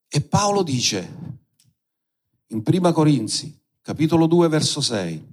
E 0.07 0.21
Paolo 0.21 0.63
dice 0.63 1.41
in 2.47 2.61
Prima 2.61 2.91
Corinzi, 2.91 3.59
capitolo 3.81 4.27
2, 4.27 4.47
verso 4.47 4.79
6, 4.79 5.32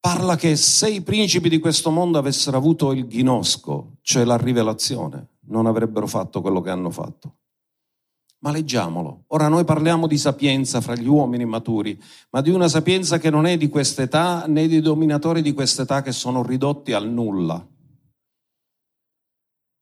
parla 0.00 0.36
che 0.36 0.56
se 0.56 0.90
i 0.90 1.02
principi 1.02 1.48
di 1.48 1.58
questo 1.58 1.90
mondo 1.90 2.18
avessero 2.18 2.56
avuto 2.56 2.92
il 2.92 3.06
ghinosco, 3.06 3.98
cioè 4.02 4.24
la 4.24 4.36
rivelazione, 4.36 5.38
non 5.48 5.66
avrebbero 5.66 6.06
fatto 6.06 6.40
quello 6.40 6.60
che 6.60 6.70
hanno 6.70 6.90
fatto. 6.90 7.36
Ma 8.40 8.52
leggiamolo. 8.52 9.24
Ora 9.28 9.48
noi 9.48 9.64
parliamo 9.64 10.06
di 10.06 10.16
sapienza 10.16 10.80
fra 10.80 10.94
gli 10.94 11.08
uomini 11.08 11.44
maturi, 11.44 12.00
ma 12.30 12.40
di 12.40 12.50
una 12.50 12.68
sapienza 12.68 13.18
che 13.18 13.30
non 13.30 13.46
è 13.46 13.56
di 13.56 13.68
quest'età 13.68 14.46
né 14.46 14.68
di 14.68 14.80
dominatori 14.80 15.42
di 15.42 15.52
quest'età 15.52 16.02
che 16.02 16.12
sono 16.12 16.44
ridotti 16.44 16.92
al 16.92 17.08
nulla. 17.08 17.66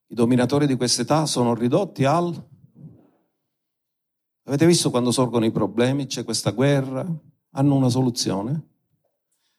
I 0.09 0.15
dominatori 0.15 0.67
di 0.67 0.77
quest'età 0.77 1.27
sono 1.27 1.55
ridotti 1.55 2.05
al... 2.05 2.49
Avete 4.45 4.65
visto 4.65 4.91
quando 4.91 5.11
sorgono 5.11 5.45
i 5.45 5.51
problemi? 5.51 6.07
C'è 6.07 6.25
questa 6.25 6.53
guerra? 6.53 7.05
Hanno 7.51 7.75
una 7.75 7.89
soluzione? 7.89 8.76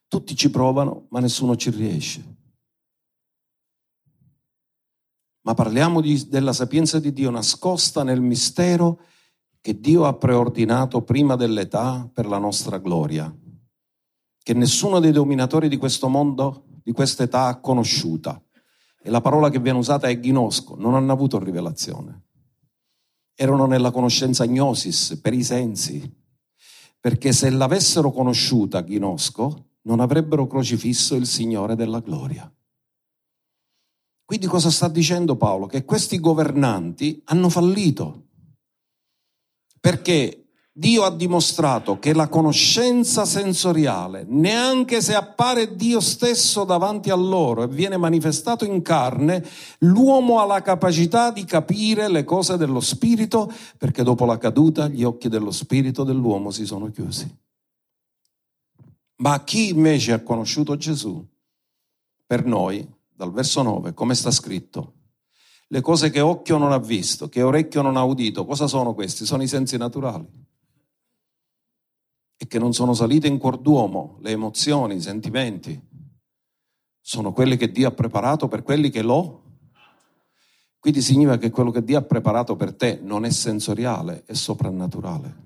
Tutti 0.08 0.36
ci 0.36 0.50
provano, 0.50 1.08
ma 1.10 1.20
nessuno 1.20 1.56
ci 1.56 1.70
riesce. 1.70 2.36
Ma 5.42 5.54
parliamo 5.54 6.02
di, 6.02 6.28
della 6.28 6.52
sapienza 6.52 7.00
di 7.00 7.14
Dio 7.14 7.30
nascosta 7.30 8.04
nel 8.04 8.20
mistero 8.20 9.02
che 9.62 9.80
Dio 9.80 10.06
ha 10.06 10.14
preordinato 10.14 11.04
prima 11.04 11.36
dell'età 11.36 12.10
per 12.14 12.26
la 12.26 12.38
nostra 12.38 12.78
gloria, 12.78 13.34
che 14.44 14.54
nessuno 14.54 15.00
dei 15.00 15.12
dominatori 15.12 15.68
di 15.68 15.78
questo 15.78 16.08
mondo, 16.08 16.66
di 16.84 16.92
questa 16.92 17.24
età, 17.24 17.48
ha 17.48 17.60
conosciuta. 17.60 18.42
E 19.02 19.10
la 19.10 19.22
parola 19.22 19.50
che 19.50 19.60
viene 19.60 19.78
usata 19.78 20.08
è 20.08 20.20
gnosco, 20.20 20.76
non 20.76 20.96
hanno 20.96 21.12
avuto 21.12 21.40
rivelazione. 21.40 22.24
Erano 23.34 23.66
nella 23.66 23.92
conoscenza 23.92 24.46
gnosis, 24.46 25.20
per 25.22 25.34
i 25.34 25.44
sensi, 25.44 26.14
perché 27.00 27.32
se 27.32 27.50
l'avessero 27.50 28.12
conosciuta 28.12 28.82
gnosco, 28.82 29.67
non 29.88 30.02
avrebbero 30.02 30.46
crocifisso 30.48 31.16
il 31.16 31.26
Signore 31.26 31.76
della 31.76 32.02
gloria. 32.02 32.52
Quindi 34.26 34.46
cosa 34.46 34.70
sta 34.70 34.90
dicendo 34.90 35.38
Paolo? 35.38 35.68
Che 35.68 35.86
questi 35.86 36.20
governanti 36.20 37.22
hanno 37.26 37.48
fallito 37.48 38.26
perché 39.80 40.48
Dio 40.74 41.06
ha 41.06 41.16
dimostrato 41.16 41.98
che 41.98 42.14
la 42.14 42.28
conoscenza 42.28 43.24
sensoriale, 43.24 44.26
neanche 44.28 45.02
se 45.02 45.16
appare 45.16 45.76
Dio 45.76 46.02
stesso 46.02 46.66
davanti 46.66 47.10
a 47.10 47.16
loro 47.16 47.64
e 47.64 47.68
viene 47.68 47.96
manifestato 47.96 48.66
in 48.66 48.82
carne, 48.82 49.44
l'uomo 49.80 50.40
ha 50.40 50.46
la 50.46 50.62
capacità 50.62 51.32
di 51.32 51.46
capire 51.46 52.10
le 52.10 52.26
cose 52.26 52.58
dello 52.58 52.82
spirito, 52.82 53.50
perché 53.78 54.04
dopo 54.04 54.26
la 54.26 54.38
caduta 54.38 54.88
gli 54.90 55.04
occhi 55.04 55.30
dello 55.30 55.52
spirito 55.52 56.04
dell'uomo 56.04 56.52
si 56.52 56.66
sono 56.66 56.92
chiusi. 56.92 57.47
Ma 59.18 59.44
chi 59.44 59.70
invece 59.70 60.14
ha 60.14 60.22
conosciuto 60.22 60.76
Gesù, 60.78 61.26
per 62.26 62.46
noi, 62.46 62.88
dal 63.14 63.32
verso 63.32 63.62
9, 63.62 63.94
come 63.94 64.16
sta 64.16 64.32
scritto, 64.32 64.94
le 65.68 65.82
cose 65.82 66.10
che 66.10 66.20
occhio 66.20 66.58
non 66.58 66.72
ha 66.72 66.80
visto, 66.80 67.30
che 67.30 67.42
orecchio 67.42 67.82
non 67.82 67.98
ha 67.98 68.04
udito, 68.04 68.46
cosa 68.46 68.68
sono 68.68 68.94
questi? 68.94 69.26
Sono 69.26 69.44
i 69.44 69.48
sensi 69.48 69.78
naturali 69.78 70.46
e 72.40 72.46
che 72.46 72.60
non 72.60 72.72
sono 72.72 72.94
salite 72.94 73.28
in 73.28 73.40
cuor 73.40 73.58
d'uomo, 73.58 74.18
le 74.22 74.30
emozioni, 74.30 74.96
i 74.96 75.02
sentimenti, 75.02 75.82
sono 77.02 77.34
quelle 77.34 77.58
che 77.58 77.72
Dio 77.72 77.88
ha 77.88 77.92
preparato 77.92 78.48
per 78.48 78.62
quelli 78.62 78.90
che 78.92 79.02
lo. 79.02 79.44
Quindi 80.78 81.02
significa 81.02 81.38
che 81.38 81.50
quello 81.50 81.72
che 81.72 81.84
Dio 81.84 81.98
ha 81.98 82.04
preparato 82.04 82.56
per 82.56 82.76
te 82.76 83.00
non 83.02 83.26
è 83.26 83.32
sensoriale, 83.32 84.24
è 84.26 84.34
soprannaturale. 84.34 85.46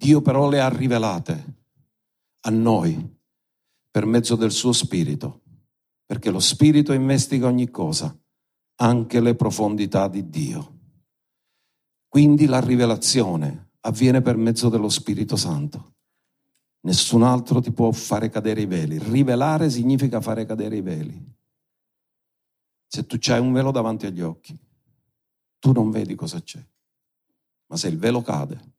Dio 0.00 0.22
però 0.22 0.48
le 0.48 0.62
ha 0.62 0.68
rivelate 0.70 1.56
a 2.40 2.50
noi 2.50 3.18
per 3.90 4.06
mezzo 4.06 4.34
del 4.34 4.50
suo 4.50 4.72
spirito, 4.72 5.42
perché 6.06 6.30
lo 6.30 6.40
spirito 6.40 6.94
investiga 6.94 7.48
ogni 7.48 7.68
cosa, 7.68 8.18
anche 8.76 9.20
le 9.20 9.34
profondità 9.34 10.08
di 10.08 10.30
Dio. 10.30 10.78
Quindi 12.08 12.46
la 12.46 12.60
rivelazione 12.60 13.72
avviene 13.80 14.22
per 14.22 14.38
mezzo 14.38 14.70
dello 14.70 14.88
Spirito 14.88 15.36
Santo. 15.36 15.96
Nessun 16.80 17.22
altro 17.22 17.60
ti 17.60 17.70
può 17.70 17.92
fare 17.92 18.30
cadere 18.30 18.62
i 18.62 18.66
veli. 18.66 18.98
Rivelare 18.98 19.68
significa 19.68 20.22
fare 20.22 20.46
cadere 20.46 20.76
i 20.76 20.80
veli. 20.80 21.34
Se 22.86 23.04
tu 23.04 23.18
hai 23.30 23.38
un 23.38 23.52
velo 23.52 23.70
davanti 23.70 24.06
agli 24.06 24.22
occhi, 24.22 24.58
tu 25.58 25.72
non 25.72 25.90
vedi 25.90 26.14
cosa 26.14 26.40
c'è. 26.40 26.66
Ma 27.66 27.76
se 27.76 27.88
il 27.88 27.98
velo 27.98 28.22
cade, 28.22 28.78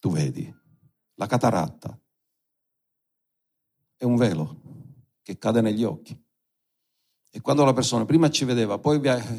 tu 0.00 0.10
vedi. 0.10 0.52
La 1.14 1.26
cataratta 1.26 1.96
è 3.96 4.04
un 4.04 4.16
velo 4.16 4.60
che 5.22 5.38
cade 5.38 5.60
negli 5.60 5.84
occhi. 5.84 6.18
E 7.32 7.40
quando 7.40 7.64
la 7.64 7.72
persona 7.72 8.04
prima 8.04 8.28
ci 8.28 8.44
vedeva, 8.44 8.78
poi 8.78 8.98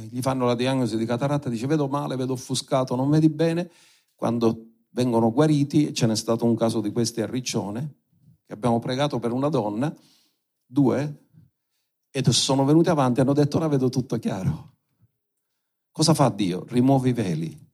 gli 0.10 0.22
fanno 0.22 0.46
la 0.46 0.56
diagnosi 0.56 0.96
di 0.96 1.06
cataratta, 1.06 1.50
dice 1.50 1.68
vedo 1.68 1.90
male, 1.90 2.16
vedo 2.16 2.34
offuscato, 2.34 2.96
non 2.96 3.10
vedi 3.10 3.28
bene, 3.28 3.70
quando 4.16 4.68
vengono 4.92 5.32
guariti, 5.32 5.94
ce 5.94 6.06
n'è 6.06 6.16
stato 6.16 6.46
un 6.46 6.56
caso 6.56 6.80
di 6.80 6.92
questi 6.92 7.22
a 7.22 7.26
Riccione, 7.26 7.96
che 8.46 8.54
abbiamo 8.54 8.80
pregato 8.80 9.20
per 9.20 9.34
una 9.34 9.50
donna, 9.50 9.94
due, 10.66 11.26
ed 12.12 12.30
sono 12.30 12.64
venuti 12.64 12.90
avanti 12.90 13.20
e 13.20 13.24
hanno 13.24 13.34
detto 13.34 13.58
ora 13.58 13.68
vedo 13.68 13.90
tutto 13.90 14.18
chiaro. 14.20 14.76
Cosa 15.92 16.14
fa 16.14 16.30
Dio? 16.30 16.66
Rimuove 16.68 17.10
i 17.10 17.14
veli. 17.14 17.71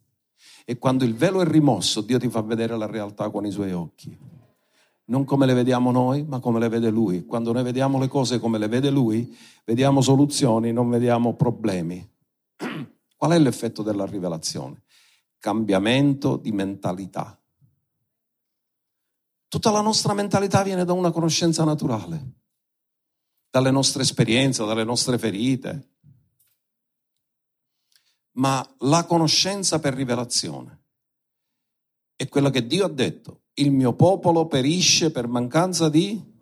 E 0.70 0.78
quando 0.78 1.05
il 1.05 1.15
velo 1.15 1.41
è 1.41 1.45
rimosso, 1.45 2.01
Dio 2.01 2.20
ti 2.20 2.30
fa 2.30 2.41
vedere 2.41 2.76
la 2.76 2.88
realtà 2.88 3.30
con 3.30 3.45
i 3.45 3.51
suoi 3.51 3.72
occhi 3.72 4.36
non 5.07 5.24
come 5.24 5.45
le 5.45 5.53
vediamo 5.53 5.91
noi, 5.91 6.24
ma 6.24 6.39
come 6.39 6.59
le 6.59 6.70
vede 6.70 6.89
Lui. 6.89 7.26
Quando 7.26 7.51
noi 7.51 7.63
vediamo 7.63 7.99
le 7.99 8.07
cose 8.07 8.39
come 8.39 8.57
le 8.57 8.68
vede 8.68 8.89
Lui, 8.89 9.36
vediamo 9.65 10.01
soluzioni, 10.01 10.72
non 10.72 10.89
vediamo 10.89 11.34
problemi. 11.36 12.07
Qual 13.15 13.32
è 13.32 13.39
l'effetto 13.39 13.84
della 13.84 14.05
rivelazione? 14.05 14.84
Cambiamento 15.39 16.36
di 16.36 16.51
mentalità. 16.51 17.39
Tutta 19.47 19.72
la 19.72 19.82
nostra 19.82 20.13
mentalità 20.13 20.61
viene 20.61 20.84
da 20.84 20.91
una 20.91 21.11
conoscenza 21.11 21.63
naturale, 21.63 22.32
dalle 23.49 23.72
nostre 23.72 24.01
esperienze, 24.01 24.65
dalle 24.65 24.84
nostre 24.84 25.18
ferite. 25.18 25.95
Ma 28.38 28.67
la 28.79 29.05
conoscenza 29.05 29.79
per 29.79 29.93
rivelazione 29.93 30.85
è 32.15 32.27
quella 32.27 32.49
che 32.49 32.65
Dio 32.65 32.85
ha 32.85 32.89
detto 32.89 33.41
il 33.55 33.71
mio 33.71 33.93
popolo 33.93 34.47
perisce 34.47 35.11
per 35.11 35.27
mancanza 35.27 35.89
di... 35.89 36.35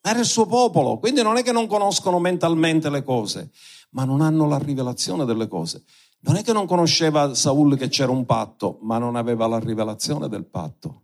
Era 0.00 0.20
il 0.20 0.24
suo 0.24 0.46
popolo, 0.46 0.98
quindi 0.98 1.22
non 1.22 1.36
è 1.36 1.42
che 1.42 1.52
non 1.52 1.66
conoscono 1.66 2.18
mentalmente 2.18 2.88
le 2.88 3.02
cose, 3.02 3.50
ma 3.90 4.04
non 4.04 4.20
hanno 4.20 4.46
la 4.46 4.58
rivelazione 4.58 5.24
delle 5.24 5.48
cose. 5.48 5.84
Non 6.20 6.36
è 6.36 6.42
che 6.42 6.52
non 6.52 6.66
conosceva 6.66 7.34
Saul 7.34 7.76
che 7.76 7.88
c'era 7.88 8.10
un 8.10 8.24
patto, 8.24 8.78
ma 8.82 8.98
non 8.98 9.16
aveva 9.16 9.46
la 9.46 9.58
rivelazione 9.58 10.28
del 10.28 10.46
patto. 10.46 11.02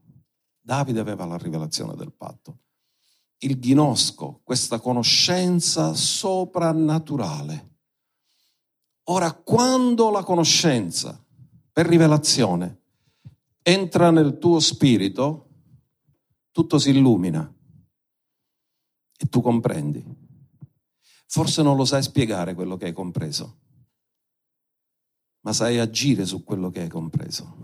Davide 0.60 1.00
aveva 1.00 1.26
la 1.26 1.36
rivelazione 1.36 1.94
del 1.94 2.12
patto. 2.12 2.60
Il 3.38 3.58
ghinosco, 3.58 4.40
questa 4.42 4.80
conoscenza 4.80 5.94
soprannaturale. 5.94 7.73
Ora, 9.04 9.32
quando 9.32 10.10
la 10.10 10.22
conoscenza 10.22 11.22
per 11.72 11.86
rivelazione 11.86 12.80
entra 13.62 14.10
nel 14.10 14.38
tuo 14.38 14.60
spirito, 14.60 15.48
tutto 16.52 16.78
si 16.78 16.90
illumina 16.90 17.52
e 19.16 19.26
tu 19.26 19.40
comprendi. 19.42 20.04
Forse 21.26 21.62
non 21.62 21.76
lo 21.76 21.84
sai 21.84 22.02
spiegare 22.02 22.54
quello 22.54 22.76
che 22.76 22.86
hai 22.86 22.92
compreso, 22.92 23.58
ma 25.40 25.52
sai 25.52 25.78
agire 25.78 26.24
su 26.24 26.44
quello 26.44 26.70
che 26.70 26.82
hai 26.82 26.88
compreso. 26.88 27.56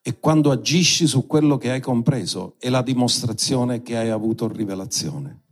E 0.00 0.18
quando 0.20 0.50
agisci 0.50 1.06
su 1.06 1.26
quello 1.26 1.58
che 1.58 1.70
hai 1.70 1.80
compreso 1.80 2.54
è 2.58 2.70
la 2.70 2.82
dimostrazione 2.82 3.82
che 3.82 3.96
hai 3.96 4.10
avuto 4.10 4.48
rivelazione. 4.48 5.42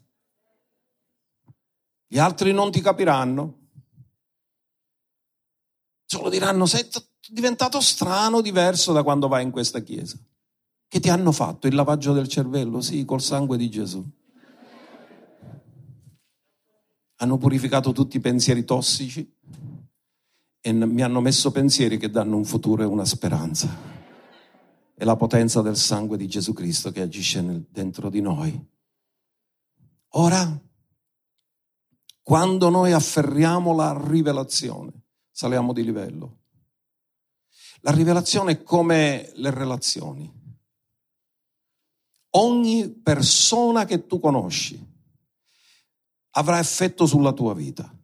Gli 2.07 2.19
altri 2.19 2.53
non 2.53 2.71
ti 2.71 2.81
capiranno, 2.81 3.66
solo 6.07 6.31
diranno 6.31 6.67
sei 6.67 6.89
diventato 7.29 7.81
strano, 7.81 8.41
diverso 8.41 8.93
da 8.93 9.03
quando 9.03 9.29
vai 9.29 9.43
in 9.43 9.51
questa 9.51 9.81
chiesa. 9.81 10.17
Che 10.89 11.01
ti 11.01 11.09
hanno 11.09 11.33
fatto 11.33 11.67
il 11.67 11.75
lavaggio 11.75 12.13
del 12.13 12.29
cervello? 12.29 12.81
Sì, 12.81 13.05
col 13.05 13.21
sangue 13.21 13.57
di 13.57 13.69
Gesù. 13.69 14.05
Hanno 17.17 17.39
purificato 17.39 17.93
tutti 17.93 18.19
i 18.19 18.21
pensieri 18.21 18.65
tossici 18.65 19.35
e 20.61 20.73
mi 20.73 21.03
hanno 21.03 21.21
messo 21.21 21.51
pensieri 21.51 21.99
che 21.99 22.11
danno 22.11 22.37
un 22.37 22.45
futuro 22.45 22.83
e 22.83 22.87
una 22.87 23.05
speranza. 23.05 23.95
È 24.95 25.05
la 25.05 25.17
potenza 25.17 25.61
del 25.61 25.77
sangue 25.77 26.17
di 26.17 26.29
Gesù 26.29 26.53
Cristo 26.53 26.93
che 26.93 27.01
agisce 27.01 27.41
nel, 27.41 27.67
dentro 27.69 28.09
di 28.09 28.21
noi. 28.21 28.75
Ora, 30.11 30.61
quando 32.23 32.69
noi 32.69 32.93
afferriamo 32.93 33.75
la 33.75 34.01
rivelazione, 34.03 35.06
saliamo 35.37 35.75
di 35.75 35.85
livello. 35.85 36.39
La 37.81 37.91
rivelazione 37.91 38.53
è 38.53 38.63
come 38.63 39.31
le 39.35 39.51
relazioni. 39.51 40.33
Ogni 42.31 42.89
persona 42.89 43.85
che 43.85 44.07
tu 44.07 44.19
conosci 44.19 44.83
avrà 46.31 46.59
effetto 46.59 47.05
sulla 47.05 47.35
tua 47.35 47.53
vita. 47.53 47.95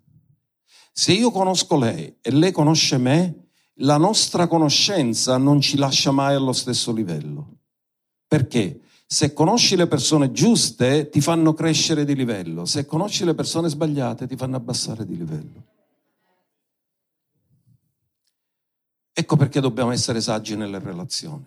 Se 0.93 1.13
io 1.13 1.31
conosco 1.31 1.79
lei 1.79 2.19
e 2.21 2.31
lei 2.33 2.53
conosce 2.53 2.99
me, 2.99 3.47
la 3.77 3.97
nostra 3.97 4.47
conoscenza 4.47 5.39
non 5.39 5.63
ci 5.63 5.79
lascia 5.79 6.11
mai 6.11 6.35
allo 6.35 6.53
stesso 6.53 6.93
livello. 6.93 7.61
Perché? 8.29 8.83
Se 9.07 9.33
conosci 9.33 9.77
le 9.77 9.87
persone 9.87 10.33
giuste 10.33 11.09
ti 11.09 11.23
fanno 11.23 11.55
crescere 11.55 12.05
di 12.05 12.15
livello, 12.15 12.67
se 12.67 12.85
conosci 12.85 13.25
le 13.25 13.35
persone 13.35 13.71
sbagliate 13.71 14.27
ti 14.27 14.37
fanno 14.37 14.57
abbassare 14.57 15.07
di 15.07 15.17
livello. 15.17 15.71
Ecco 19.15 19.37
perché 19.37 19.61
dobbiamo 19.61 19.91
essere 19.91 20.23
saggi 20.23 20.57
nelle 20.57 20.79
relazioni. 20.79 21.45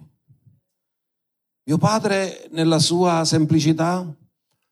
Mio 1.67 1.77
padre, 1.79 2.47
nella 2.51 2.77
sua 2.77 3.25
semplicità, 3.25 4.05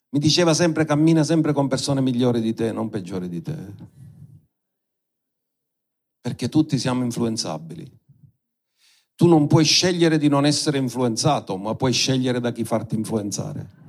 mi 0.10 0.20
diceva 0.20 0.54
sempre 0.54 0.86
cammina 0.86 1.24
sempre 1.24 1.54
con 1.54 1.68
persone 1.68 2.02
migliori 2.02 2.40
di 2.40 2.54
te, 2.54 2.72
non 2.72 2.90
peggiori 2.90 3.28
di 3.28 3.42
te. 3.42 3.58
Perché 6.22 6.50
tutti 6.50 6.78
siamo 6.78 7.04
influenzabili. 7.04 8.02
Tu 9.16 9.28
non 9.28 9.48
puoi 9.48 9.64
scegliere 9.64 10.20
di 10.20 10.28
non 10.28 10.46
essere 10.46 10.78
influenzato, 10.78 11.58
ma 11.58 11.74
puoi 11.74 11.94
scegliere 11.94 12.40
da 12.40 12.52
chi 12.52 12.64
farti 12.64 12.94
influenzare. 12.94 13.82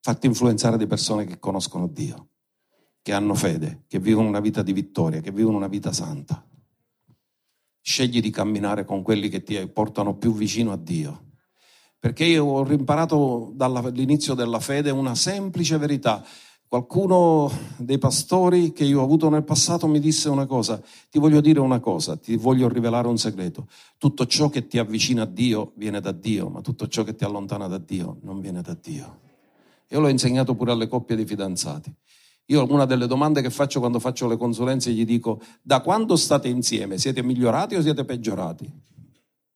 Farti 0.00 0.26
influenzare 0.26 0.78
di 0.78 0.86
persone 0.86 1.24
che 1.24 1.40
conoscono 1.40 1.88
Dio 1.88 2.31
che 3.02 3.12
hanno 3.12 3.34
fede, 3.34 3.82
che 3.88 3.98
vivono 3.98 4.28
una 4.28 4.40
vita 4.40 4.62
di 4.62 4.72
vittoria, 4.72 5.20
che 5.20 5.32
vivono 5.32 5.56
una 5.56 5.66
vita 5.66 5.92
santa. 5.92 6.46
Scegli 7.80 8.20
di 8.20 8.30
camminare 8.30 8.84
con 8.84 9.02
quelli 9.02 9.28
che 9.28 9.42
ti 9.42 9.58
portano 9.66 10.16
più 10.16 10.32
vicino 10.32 10.70
a 10.70 10.76
Dio. 10.76 11.30
Perché 11.98 12.24
io 12.24 12.44
ho 12.44 12.72
imparato 12.72 13.52
dall'inizio 13.54 14.34
della 14.34 14.60
fede 14.60 14.90
una 14.90 15.16
semplice 15.16 15.78
verità. 15.78 16.24
Qualcuno 16.66 17.50
dei 17.76 17.98
pastori 17.98 18.72
che 18.72 18.84
io 18.84 19.00
ho 19.00 19.04
avuto 19.04 19.28
nel 19.28 19.44
passato 19.44 19.86
mi 19.86 20.00
disse 20.00 20.28
una 20.28 20.46
cosa, 20.46 20.80
ti 21.10 21.18
voglio 21.18 21.40
dire 21.40 21.60
una 21.60 21.80
cosa, 21.80 22.16
ti 22.16 22.36
voglio 22.36 22.68
rivelare 22.68 23.08
un 23.08 23.18
segreto. 23.18 23.68
Tutto 23.98 24.26
ciò 24.26 24.48
che 24.48 24.66
ti 24.66 24.78
avvicina 24.78 25.22
a 25.22 25.26
Dio 25.26 25.72
viene 25.74 26.00
da 26.00 26.12
Dio, 26.12 26.48
ma 26.48 26.60
tutto 26.60 26.88
ciò 26.88 27.02
che 27.02 27.14
ti 27.14 27.24
allontana 27.24 27.66
da 27.66 27.78
Dio 27.78 28.18
non 28.22 28.40
viene 28.40 28.62
da 28.62 28.76
Dio. 28.80 29.20
Io 29.88 30.00
l'ho 30.00 30.08
insegnato 30.08 30.54
pure 30.54 30.72
alle 30.72 30.88
coppie 30.88 31.16
di 31.16 31.26
fidanzati. 31.26 31.94
Io 32.46 32.70
una 32.70 32.84
delle 32.84 33.06
domande 33.06 33.40
che 33.40 33.50
faccio 33.50 33.78
quando 33.78 33.98
faccio 34.00 34.26
le 34.26 34.36
consulenze 34.36 34.92
gli 34.92 35.04
dico, 35.04 35.40
da 35.62 35.80
quando 35.80 36.16
state 36.16 36.48
insieme, 36.48 36.98
siete 36.98 37.22
migliorati 37.22 37.76
o 37.76 37.80
siete 37.80 38.04
peggiorati? 38.04 38.70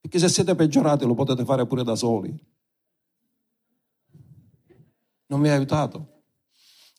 Perché 0.01 0.19
se 0.19 0.29
siete 0.29 0.55
peggiorati 0.55 1.05
lo 1.05 1.15
potete 1.15 1.45
fare 1.45 1.67
pure 1.67 1.83
da 1.83 1.97
soli. 1.97 2.35
Non 5.27 5.41
mi 5.41 5.49
ha 5.49 5.55
aiutato. 5.55 6.23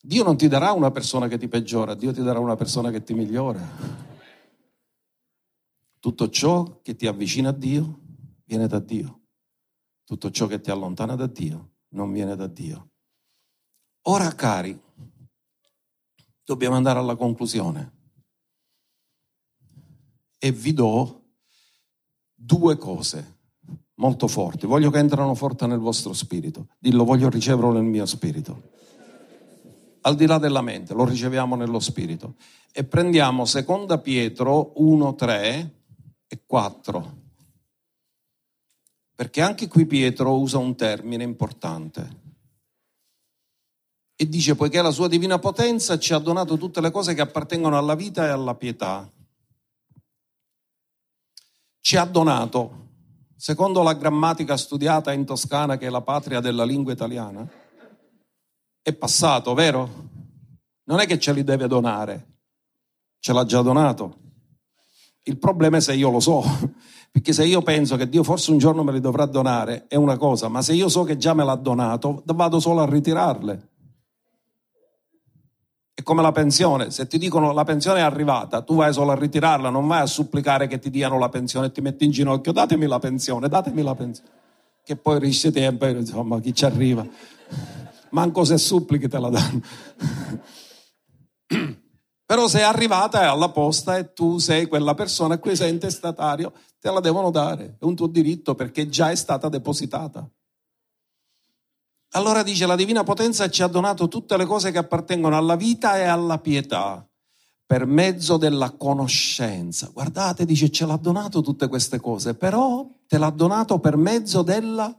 Dio 0.02 0.24
non 0.24 0.38
ti 0.38 0.48
darà 0.48 0.72
una 0.74 0.92
persona 0.92 1.28
che 1.28 1.38
ti 1.38 1.48
peggiora, 1.48 1.96
Dio 1.96 2.12
ti 2.12 2.22
darà 2.22 2.40
una 2.40 2.56
persona 2.56 2.92
che 2.92 3.04
ti 3.04 3.14
migliora. 3.14 4.06
Tutto 6.00 6.30
ciò 6.30 6.82
che 6.82 6.96
ti 6.96 7.08
avvicina 7.08 7.50
a 7.50 7.54
Dio 7.54 8.00
viene 8.46 8.68
da 8.68 8.80
Dio. 8.80 9.22
Tutto 10.04 10.30
ciò 10.32 10.48
che 10.48 10.62
ti 10.62 10.72
allontana 10.72 11.16
da 11.16 11.28
Dio 11.28 11.72
non 11.90 12.12
viene 12.12 12.36
da 12.36 12.48
Dio. 12.48 12.92
Ora, 14.04 14.34
cari, 14.36 14.80
dobbiamo 16.48 16.76
andare 16.76 17.00
alla 17.00 17.16
conclusione. 17.16 17.92
E 20.40 20.52
vi 20.52 20.74
do 20.74 21.24
due 22.34 22.78
cose 22.78 23.36
molto 23.96 24.28
forti. 24.28 24.66
Voglio 24.66 24.90
che 24.90 25.00
entrano 25.00 25.36
forte 25.36 25.68
nel 25.68 25.80
vostro 25.80 26.14
spirito. 26.14 26.70
Dillo, 26.80 27.04
voglio 27.04 27.30
riceverlo 27.30 27.72
nel 27.72 27.84
mio 27.84 28.06
spirito 28.06 28.76
al 30.08 30.16
di 30.16 30.26
là 30.26 30.38
della 30.38 30.62
mente, 30.62 30.94
lo 30.94 31.06
riceviamo 31.06 31.56
nello 31.56 31.80
spirito. 31.80 32.36
E 32.72 32.86
prendiamo 32.86 33.44
seconda 33.44 33.98
Pietro 33.98 34.72
1, 34.76 35.16
3 35.16 35.76
e 36.28 36.42
4. 36.46 37.16
Perché 39.14 39.42
anche 39.42 39.68
qui 39.68 39.86
Pietro 39.86 40.40
usa 40.40 40.60
un 40.60 40.76
termine 40.76 41.24
importante. 41.24 42.26
E 44.20 44.28
dice, 44.28 44.56
poiché 44.56 44.82
la 44.82 44.90
sua 44.90 45.08
divina 45.08 45.38
potenza 45.38 46.00
ci 46.00 46.12
ha 46.12 46.18
donato 46.18 46.58
tutte 46.58 46.82
le 46.82 46.90
cose 46.90 47.14
che 47.14 47.22
appartengono 47.22 47.78
alla 47.78 47.94
vita 47.94 48.26
e 48.26 48.30
alla 48.30 48.56
pietà. 48.56 49.08
Ci 51.80 51.98
ha 51.98 52.04
donato, 52.04 52.88
secondo 53.36 53.84
la 53.84 53.94
grammatica 53.94 54.58
studiata 54.58 55.14
in 55.14 55.24
Toscana, 55.24 55.78
che 55.78 55.86
è 55.86 55.90
la 55.92 56.02
patria 56.02 56.40
della 56.40 56.66
lingua 56.66 56.94
italiana, 56.94 57.48
è 58.82 58.92
passato, 58.94 59.54
vero? 59.54 60.10
Non 60.86 61.00
è 61.00 61.06
che 61.06 61.20
ce 61.20 61.32
li 61.32 61.44
deve 61.44 61.68
donare, 61.68 62.40
ce 63.20 63.34
l'ha 63.34 63.46
già 63.46 63.62
donato. 63.62 64.18
Il 65.24 65.38
problema 65.38 65.78
è 65.78 65.80
se 65.80 65.94
io 65.94 66.10
lo 66.10 66.20
so, 66.20 66.42
perché 67.12 67.34
se 67.34 67.46
io 67.46 67.62
penso 67.62 67.96
che 67.98 68.10
Dio 68.10 68.24
forse 68.24 68.50
un 68.50 68.58
giorno 68.58 68.84
me 68.84 68.94
li 68.94 69.00
dovrà 69.00 69.26
donare 69.28 69.86
è 69.88 69.96
una 69.96 70.18
cosa, 70.18 70.48
ma 70.48 70.64
se 70.64 70.74
io 70.74 70.90
so 70.90 71.04
che 71.04 71.18
già 71.18 71.36
me 71.36 71.44
l'ha 71.44 71.56
donato, 71.56 72.24
vado 72.26 72.60
solo 72.60 72.82
a 72.82 72.90
ritirarle. 72.90 73.76
È 76.08 76.10
come 76.10 76.22
la 76.22 76.32
pensione, 76.32 76.90
se 76.90 77.06
ti 77.06 77.18
dicono 77.18 77.52
la 77.52 77.66
pensione 77.66 78.00
è 78.00 78.02
arrivata, 78.02 78.62
tu 78.62 78.76
vai 78.76 78.94
solo 78.94 79.12
a 79.12 79.16
ritirarla, 79.16 79.70
non 79.70 79.86
vai 79.88 80.00
a 80.00 80.06
supplicare 80.06 80.68
che 80.68 80.80
ti 80.80 80.90
diano 80.90 81.20
la 81.20 81.28
pensione 81.28 81.68
e 81.68 81.72
ti 81.74 81.82
metti 81.82 82.06
in 82.06 82.12
ginocchio, 82.12 82.54
datemi 82.54 82.88
la 82.88 82.98
pensione, 82.98 83.50
datemi 83.50 83.82
la 83.82 83.94
pensione. 83.94 84.30
Che 84.86 84.96
poi 84.96 85.20
risce 85.20 85.52
tempo, 85.52 85.86
insomma, 85.86 86.40
chi 86.40 86.54
ci 86.54 86.64
arriva 86.64 87.06
manco 88.12 88.44
se 88.46 88.58
supplichi 88.58 89.08
te 89.08 89.20
la 89.20 89.30
danno. 89.30 89.62
Però 92.26 92.48
sei 92.48 92.64
arrivata 92.64 93.22
è 93.22 93.26
alla 93.26 93.50
posta 93.50 93.98
e 93.98 94.14
tu 94.14 94.38
sei 94.38 94.68
quella 94.68 94.94
persona 94.94 95.36
a 95.36 95.38
cui 95.40 95.56
sei 95.56 95.72
intestatario, 95.72 96.54
te 96.80 96.90
la 96.90 97.00
devono 97.00 97.32
dare, 97.32 97.78
è 97.80 97.86
un 97.86 97.96
tuo 97.96 98.08
diritto 98.08 98.56
perché 98.56 98.88
già 98.88 99.12
è 99.12 99.16
stata 99.16 99.50
depositata. 99.50 100.30
Allora 102.12 102.42
dice 102.44 102.66
la 102.66 102.76
divina 102.76 103.04
potenza 103.04 103.50
ci 103.50 103.64
ha 103.64 103.68
donato 103.68 104.08
tutte 104.08 104.38
le 104.38 104.46
cose 104.46 104.72
che 104.72 104.78
appartengono 104.78 105.36
alla 105.36 105.56
vita 105.56 105.98
e 105.98 106.04
alla 106.04 106.40
pietà 106.40 107.08
per 107.66 107.86
mezzo 107.86 108.38
della 108.38 108.72
conoscenza. 108.72 109.90
Guardate, 109.92 110.46
dice, 110.46 110.72
ce 110.72 110.86
l'ha 110.86 110.96
donato 110.96 111.42
tutte 111.42 111.68
queste 111.68 112.00
cose, 112.00 112.34
però 112.34 112.88
te 113.06 113.18
l'ha 113.18 113.30
donato 113.30 113.80
per 113.80 113.98
mezzo 113.98 114.42
della... 114.42 114.98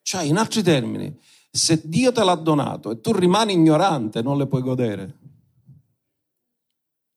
Cioè, 0.00 0.22
in 0.22 0.38
altri 0.38 0.62
termini, 0.62 1.14
se 1.50 1.82
Dio 1.84 2.10
te 2.10 2.24
l'ha 2.24 2.34
donato 2.34 2.90
e 2.90 3.00
tu 3.02 3.12
rimani 3.12 3.52
ignorante, 3.52 4.22
non 4.22 4.38
le 4.38 4.46
puoi 4.46 4.62
godere. 4.62 5.18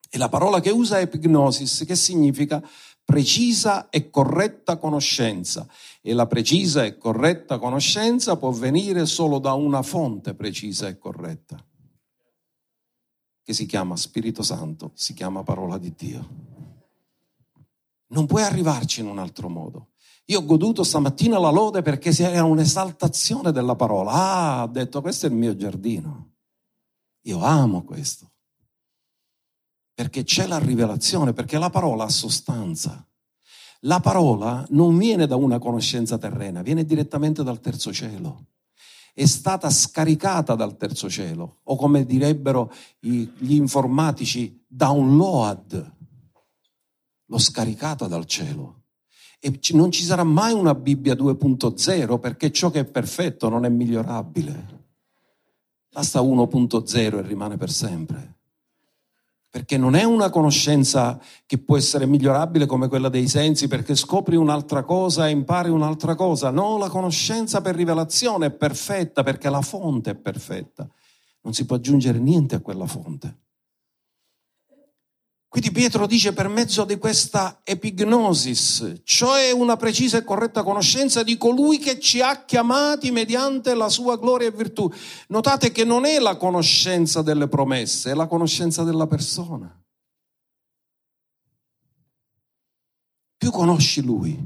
E 0.10 0.18
la 0.18 0.28
parola 0.28 0.60
che 0.60 0.72
usa 0.72 0.97
è 0.97 1.03
epignosis, 1.03 1.86
che 1.86 1.95
significa 1.95 2.62
precisa 3.10 3.89
e 3.89 4.12
corretta 4.12 4.78
conoscenza. 4.78 5.68
E 5.99 6.14
la 6.14 6.28
precisa 6.28 6.86
e 6.86 6.95
corretta 6.95 7.57
conoscenza 7.57 8.38
può 8.38 8.51
venire 8.51 9.07
solo 9.07 9.39
da 9.39 9.53
una 9.53 9.82
fonte 9.82 10.36
precisa 10.36 10.88
e 10.88 10.99
corretta, 10.99 11.57
che 13.41 13.53
si 13.53 13.66
chiama 13.66 13.95
Spirito 13.95 14.43
Santo, 14.43 14.91
si 14.93 15.16
chiama 15.16 15.41
parola 15.41 15.80
di 15.80 15.91
Dio. 15.97 16.30
Non 18.10 18.28
puoi 18.28 18.43
arrivarci 18.43 18.99
in 18.99 19.07
un 19.07 19.18
altro 19.18 19.49
modo. 19.49 19.88
Io 20.26 20.41
ho 20.41 20.45
goduto 20.45 20.84
stamattina 20.84 21.39
la 21.39 21.49
lode 21.49 21.82
perché 21.82 22.12
era 22.16 22.43
un'esaltazione 22.43 23.51
della 23.51 23.76
parola. 23.76 24.12
Ah, 24.12 24.62
ha 24.62 24.68
detto, 24.68 25.01
questo 25.01 25.26
è 25.26 25.30
il 25.30 25.36
mio 25.36 25.55
giardino. 25.55 26.34
Io 27.22 27.43
amo 27.43 27.84
questo. 27.84 28.34
Perché 30.00 30.24
c'è 30.24 30.47
la 30.47 30.60
rivelazione, 30.60 31.34
perché 31.34 31.58
la 31.58 31.70
parola 31.70 32.06
ha 32.06 32.10
sostanza. 32.10 33.06
La 33.82 34.00
parola 34.00 34.66
non 34.70 34.97
viene 34.97 35.28
da 35.28 35.36
una 35.36 35.60
conoscenza 35.60 36.18
terrena, 36.18 36.62
viene 36.62 36.86
direttamente 36.86 37.43
dal 37.43 37.60
terzo 37.60 37.91
cielo. 37.91 38.45
È 39.14 39.26
stata 39.26 39.70
scaricata 39.70 40.56
dal 40.56 40.78
terzo 40.78 41.10
cielo, 41.10 41.60
o 41.64 41.76
come 41.76 42.06
direbbero 42.06 42.72
gli 42.97 43.52
informatici, 43.54 44.64
download. 44.66 45.95
L'ho 47.26 47.38
scaricata 47.38 48.08
dal 48.08 48.24
cielo 48.24 48.84
e 49.38 49.60
non 49.74 49.91
ci 49.91 50.04
sarà 50.04 50.24
mai 50.24 50.54
una 50.54 50.76
Bibbia 50.76 51.14
2.0 51.14 52.20
perché 52.22 52.54
ciò 52.54 52.70
che 52.72 52.80
è 52.80 52.86
perfetto 52.86 53.50
non 53.50 53.66
è 53.66 53.70
migliorabile. 53.70 54.86
Basta 55.91 56.22
1.0 56.22 57.18
e 57.18 57.22
rimane 57.22 57.58
per 57.58 57.70
sempre. 57.70 58.39
Perché 59.52 59.78
non 59.78 59.95
è 59.95 60.04
una 60.04 60.30
conoscenza 60.30 61.20
che 61.45 61.58
può 61.58 61.76
essere 61.76 62.06
migliorabile 62.06 62.68
come 62.68 62.88
quella 62.88 63.10
dei 63.10 63.28
sensi, 63.28 63.68
perché 63.68 63.95
scopri 63.95 64.36
un'altra 64.36 64.84
cosa 64.84 65.28
e 65.28 65.32
impari 65.32 65.70
un'altra 65.70 66.14
cosa. 66.14 66.52
No, 66.52 66.78
la 66.78 66.89
conoscenza 66.89 67.60
per 67.62 67.76
rivelazione 67.76 68.47
è 68.47 68.52
perfetta 68.52 69.24
perché 69.24 69.50
la 69.50 69.62
fonte 69.62 70.12
è 70.12 70.16
perfetta. 70.16 70.88
Non 71.41 71.54
si 71.54 71.66
può 71.66 71.78
aggiungere 71.78 72.20
niente 72.20 72.56
a 72.56 72.60
quella 72.60 72.86
fonte. 72.86 73.38
Quindi 75.50 75.72
Pietro 75.72 76.06
dice 76.06 76.32
per 76.32 76.47
mezzo 76.47 76.86
di 76.86 77.00
questa 77.00 77.62
epignosis, 77.64 79.02
cioè 79.04 79.50
una 79.50 79.78
precisa 79.78 80.20
e 80.20 80.24
corretta 80.24 80.62
conoscenza 80.62 81.24
di 81.24 81.38
colui 81.38 81.80
che 81.80 82.00
ci 82.00 82.22
ha 82.22 82.45
chiamati 82.45 83.10
mediante 83.10 83.74
la 83.74 83.89
sua 83.89 84.16
gloria 84.20 84.47
e 84.47 84.52
virtù. 84.52 84.88
Notate 85.30 85.72
che 85.72 85.84
non 85.84 86.06
è 86.06 86.20
la 86.20 86.38
conoscenza 86.38 87.24
delle 87.24 87.47
promesse, 87.47 88.12
è 88.12 88.14
la 88.14 88.28
conoscenza 88.28 88.84
della 88.84 89.08
persona. 89.08 89.76
Più 93.36 93.50
conosci 93.50 94.04
lui, 94.04 94.38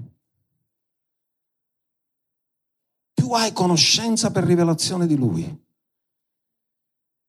più 3.14 3.30
hai 3.32 3.52
conoscenza 3.52 4.32
per 4.32 4.46
rivelazione 4.46 5.06
di 5.06 5.18
lui, 5.18 5.64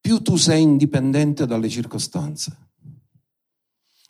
più 0.00 0.22
tu 0.22 0.36
sei 0.36 0.62
indipendente 0.62 1.44
dalle 1.44 1.68
circostanze. 1.68 2.63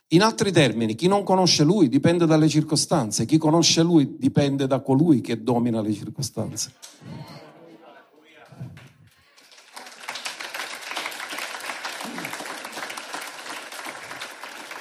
In 0.09 0.21
altri 0.21 0.51
termini, 0.51 0.93
chi 0.93 1.07
non 1.07 1.23
conosce 1.23 1.63
lui 1.63 1.89
dipende 1.89 2.27
dalle 2.27 2.47
circostanze, 2.47 3.25
chi 3.25 3.39
conosce 3.39 3.81
lui 3.81 4.17
dipende 4.19 4.67
da 4.67 4.79
colui 4.79 5.19
che 5.19 5.41
domina 5.41 5.81
le 5.81 5.93
circostanze. 5.93 6.73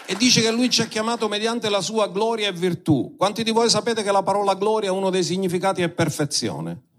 E 0.06 0.14
dice 0.16 0.42
che 0.42 0.52
lui 0.52 0.68
ci 0.68 0.82
ha 0.82 0.86
chiamato 0.86 1.26
mediante 1.28 1.70
la 1.70 1.80
sua 1.80 2.08
gloria 2.08 2.48
e 2.48 2.52
virtù. 2.52 3.14
Quanti 3.16 3.42
di 3.42 3.50
voi 3.50 3.70
sapete 3.70 4.02
che 4.02 4.12
la 4.12 4.22
parola 4.22 4.54
gloria, 4.54 4.92
uno 4.92 5.08
dei 5.08 5.24
significati 5.24 5.80
è 5.80 5.88
perfezione? 5.88 6.93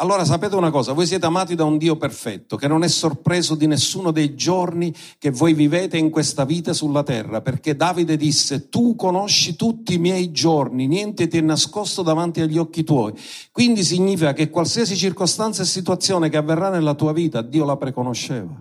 Allora 0.00 0.24
sapete 0.24 0.56
una 0.56 0.70
cosa, 0.70 0.94
voi 0.94 1.06
siete 1.06 1.26
amati 1.26 1.54
da 1.54 1.64
un 1.64 1.76
Dio 1.76 1.98
perfetto, 1.98 2.56
che 2.56 2.66
non 2.66 2.84
è 2.84 2.88
sorpreso 2.88 3.54
di 3.54 3.66
nessuno 3.66 4.12
dei 4.12 4.34
giorni 4.34 4.94
che 5.18 5.30
voi 5.30 5.52
vivete 5.52 5.98
in 5.98 6.08
questa 6.08 6.46
vita 6.46 6.72
sulla 6.72 7.02
terra, 7.02 7.42
perché 7.42 7.76
Davide 7.76 8.16
disse, 8.16 8.70
tu 8.70 8.96
conosci 8.96 9.56
tutti 9.56 9.92
i 9.92 9.98
miei 9.98 10.30
giorni, 10.32 10.86
niente 10.86 11.28
ti 11.28 11.36
è 11.36 11.42
nascosto 11.42 12.00
davanti 12.00 12.40
agli 12.40 12.56
occhi 12.56 12.82
tuoi. 12.82 13.12
Quindi 13.52 13.84
significa 13.84 14.32
che 14.32 14.48
qualsiasi 14.48 14.96
circostanza 14.96 15.60
e 15.62 15.66
situazione 15.66 16.30
che 16.30 16.38
avverrà 16.38 16.70
nella 16.70 16.94
tua 16.94 17.12
vita, 17.12 17.42
Dio 17.42 17.66
la 17.66 17.76
preconosceva 17.76 18.58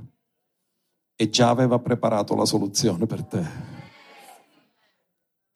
e 1.16 1.30
già 1.30 1.48
aveva 1.48 1.80
preparato 1.80 2.36
la 2.36 2.46
soluzione 2.46 3.06
per 3.06 3.24
te. 3.24 3.79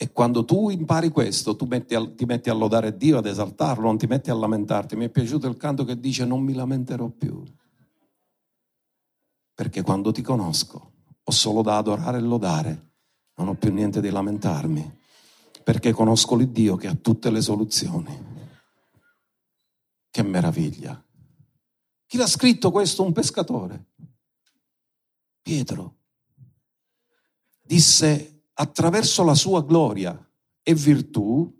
E 0.04 0.12
quando 0.12 0.44
tu 0.44 0.70
impari 0.70 1.12
questo, 1.12 1.56
tu 1.56 1.64
metti 1.64 1.96
a, 1.96 2.06
ti 2.14 2.26
metti 2.26 2.50
a 2.50 2.54
lodare 2.54 2.98
Dio, 2.98 3.20
ad 3.20 3.26
esaltarlo, 3.26 3.86
non 3.86 3.98
ti 3.98 4.06
metti 4.06 4.30
a 4.30 4.34
lamentarti. 4.34 4.98
Mi 4.98 5.06
è 5.06 5.10
piaciuto 5.10 5.48
il 5.48 5.56
canto 5.56 5.86
che 5.86 5.98
dice 5.98 6.26
non 6.26 6.42
mi 6.42 6.54
lamenterò 6.54 7.08
più. 7.08 7.42
Perché 9.54 9.82
quando 9.82 10.12
ti 10.12 10.22
conosco 10.22 10.92
ho 11.24 11.32
solo 11.32 11.62
da 11.62 11.78
adorare 11.78 12.18
e 12.18 12.22
lodare, 12.22 12.92
non 13.36 13.48
ho 13.48 13.56
più 13.56 13.72
niente 13.72 14.02
di 14.02 14.10
lamentarmi. 14.10 15.00
Perché 15.64 15.94
conosco 15.94 16.36
l'Iddio 16.36 16.76
che 16.76 16.88
ha 16.88 16.96
tutte 16.96 17.32
le 17.32 17.40
soluzioni. 17.40 18.26
Che 20.10 20.22
meraviglia. 20.22 21.02
Chi 22.06 22.18
l'ha 22.18 22.28
scritto 22.28 22.72
questo? 22.72 23.04
Un 23.04 23.14
pescatore. 23.14 23.86
Pietro. 25.42 25.96
Disse 27.62 28.33
attraverso 28.54 29.24
la 29.24 29.36
sua 29.36 29.64
gloria 29.64 30.18
e 30.62 30.74
virtù 30.74 31.52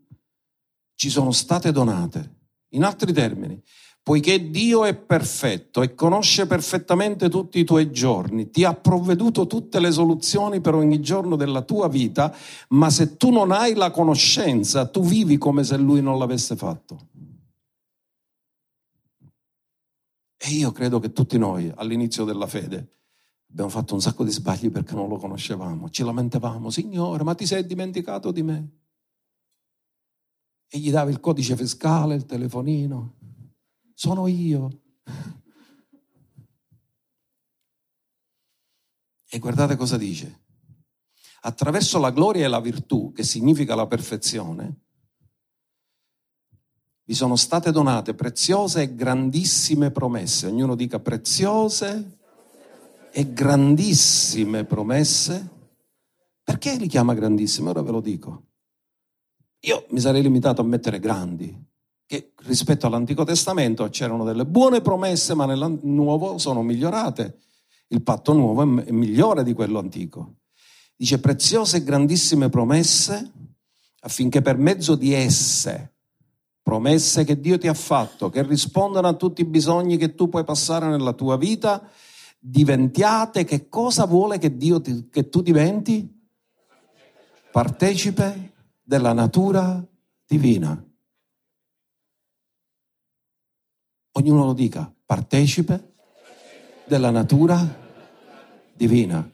ci 0.96 1.10
sono 1.10 1.32
state 1.32 1.72
donate. 1.72 2.42
In 2.74 2.84
altri 2.84 3.14
termini, 3.14 3.62
poiché 4.02 4.50
Dio 4.50 4.84
è 4.84 4.96
perfetto 4.96 5.82
e 5.82 5.96
conosce 5.96 6.46
perfettamente 6.46 7.30
tutti 7.30 7.60
i 7.60 7.64
tuoi 7.64 7.92
giorni, 7.92 8.50
ti 8.50 8.64
ha 8.64 8.74
provveduto 8.74 9.48
tutte 9.48 9.80
le 9.80 9.92
soluzioni 9.92 10.60
per 10.60 10.76
ogni 10.76 11.00
giorno 11.00 11.36
della 11.36 11.62
tua 11.62 11.88
vita, 11.88 12.36
ma 12.70 12.90
se 12.90 13.16
tu 13.16 13.32
non 13.32 13.52
hai 13.52 13.74
la 13.74 13.92
conoscenza, 13.92 14.88
tu 14.88 15.04
vivi 15.04 15.38
come 15.38 15.64
se 15.64 15.78
Lui 15.78 16.02
non 16.02 16.18
l'avesse 16.18 16.56
fatto. 16.56 17.08
E 20.38 20.50
io 20.50 20.74
credo 20.74 21.00
che 21.00 21.14
tutti 21.14 21.38
noi, 21.38 21.72
all'inizio 21.74 22.26
della 22.26 22.48
fede, 22.48 23.03
Abbiamo 23.54 23.70
fatto 23.70 23.94
un 23.94 24.02
sacco 24.02 24.24
di 24.24 24.32
sbagli 24.32 24.72
perché 24.72 24.96
non 24.96 25.08
lo 25.08 25.18
conoscevamo. 25.18 25.88
Ci 25.92 26.02
lamentavamo, 26.02 26.72
Signore, 26.72 27.24
ma 27.24 27.36
ti 27.36 27.46
sei 27.46 27.64
dimenticato 27.68 28.32
di 28.32 28.42
me? 28.42 28.80
E 30.68 30.80
gli 30.80 30.90
davi 30.90 31.12
il 31.12 31.20
codice 31.20 31.56
fiscale, 31.56 32.16
il 32.16 32.26
telefonino. 32.26 33.14
Sono 33.94 34.26
io. 34.26 34.82
E 39.30 39.38
guardate 39.38 39.76
cosa 39.76 39.98
dice. 39.98 40.46
Attraverso 41.42 42.00
la 42.00 42.10
gloria 42.10 42.46
e 42.46 42.48
la 42.48 42.60
virtù, 42.60 43.12
che 43.12 43.22
significa 43.22 43.76
la 43.76 43.86
perfezione, 43.86 44.82
vi 47.04 47.14
sono 47.14 47.36
state 47.36 47.72
donate 47.72 48.16
preziose 48.16 48.82
e 48.82 48.96
grandissime 48.96 49.92
promesse. 49.92 50.48
Ognuno 50.48 50.74
dica 50.74 51.00
preziose 51.00 52.18
e 53.16 53.32
grandissime 53.32 54.66
promesse. 54.66 55.50
Perché 56.44 56.76
li 56.78 56.88
chiama 56.88 57.14
grandissime? 57.14 57.70
Ora 57.70 57.84
ve 57.84 57.92
lo 57.92 58.02
dico. 58.02 58.48
Io 59.62 59.86
mi 59.90 60.00
sarei 60.00 60.24
limitato 60.24 60.62
a 60.62 60.66
mettere 60.66 61.00
grandi, 61.00 61.56
che 62.06 62.34
rispetto 62.40 62.88
all'Antico 62.88 63.24
Testamento 63.24 63.88
c'erano 63.90 64.26
delle 64.26 64.46
buone 64.46 64.82
promesse, 64.82 65.36
ma 65.36 65.46
nel 65.46 65.80
Nuovo 65.84 66.38
sono 66.38 66.64
migliorate. 66.64 67.38
Il 67.88 68.02
patto 68.02 68.34
nuovo 68.34 68.64
è 68.82 68.92
migliore 68.92 69.44
di 69.44 69.54
quello 69.54 69.78
antico. 69.78 70.38
Dice 70.96 71.20
preziose 71.20 71.78
e 71.78 71.84
grandissime 71.84 72.50
promesse 72.50 73.32
affinché 74.00 74.42
per 74.42 74.58
mezzo 74.58 74.96
di 74.96 75.14
esse, 75.14 75.94
promesse 76.62 77.24
che 77.24 77.40
Dio 77.40 77.58
ti 77.58 77.68
ha 77.68 77.74
fatto, 77.74 78.30
che 78.30 78.42
rispondono 78.42 79.08
a 79.08 79.14
tutti 79.14 79.42
i 79.42 79.46
bisogni 79.46 79.98
che 79.98 80.16
tu 80.16 80.28
puoi 80.30 80.44
passare 80.44 80.88
nella 80.88 81.14
tua 81.14 81.38
vita, 81.38 81.90
diventiate, 82.46 83.46
che 83.46 83.70
cosa 83.70 84.06
vuole 84.06 84.38
che 84.38 84.58
Dio 84.58 84.82
ti, 84.82 85.08
che 85.10 85.30
tu 85.30 85.42
diventi? 85.42 86.12
Partecipe 87.52 88.54
della 88.82 89.14
natura 89.14 89.82
divina. 90.26 90.84
Ognuno 94.16 94.46
lo 94.46 94.54
dica, 94.54 94.94
partecipe 95.06 95.94
della 96.86 97.12
natura 97.12 97.66
divina. 98.74 99.28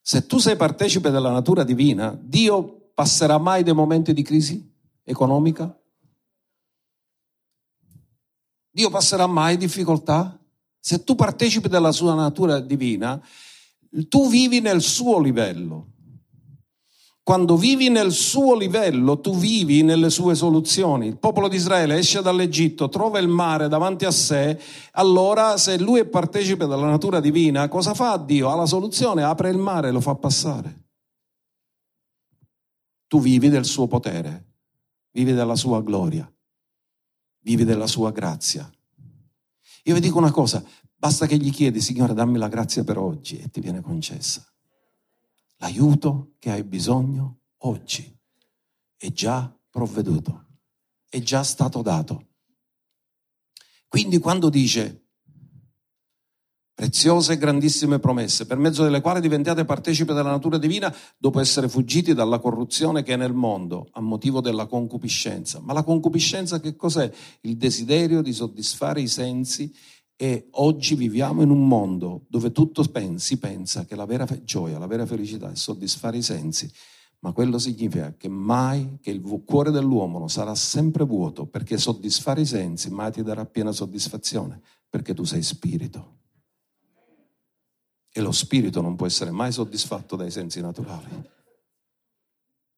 Se 0.00 0.26
tu 0.26 0.38
sei 0.38 0.56
partecipe 0.56 1.10
della 1.10 1.30
natura 1.30 1.64
divina, 1.64 2.16
Dio 2.18 2.92
passerà 2.94 3.36
mai 3.36 3.62
dei 3.62 3.74
momenti 3.74 4.14
di 4.14 4.22
crisi 4.22 4.74
economica? 5.02 5.78
Dio 8.70 8.88
passerà 8.88 9.26
mai 9.26 9.58
difficoltà? 9.58 10.40
Se 10.86 11.02
tu 11.02 11.16
partecipi 11.16 11.66
della 11.66 11.90
sua 11.90 12.14
natura 12.14 12.60
divina, 12.60 13.20
tu 14.08 14.28
vivi 14.28 14.60
nel 14.60 14.80
suo 14.80 15.18
livello. 15.18 15.94
Quando 17.24 17.56
vivi 17.56 17.88
nel 17.88 18.12
suo 18.12 18.54
livello, 18.54 19.18
tu 19.18 19.34
vivi 19.34 19.82
nelle 19.82 20.10
sue 20.10 20.36
soluzioni. 20.36 21.08
Il 21.08 21.18
popolo 21.18 21.48
di 21.48 21.56
Israele 21.56 21.96
esce 21.96 22.22
dall'Egitto, 22.22 22.88
trova 22.88 23.18
il 23.18 23.26
mare 23.26 23.66
davanti 23.66 24.04
a 24.04 24.12
sé, 24.12 24.60
allora 24.92 25.56
se 25.56 25.76
lui 25.76 25.98
è 25.98 26.06
partecipe 26.06 26.68
della 26.68 26.86
natura 26.86 27.18
divina, 27.18 27.66
cosa 27.66 27.92
fa 27.92 28.16
Dio? 28.16 28.48
Ha 28.48 28.54
la 28.54 28.66
soluzione, 28.66 29.24
apre 29.24 29.50
il 29.50 29.58
mare 29.58 29.88
e 29.88 29.90
lo 29.90 30.00
fa 30.00 30.14
passare. 30.14 30.84
Tu 33.08 33.18
vivi 33.18 33.48
del 33.48 33.64
suo 33.64 33.88
potere, 33.88 34.52
vivi 35.10 35.32
della 35.32 35.56
sua 35.56 35.82
gloria, 35.82 36.32
vivi 37.40 37.64
della 37.64 37.88
sua 37.88 38.12
grazia. 38.12 38.70
Io 39.86 39.94
vi 39.94 40.00
dico 40.00 40.18
una 40.18 40.32
cosa, 40.32 40.64
basta 40.96 41.26
che 41.26 41.36
gli 41.36 41.50
chiedi, 41.50 41.80
Signore, 41.80 42.12
dammi 42.12 42.38
la 42.38 42.48
grazia 42.48 42.82
per 42.82 42.98
oggi 42.98 43.38
e 43.38 43.48
ti 43.50 43.60
viene 43.60 43.80
concessa. 43.80 44.44
L'aiuto 45.58 46.34
che 46.40 46.50
hai 46.50 46.64
bisogno 46.64 47.42
oggi 47.58 48.18
è 48.96 49.12
già 49.12 49.56
provveduto, 49.70 50.46
è 51.08 51.20
già 51.20 51.44
stato 51.44 51.82
dato. 51.82 52.30
Quindi 53.86 54.18
quando 54.18 54.48
dice 54.48 55.05
preziose 56.76 57.32
e 57.32 57.38
grandissime 57.38 57.98
promesse, 57.98 58.44
per 58.44 58.58
mezzo 58.58 58.82
delle 58.82 59.00
quali 59.00 59.22
diventate 59.22 59.64
partecipi 59.64 60.12
della 60.12 60.28
natura 60.28 60.58
divina 60.58 60.94
dopo 61.16 61.40
essere 61.40 61.70
fuggiti 61.70 62.12
dalla 62.12 62.38
corruzione 62.38 63.02
che 63.02 63.14
è 63.14 63.16
nel 63.16 63.32
mondo 63.32 63.88
a 63.92 64.02
motivo 64.02 64.42
della 64.42 64.66
concupiscenza. 64.66 65.58
Ma 65.62 65.72
la 65.72 65.82
concupiscenza 65.82 66.60
che 66.60 66.76
cos'è? 66.76 67.10
Il 67.40 67.56
desiderio 67.56 68.20
di 68.20 68.34
soddisfare 68.34 69.00
i 69.00 69.08
sensi 69.08 69.74
e 70.16 70.48
oggi 70.50 70.96
viviamo 70.96 71.40
in 71.40 71.48
un 71.48 71.66
mondo 71.66 72.26
dove 72.28 72.52
tutto 72.52 72.84
si 73.16 73.38
pensa 73.38 73.86
che 73.86 73.96
la 73.96 74.04
vera 74.04 74.26
gioia, 74.44 74.78
la 74.78 74.86
vera 74.86 75.06
felicità 75.06 75.50
è 75.50 75.56
soddisfare 75.56 76.18
i 76.18 76.22
sensi, 76.22 76.70
ma 77.20 77.32
quello 77.32 77.58
significa 77.58 78.14
che 78.18 78.28
mai, 78.28 78.98
che 79.00 79.12
il 79.12 79.22
cuore 79.46 79.70
dell'uomo 79.70 80.28
sarà 80.28 80.54
sempre 80.54 81.06
vuoto 81.06 81.46
perché 81.46 81.78
soddisfare 81.78 82.42
i 82.42 82.46
sensi 82.46 82.90
mai 82.90 83.12
ti 83.12 83.22
darà 83.22 83.46
piena 83.46 83.72
soddisfazione 83.72 84.60
perché 84.90 85.14
tu 85.14 85.24
sei 85.24 85.42
spirito. 85.42 86.16
E 88.16 88.22
lo 88.22 88.32
spirito 88.32 88.80
non 88.80 88.96
può 88.96 89.04
essere 89.04 89.30
mai 89.30 89.52
soddisfatto 89.52 90.16
dai 90.16 90.30
sensi 90.30 90.62
naturali, 90.62 91.10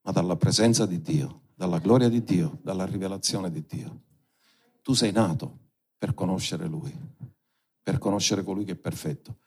ma 0.03 0.11
dalla 0.11 0.35
presenza 0.35 0.85
di 0.85 1.01
Dio, 1.01 1.43
dalla 1.55 1.79
gloria 1.79 2.09
di 2.09 2.25
Dio, 2.25 2.59
dalla 2.61 2.85
rivelazione 2.85 3.49
di 3.49 3.65
Dio. 3.65 4.03
Tu 4.83 4.95
sei 4.95 5.13
nato 5.13 5.69
per 5.97 6.13
conoscere 6.13 6.67
Lui, 6.67 6.93
per 7.81 7.99
conoscere 7.99 8.43
colui 8.43 8.65
che 8.65 8.73
è 8.73 8.75
perfetto. 8.75 9.39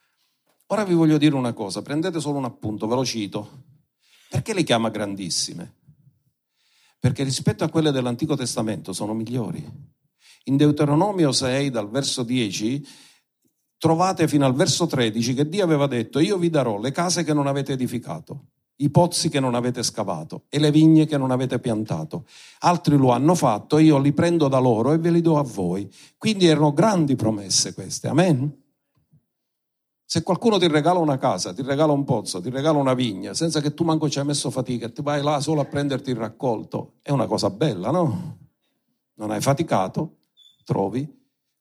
Ora 0.68 0.86
vi 0.86 0.94
voglio 0.94 1.18
dire 1.18 1.36
una 1.36 1.52
cosa, 1.52 1.82
prendete 1.82 2.22
solo 2.22 2.38
un 2.38 2.46
appunto, 2.46 2.88
ve 2.88 2.96
lo 2.96 3.04
cito. 3.04 3.64
Perché 4.30 4.54
le 4.54 4.64
chiama 4.64 4.88
grandissime? 4.88 5.76
Perché 7.00 7.24
rispetto 7.24 7.66
a 7.66 7.70
quelle 7.70 7.92
dell'Antico 7.92 8.38
Testamento 8.38 8.94
sono 8.94 9.14
migliori. 9.14 9.62
In 10.46 10.56
Deuteronomio 10.56 11.34
6, 11.34 11.70
dal 11.70 11.90
verso 11.90 12.24
10, 12.24 12.88
trovate 13.82 14.28
fino 14.28 14.46
al 14.46 14.54
verso 14.54 14.86
13 14.86 15.34
che 15.34 15.50
Dio 15.50 15.64
aveva 15.64 15.88
detto 15.88 16.20
io 16.20 16.38
vi 16.38 16.52
darò 16.52 16.78
le 16.78 16.92
case 16.92 17.24
che 17.24 17.34
non 17.34 17.48
avete 17.48 17.74
edificato, 17.74 18.50
i 18.76 18.92
pozzi 18.92 19.28
che 19.28 19.40
non 19.40 19.56
avete 19.56 19.82
scavato 19.82 20.44
e 20.50 20.60
le 20.60 20.70
vigne 20.70 21.08
che 21.08 21.18
non 21.18 21.32
avete 21.32 21.58
piantato. 21.58 22.28
Altri 22.60 22.96
lo 22.96 23.10
hanno 23.10 23.34
fatto, 23.34 23.80
io 23.80 23.98
li 23.98 24.14
prendo 24.14 24.48
da 24.48 24.60
loro 24.60 24.94
e 24.94 25.00
ve 25.00 25.10
li 25.10 25.22
do 25.22 25.40
a 25.40 25.42
voi. 25.42 25.92
Quindi 26.16 26.46
erano 26.46 26.74
grandi 26.74 27.16
promesse 27.16 27.74
queste, 27.74 28.08
amen? 28.08 28.56
Se 30.06 30.22
qualcuno 30.22 30.60
ti 30.60 30.68
regala 30.68 31.00
una 31.00 31.18
casa, 31.18 31.52
ti 31.52 31.64
regala 31.64 31.92
un 31.92 32.04
pozzo, 32.04 32.40
ti 32.40 32.52
regala 32.52 32.78
una 32.78 32.94
vigna, 32.94 33.34
senza 33.34 33.62
che 33.62 33.74
tu 33.74 33.84
manco 33.84 34.08
ci 34.12 34.20
hai 34.20 34.26
messo 34.26 34.52
fatica 34.52 34.90
ti 34.90 35.02
vai 35.02 35.24
là 35.24 35.40
solo 35.40 35.60
a 35.60 35.66
prenderti 35.66 36.12
il 36.12 36.18
raccolto, 36.18 36.98
è 37.02 37.10
una 37.10 37.26
cosa 37.26 37.50
bella, 37.50 37.90
no? 37.90 38.38
Non 39.16 39.32
hai 39.32 39.42
faticato, 39.42 40.18
trovi 40.64 41.12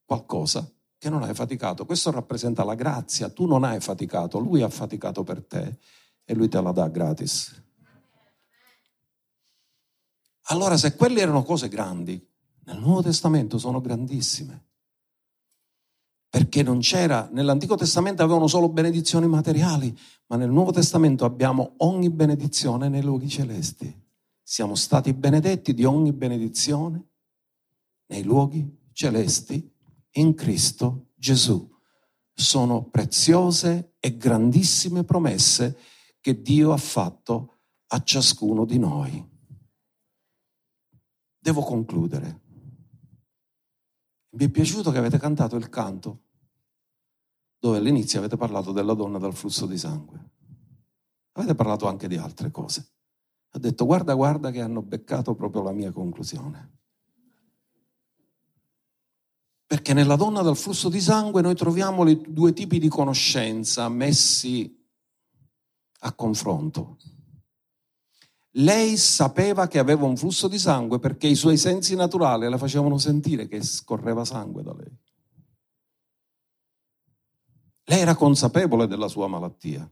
qualcosa 0.05 0.71
che 1.01 1.09
non 1.09 1.23
hai 1.23 1.33
faticato. 1.33 1.87
Questo 1.87 2.11
rappresenta 2.11 2.63
la 2.63 2.75
grazia. 2.75 3.31
Tu 3.31 3.47
non 3.47 3.65
hai 3.65 3.81
faticato, 3.81 4.39
lui 4.39 4.61
ha 4.61 4.69
faticato 4.69 5.23
per 5.25 5.43
te 5.43 5.79
e 6.25 6.35
lui 6.35 6.51
te 6.51 6.61
la 6.61 6.73
dà 6.73 6.89
gratis. 6.89 7.63
Allora, 10.49 10.77
se 10.77 10.95
quelle 10.97 11.23
erano 11.23 11.43
cose 11.43 11.69
grandi, 11.69 12.23
nel 12.65 12.79
Nuovo 12.79 13.01
Testamento 13.01 13.57
sono 13.57 13.81
grandissime. 13.81 14.67
Perché 16.29 16.63
non 16.63 16.81
c'era, 16.81 17.31
nell'Antico 17.33 17.77
Testamento 17.77 18.23
avevano 18.23 18.47
solo 18.47 18.69
benedizioni 18.69 19.27
materiali, 19.27 19.99
ma 20.27 20.37
nel 20.37 20.51
Nuovo 20.51 20.71
Testamento 20.71 21.25
abbiamo 21.25 21.77
ogni 21.79 22.11
benedizione 22.11 22.91
nei 22.91 23.03
luoghi 23.03 23.31
celesti. 23.31 23.91
Siamo 24.43 24.75
stati 24.75 25.15
benedetti 25.15 25.73
di 25.73 25.87
ogni 25.87 26.13
benedizione 26.13 27.07
nei 28.09 28.23
luoghi 28.23 28.91
celesti 28.93 29.79
in 30.13 30.35
Cristo 30.35 31.11
Gesù. 31.15 31.69
Sono 32.33 32.89
preziose 32.89 33.97
e 33.99 34.17
grandissime 34.17 35.05
promesse 35.05 35.79
che 36.21 36.41
Dio 36.41 36.73
ha 36.73 36.77
fatto 36.77 37.59
a 37.89 38.03
ciascuno 38.03 38.65
di 38.65 38.79
noi. 38.79 39.29
Devo 41.39 41.63
concludere. 41.63 42.41
Mi 44.31 44.45
è 44.45 44.49
piaciuto 44.49 44.91
che 44.91 44.99
avete 44.99 45.19
cantato 45.19 45.57
il 45.57 45.69
canto 45.69 46.25
dove 47.59 47.77
all'inizio 47.77 48.19
avete 48.19 48.37
parlato 48.37 48.73
della 48.73 48.95
donna 48.95 49.19
dal 49.19 49.35
flusso 49.35 49.67
di 49.67 49.77
sangue. 49.77 50.31
Avete 51.33 51.55
parlato 51.55 51.87
anche 51.87 52.09
di 52.09 52.17
altre 52.17 52.51
cose. 52.51 52.95
Ha 53.51 53.59
detto 53.59 53.85
guarda, 53.85 54.15
guarda 54.15 54.51
che 54.51 54.63
hanno 54.63 54.83
beccato 54.83 55.35
proprio 55.35 55.63
la 55.63 55.73
mia 55.73 55.93
conclusione. 55.93 56.80
Perché 59.71 59.95
nella 59.95 60.17
donna 60.17 60.43
dal 60.43 60.57
flusso 60.57 60.89
di 60.89 61.01
sangue 61.01 61.43
noi 61.43 61.55
troviamo 61.55 62.05
i 62.09 62.21
due 62.27 62.53
tipi 62.53 62.81
di 62.81 62.89
conoscenza 62.89 63.89
messi 63.89 64.85
a 66.01 66.13
confronto. 66.13 66.97
Lei 68.55 68.97
sapeva 68.97 69.69
che 69.69 69.79
aveva 69.79 70.07
un 70.07 70.17
flusso 70.17 70.49
di 70.49 70.59
sangue 70.59 70.99
perché 70.99 71.29
i 71.29 71.37
suoi 71.37 71.57
sensi 71.57 71.95
naturali 71.95 72.49
le 72.49 72.59
facevano 72.59 72.99
sentire 72.99 73.47
che 73.47 73.63
scorreva 73.63 74.25
sangue 74.25 74.65
da 74.65 74.75
lei. 74.75 74.99
Lei 77.85 78.01
era 78.01 78.17
consapevole 78.17 78.89
della 78.89 79.07
sua 79.07 79.29
malattia. 79.29 79.89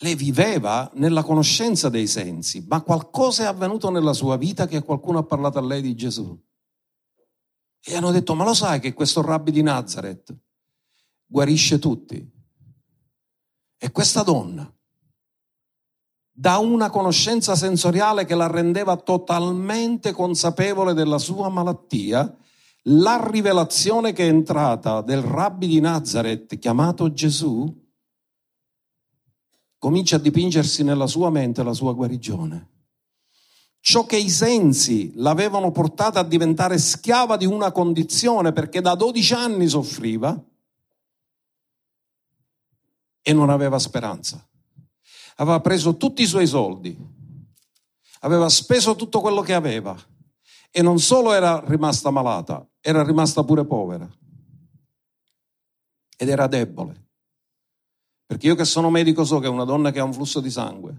Lei 0.00 0.14
viveva 0.14 0.90
nella 0.96 1.22
conoscenza 1.22 1.88
dei 1.88 2.06
sensi, 2.06 2.66
ma 2.68 2.82
qualcosa 2.82 3.44
è 3.44 3.46
avvenuto 3.46 3.88
nella 3.88 4.12
sua 4.12 4.36
vita 4.36 4.66
che 4.66 4.82
qualcuno 4.82 5.20
ha 5.20 5.24
parlato 5.24 5.56
a 5.56 5.62
lei 5.62 5.80
di 5.80 5.94
Gesù. 5.94 6.38
E 7.84 7.96
hanno 7.96 8.10
detto, 8.10 8.34
ma 8.34 8.44
lo 8.44 8.54
sai 8.54 8.80
che 8.80 8.92
questo 8.92 9.22
rabbi 9.22 9.50
di 9.50 9.62
Nazareth 9.62 10.34
guarisce 11.26 11.78
tutti? 11.78 12.36
E 13.78 13.90
questa 13.90 14.22
donna 14.22 14.70
da 16.38 16.58
una 16.58 16.88
conoscenza 16.88 17.56
sensoriale 17.56 18.24
che 18.24 18.36
la 18.36 18.46
rendeva 18.46 18.96
totalmente 18.96 20.12
consapevole 20.12 20.94
della 20.94 21.18
sua 21.18 21.48
malattia, 21.48 22.32
la 22.82 23.28
rivelazione 23.28 24.12
che 24.12 24.24
è 24.24 24.28
entrata 24.28 25.00
del 25.00 25.20
rabbi 25.20 25.66
di 25.66 25.80
Nazareth 25.80 26.56
chiamato 26.60 27.12
Gesù 27.12 27.86
comincia 29.78 30.14
a 30.14 30.20
dipingersi 30.20 30.84
nella 30.84 31.08
sua 31.08 31.28
mente 31.28 31.64
la 31.64 31.72
sua 31.72 31.92
guarigione. 31.92 32.68
Ciò 33.88 34.04
che 34.04 34.18
i 34.18 34.28
sensi 34.28 35.12
l'avevano 35.14 35.70
portata 35.70 36.20
a 36.20 36.22
diventare 36.22 36.76
schiava 36.76 37.38
di 37.38 37.46
una 37.46 37.72
condizione 37.72 38.52
perché 38.52 38.82
da 38.82 38.94
12 38.94 39.32
anni 39.32 39.66
soffriva 39.66 40.38
e 43.22 43.32
non 43.32 43.48
aveva 43.48 43.78
speranza 43.78 44.46
aveva 45.36 45.60
preso 45.60 45.96
tutti 45.96 46.20
i 46.20 46.26
suoi 46.26 46.46
soldi, 46.46 46.94
aveva 48.20 48.50
speso 48.50 48.94
tutto 48.94 49.22
quello 49.22 49.40
che 49.40 49.54
aveva 49.54 49.96
e 50.70 50.82
non 50.82 50.98
solo 50.98 51.32
era 51.32 51.64
rimasta 51.64 52.10
malata, 52.10 52.68
era 52.82 53.02
rimasta 53.02 53.42
pure 53.42 53.64
povera 53.64 54.06
ed 56.14 56.28
era 56.28 56.46
debole. 56.46 57.06
Perché 58.26 58.48
io 58.48 58.54
che 58.54 58.66
sono 58.66 58.90
medico 58.90 59.24
so 59.24 59.38
che 59.38 59.48
una 59.48 59.64
donna 59.64 59.92
che 59.92 59.98
ha 59.98 60.04
un 60.04 60.12
flusso 60.12 60.40
di 60.40 60.50
sangue 60.50 60.94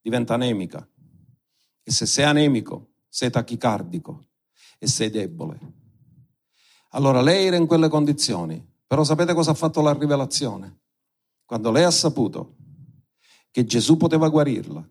diventa 0.00 0.32
anemica 0.32 0.88
e 1.82 1.90
se 1.90 2.06
sei 2.06 2.24
anemico 2.24 2.90
sei 3.08 3.30
tachicardico 3.30 4.28
e 4.78 4.86
sei 4.86 5.10
debole. 5.10 5.58
Allora 6.90 7.20
lei 7.20 7.46
era 7.46 7.56
in 7.56 7.66
quelle 7.66 7.88
condizioni, 7.88 8.64
però 8.86 9.04
sapete 9.04 9.34
cosa 9.34 9.50
ha 9.50 9.54
fatto 9.54 9.82
la 9.82 9.92
rivelazione? 9.92 10.80
Quando 11.44 11.70
lei 11.70 11.84
ha 11.84 11.90
saputo 11.90 12.56
che 13.50 13.64
Gesù 13.64 13.98
poteva 13.98 14.28
guarirla, 14.30 14.88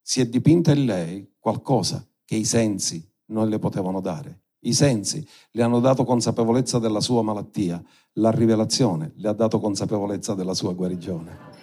si 0.00 0.20
è 0.20 0.26
dipinta 0.26 0.72
in 0.72 0.86
lei 0.86 1.34
qualcosa 1.38 2.06
che 2.24 2.36
i 2.36 2.44
sensi 2.44 3.06
non 3.26 3.48
le 3.48 3.58
potevano 3.58 4.00
dare. 4.00 4.44
I 4.60 4.72
sensi 4.72 5.26
le 5.52 5.62
hanno 5.62 5.80
dato 5.80 6.04
consapevolezza 6.04 6.78
della 6.78 7.00
sua 7.00 7.22
malattia, 7.22 7.82
la 8.14 8.30
rivelazione 8.30 9.12
le 9.16 9.28
ha 9.28 9.32
dato 9.32 9.60
consapevolezza 9.60 10.34
della 10.34 10.54
sua 10.54 10.72
guarigione. 10.72 11.59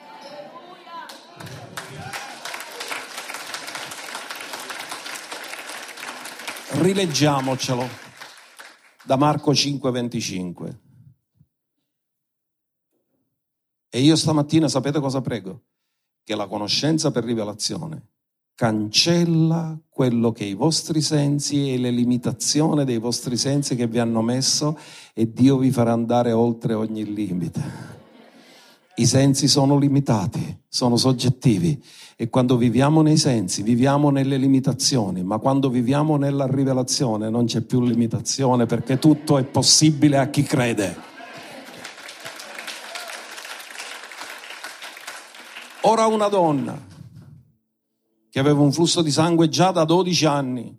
Rileggiamocelo 6.80 7.88
da 9.04 9.16
Marco 9.16 9.52
5:25. 9.54 10.80
E 13.90 14.02
io 14.02 14.16
stamattina 14.16 14.68
sapete 14.68 15.00
cosa 15.00 15.22
prego? 15.22 15.64
che 16.28 16.36
la 16.36 16.48
conoscenza 16.48 17.10
per 17.10 17.24
rivelazione 17.24 18.10
cancella 18.54 19.80
quello 19.88 20.34
che 20.34 20.44
i 20.44 20.56
vostri 20.56 21.00
sensi 21.00 21.72
e 21.72 21.78
le 21.78 21.90
limitazioni 21.90 22.84
dei 22.84 22.98
vostri 22.98 23.38
sensi 23.38 23.78
che 23.78 23.88
vi 23.88 24.00
hanno 24.00 24.22
messo 24.22 24.78
e 25.14 25.32
Dio 25.32 25.58
vi 25.58 25.72
farà 25.72 25.94
andare 25.94 26.34
oltre 26.34 26.74
ogni 26.74 27.14
limite. 27.14 27.97
I 29.00 29.06
sensi 29.06 29.48
sono 29.48 29.78
limitati, 29.78 30.62
sono 30.68 30.98
soggettivi. 30.98 31.80
E 32.16 32.30
quando 32.30 32.58
viviamo 32.58 33.04
nei 33.04 33.18
sensi 33.18 33.62
viviamo 33.62 34.10
nelle 34.10 34.38
limitazioni, 34.38 35.22
ma 35.24 35.38
quando 35.38 35.70
viviamo 35.70 36.18
nella 36.18 36.48
rivelazione 36.48 37.30
non 37.30 37.46
c'è 37.46 37.62
più 37.62 37.84
limitazione 37.84 38.66
perché 38.66 38.98
tutto 38.98 39.38
è 39.38 39.44
possibile 39.44 40.18
a 40.18 40.30
chi 40.30 40.42
crede. 40.42 40.98
Ora 45.82 46.08
una 46.08 46.28
donna 46.28 46.76
che 48.32 48.40
aveva 48.40 48.62
un 48.62 48.72
flusso 48.72 49.04
di 49.04 49.12
sangue 49.12 49.48
già 49.48 49.70
da 49.70 49.86
12 49.86 50.26
anni 50.26 50.76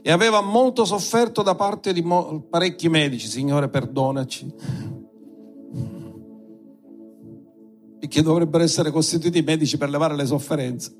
e 0.00 0.12
aveva 0.12 0.40
molto 0.40 0.84
sofferto 0.84 1.42
da 1.42 1.56
parte 1.56 1.92
di 1.92 2.04
parecchi 2.48 2.88
medici, 2.88 3.26
Signore 3.26 3.68
perdonaci, 3.68 4.54
perché 8.00 8.22
dovrebbero 8.22 8.64
essere 8.64 8.90
costituiti 8.90 9.38
i 9.38 9.42
medici 9.42 9.78
per 9.78 9.90
levare 9.90 10.16
le 10.16 10.26
sofferenze. 10.26 10.92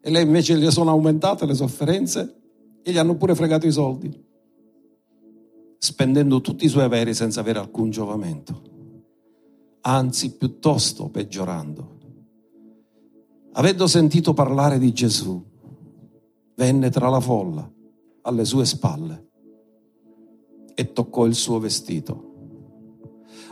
E 0.00 0.10
lei 0.10 0.24
invece 0.24 0.56
le 0.56 0.72
sono 0.72 0.90
aumentate 0.90 1.46
le 1.46 1.54
sofferenze 1.54 2.40
e 2.82 2.90
gli 2.90 2.98
hanno 2.98 3.14
pure 3.14 3.36
fregato 3.36 3.68
i 3.68 3.72
soldi, 3.72 4.12
spendendo 5.78 6.40
tutti 6.40 6.64
i 6.64 6.68
suoi 6.68 6.82
averi 6.82 7.14
senza 7.14 7.38
avere 7.38 7.60
alcun 7.60 7.90
giovamento 7.90 8.70
anzi 9.82 10.36
piuttosto 10.36 11.08
peggiorando. 11.08 11.98
Avendo 13.52 13.86
sentito 13.86 14.32
parlare 14.32 14.78
di 14.78 14.92
Gesù, 14.92 15.42
venne 16.54 16.90
tra 16.90 17.08
la 17.08 17.20
folla 17.20 17.70
alle 18.22 18.44
sue 18.44 18.64
spalle 18.64 19.30
e 20.74 20.92
toccò 20.92 21.26
il 21.26 21.34
suo 21.34 21.58
vestito. 21.58 22.30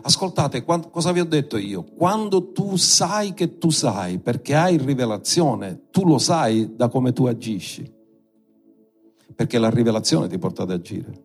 Ascoltate, 0.02 0.64
cosa 0.64 1.12
vi 1.12 1.20
ho 1.20 1.24
detto 1.24 1.56
io? 1.56 1.84
Quando 1.84 2.52
tu 2.52 2.76
sai 2.76 3.34
che 3.34 3.58
tu 3.58 3.70
sai, 3.70 4.18
perché 4.18 4.54
hai 4.54 4.78
rivelazione, 4.78 5.88
tu 5.90 6.04
lo 6.06 6.18
sai 6.18 6.74
da 6.74 6.88
come 6.88 7.12
tu 7.12 7.26
agisci. 7.26 7.92
Perché 9.34 9.58
la 9.58 9.70
rivelazione 9.70 10.28
ti 10.28 10.38
porta 10.38 10.62
ad 10.62 10.70
agire. 10.70 11.24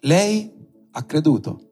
Lei 0.00 0.50
ha 0.90 1.02
creduto 1.04 1.70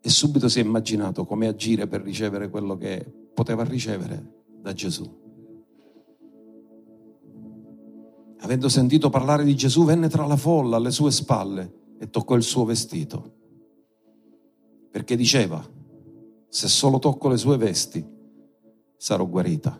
e 0.00 0.08
subito 0.08 0.48
si 0.48 0.60
è 0.60 0.62
immaginato 0.62 1.24
come 1.24 1.46
agire 1.48 1.86
per 1.86 2.02
ricevere 2.02 2.50
quello 2.50 2.76
che 2.76 3.04
poteva 3.34 3.64
ricevere 3.64 4.44
da 4.60 4.72
Gesù. 4.72 5.26
Avendo 8.40 8.68
sentito 8.68 9.10
parlare 9.10 9.44
di 9.44 9.56
Gesù, 9.56 9.84
venne 9.84 10.08
tra 10.08 10.26
la 10.26 10.36
folla 10.36 10.76
alle 10.76 10.92
sue 10.92 11.10
spalle 11.10 11.96
e 11.98 12.08
toccò 12.10 12.36
il 12.36 12.42
suo 12.42 12.64
vestito, 12.64 13.37
perché 14.90 15.16
diceva, 15.16 15.64
se 16.48 16.68
solo 16.68 16.98
tocco 16.98 17.28
le 17.28 17.36
sue 17.36 17.56
vesti, 17.56 18.04
sarò 18.96 19.26
guarita. 19.26 19.78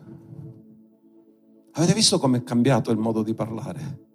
Avete 1.71 1.93
visto 1.93 2.19
come 2.19 2.39
è 2.39 2.43
cambiato 2.43 2.91
il 2.91 2.97
modo 2.97 3.23
di 3.23 3.33
parlare? 3.33 4.07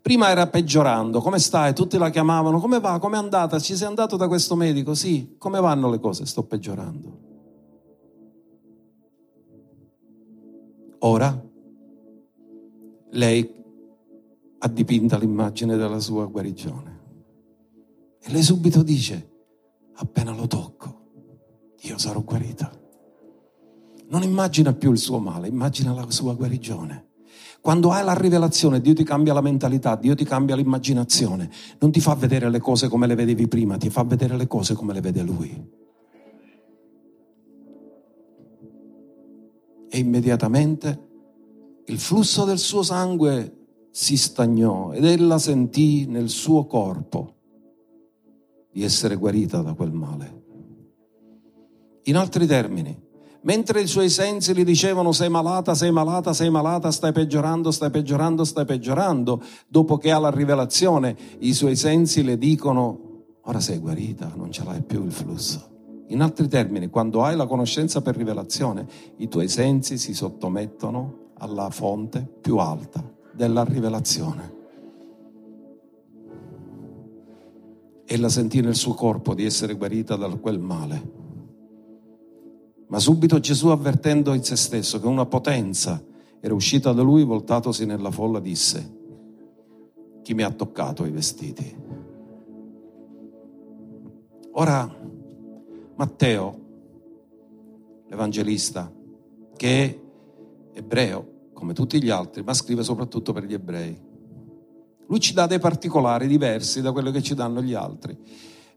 Prima 0.00 0.28
era 0.30 0.48
peggiorando, 0.48 1.20
come 1.20 1.38
stai? 1.38 1.74
Tutti 1.74 1.96
la 1.96 2.10
chiamavano, 2.10 2.58
come 2.58 2.80
va? 2.80 2.98
Come 2.98 3.16
è 3.16 3.20
andata? 3.20 3.58
Ci 3.58 3.76
sei 3.76 3.86
andato 3.86 4.16
da 4.16 4.26
questo 4.26 4.56
medico? 4.56 4.94
Sì, 4.94 5.36
come 5.38 5.60
vanno 5.60 5.88
le 5.90 6.00
cose? 6.00 6.26
Sto 6.26 6.42
peggiorando. 6.44 7.20
Ora 11.04 11.50
lei 13.10 13.54
ha 14.58 14.68
dipinto 14.68 15.18
l'immagine 15.18 15.76
della 15.76 15.98
sua 16.00 16.26
guarigione. 16.26 17.00
E 18.20 18.30
lei 18.30 18.42
subito 18.42 18.82
dice, 18.82 19.31
appena 19.94 20.32
lo 20.32 20.46
tocco, 20.46 21.00
io 21.80 21.98
sarò 21.98 22.22
guarita. 22.22 22.70
Non 24.08 24.22
immagina 24.22 24.72
più 24.72 24.92
il 24.92 24.98
suo 24.98 25.18
male, 25.18 25.48
immagina 25.48 25.92
la 25.92 26.10
sua 26.10 26.34
guarigione. 26.34 27.10
Quando 27.60 27.92
hai 27.92 28.04
la 28.04 28.14
rivelazione, 28.14 28.80
Dio 28.80 28.92
ti 28.92 29.04
cambia 29.04 29.32
la 29.32 29.40
mentalità, 29.40 29.96
Dio 29.96 30.14
ti 30.14 30.24
cambia 30.24 30.56
l'immaginazione, 30.56 31.50
non 31.78 31.92
ti 31.92 32.00
fa 32.00 32.14
vedere 32.14 32.50
le 32.50 32.58
cose 32.58 32.88
come 32.88 33.06
le 33.06 33.14
vedevi 33.14 33.46
prima, 33.46 33.76
ti 33.76 33.88
fa 33.88 34.02
vedere 34.02 34.36
le 34.36 34.46
cose 34.46 34.74
come 34.74 34.92
le 34.92 35.00
vede 35.00 35.22
Lui. 35.22 35.70
E 39.88 39.98
immediatamente 39.98 41.08
il 41.86 41.98
flusso 41.98 42.44
del 42.44 42.58
suo 42.58 42.82
sangue 42.82 43.58
si 43.90 44.16
stagnò 44.16 44.92
ed 44.92 45.04
ella 45.04 45.38
sentì 45.38 46.06
nel 46.06 46.30
suo 46.30 46.66
corpo 46.66 47.41
di 48.72 48.82
essere 48.82 49.16
guarita 49.16 49.60
da 49.60 49.74
quel 49.74 49.92
male. 49.92 50.40
In 52.04 52.16
altri 52.16 52.46
termini, 52.46 52.98
mentre 53.42 53.80
i 53.82 53.86
suoi 53.86 54.08
sensi 54.08 54.54
gli 54.54 54.64
dicevano 54.64 55.12
sei 55.12 55.28
malata, 55.28 55.74
sei 55.74 55.92
malata, 55.92 56.32
sei 56.32 56.50
malata, 56.50 56.90
stai 56.90 57.12
peggiorando, 57.12 57.70
stai 57.70 57.90
peggiorando, 57.90 58.44
stai 58.44 58.64
peggiorando, 58.64 59.42
dopo 59.68 59.98
che 59.98 60.10
ha 60.10 60.18
la 60.18 60.30
rivelazione, 60.30 61.16
i 61.40 61.52
suoi 61.52 61.76
sensi 61.76 62.24
le 62.24 62.38
dicono 62.38 63.10
ora 63.44 63.60
sei 63.60 63.78
guarita, 63.78 64.32
non 64.36 64.50
ce 64.50 64.64
l'hai 64.64 64.82
più 64.82 65.04
il 65.04 65.12
flusso. 65.12 65.70
In 66.08 66.20
altri 66.20 66.48
termini, 66.48 66.88
quando 66.88 67.22
hai 67.22 67.36
la 67.36 67.46
conoscenza 67.46 68.02
per 68.02 68.16
rivelazione, 68.16 68.86
i 69.18 69.28
tuoi 69.28 69.48
sensi 69.48 69.96
si 69.98 70.14
sottomettono 70.14 71.30
alla 71.38 71.70
fonte 71.70 72.28
più 72.40 72.58
alta 72.58 73.02
della 73.32 73.64
rivelazione. 73.64 74.60
Ella 78.12 78.28
sentì 78.28 78.60
nel 78.60 78.74
suo 78.74 78.92
corpo 78.92 79.32
di 79.32 79.46
essere 79.46 79.72
guarita 79.72 80.16
da 80.16 80.28
quel 80.28 80.58
male. 80.58 81.10
Ma 82.88 82.98
subito 82.98 83.40
Gesù, 83.40 83.68
avvertendo 83.68 84.34
in 84.34 84.44
se 84.44 84.54
stesso 84.54 85.00
che 85.00 85.06
una 85.06 85.24
potenza 85.24 86.04
era 86.38 86.52
uscita 86.52 86.92
da 86.92 87.00
lui, 87.00 87.24
voltatosi 87.24 87.86
nella 87.86 88.10
folla, 88.10 88.38
disse, 88.38 88.98
chi 90.20 90.34
mi 90.34 90.42
ha 90.42 90.50
toccato 90.50 91.06
i 91.06 91.10
vestiti? 91.10 91.74
Ora, 94.50 94.94
Matteo, 95.94 96.60
l'Evangelista, 98.08 98.92
che 99.56 99.84
è 99.84 99.98
ebreo, 100.74 101.48
come 101.54 101.72
tutti 101.72 102.02
gli 102.02 102.10
altri, 102.10 102.42
ma 102.42 102.52
scrive 102.52 102.82
soprattutto 102.82 103.32
per 103.32 103.44
gli 103.44 103.54
ebrei. 103.54 103.98
Lui 105.12 105.20
ci 105.20 105.34
dà 105.34 105.46
dei 105.46 105.58
particolari 105.58 106.26
diversi 106.26 106.80
da 106.80 106.90
quello 106.90 107.10
che 107.10 107.20
ci 107.20 107.34
danno 107.34 107.60
gli 107.60 107.74
altri, 107.74 108.16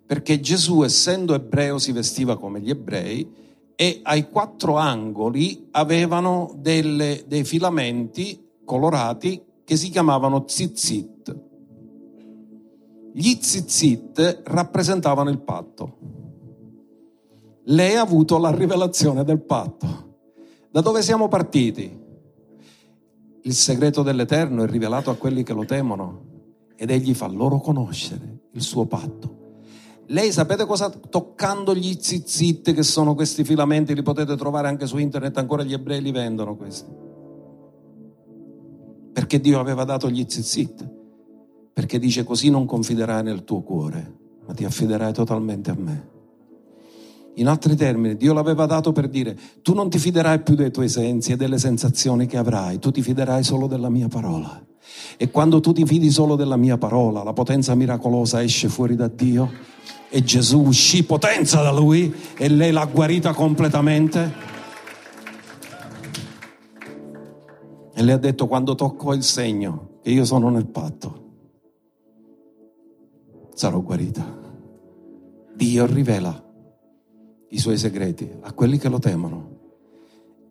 perché 0.06 0.42
Gesù, 0.42 0.84
essendo 0.84 1.34
ebreo, 1.34 1.78
si 1.78 1.94
vestiva 1.94 2.38
come 2.38 2.60
gli 2.60 2.70
ebrei 2.70 3.26
e 3.74 4.02
ai 4.04 4.30
quattro 4.30 4.76
angoli 4.76 5.70
avevano 5.72 6.54
delle, 6.58 7.24
dei 7.26 7.46
filamenti 7.46 8.50
colorati 8.66 9.42
che 9.64 9.78
si 9.78 9.90
chiamavano 9.90 10.44
tzitzit. 10.44 11.40
Gli 13.14 13.38
tzitzit 13.38 14.42
rappresentavano 14.44 15.30
il 15.30 15.40
patto. 15.40 15.98
Lei 17.64 17.96
ha 17.96 18.02
avuto 18.02 18.38
la 18.40 18.54
rivelazione 18.54 19.24
del 19.24 19.40
patto. 19.40 20.18
Da 20.70 20.82
dove 20.82 21.02
siamo 21.02 21.30
partiti? 21.30 22.04
Il 23.44 23.54
segreto 23.54 24.04
dell'Eterno 24.04 24.64
è 24.64 24.68
rivelato 24.68 25.10
a 25.12 25.16
quelli 25.16 25.44
che 25.44 25.54
lo 25.54 25.64
temono 25.64 26.25
ed 26.76 26.90
egli 26.90 27.14
fa 27.14 27.28
loro 27.28 27.60
conoscere 27.60 28.40
il 28.52 28.62
suo 28.62 28.86
patto. 28.86 29.44
Lei 30.08 30.32
sapete 30.32 30.66
cosa? 30.66 30.90
Toccando 30.90 31.74
gli 31.74 31.98
zizzit 32.00 32.74
che 32.74 32.84
sono 32.84 33.16
questi 33.16 33.44
filamenti, 33.44 33.96
li 33.96 34.04
potete 34.04 34.36
trovare 34.36 34.68
anche 34.68 34.86
su 34.86 34.98
internet, 34.98 35.38
ancora 35.38 35.64
gli 35.64 35.74
ebrei 35.74 36.02
li 36.02 36.12
vendono 36.12 36.56
questi. 36.56 36.92
Perché 39.12 39.40
Dio 39.40 39.60
aveva 39.60 39.84
dato 39.84 40.10
gli 40.10 40.24
zizzit? 40.28 40.92
Perché 41.74 41.98
dice 41.98 42.24
così 42.24 42.50
non 42.50 42.66
confiderai 42.66 43.24
nel 43.24 43.44
tuo 43.44 43.62
cuore, 43.62 44.16
ma 44.46 44.54
ti 44.54 44.64
affiderai 44.64 45.12
totalmente 45.14 45.72
a 45.72 45.76
me. 45.76 46.10
In 47.36 47.48
altri 47.48 47.76
termini, 47.76 48.16
Dio 48.16 48.34
l'aveva 48.34 48.66
dato 48.66 48.92
per 48.92 49.10
dire, 49.10 49.38
tu 49.62 49.74
non 49.74 49.90
ti 49.90 49.98
fiderai 49.98 50.42
più 50.42 50.56
dei 50.56 50.72
tuoi 50.72 50.88
sensi 50.88 51.32
e 51.32 51.36
delle 51.36 51.58
sensazioni 51.58 52.28
che 52.28 52.38
avrai, 52.38 52.80
tu 52.80 52.92
ti 52.92 53.02
fiderai 53.02 53.44
solo 53.44 53.68
della 53.68 53.90
mia 53.90 54.08
parola. 54.08 54.64
E 55.18 55.32
quando 55.32 55.60
tu 55.60 55.72
ti 55.72 55.86
fidi 55.86 56.10
solo 56.10 56.36
della 56.36 56.58
mia 56.58 56.78
parola, 56.78 57.24
la 57.24 57.34
potenza 57.34 57.76
miracolosa 57.76 58.44
esce 58.44 58.70
fuori 58.70 58.96
da 58.96 59.08
Dio 59.08 59.52
e 60.10 60.24
Gesù 60.24 60.62
uscì 60.62 61.04
potenza 61.04 61.62
da 61.62 61.72
lui 61.72 62.14
e 62.38 62.48
lei 62.50 62.72
l'ha 62.72 62.86
guarita 62.86 63.34
completamente. 63.34 64.34
E 67.94 68.04
le 68.04 68.12
ha 68.12 68.18
detto 68.18 68.48
quando 68.48 68.76
tocco 68.76 69.14
il 69.14 69.24
segno 69.24 70.00
che 70.02 70.12
io 70.12 70.26
sono 70.26 70.50
nel 70.50 70.68
patto, 70.68 71.24
sarò 73.54 73.82
guarita. 73.82 74.44
Dio 75.56 75.86
rivela 75.86 76.44
i 77.50 77.58
suoi 77.58 77.78
segreti 77.78 78.30
a 78.42 78.52
quelli 78.52 78.78
che 78.78 78.90
lo 78.90 79.00
temono 79.00 79.60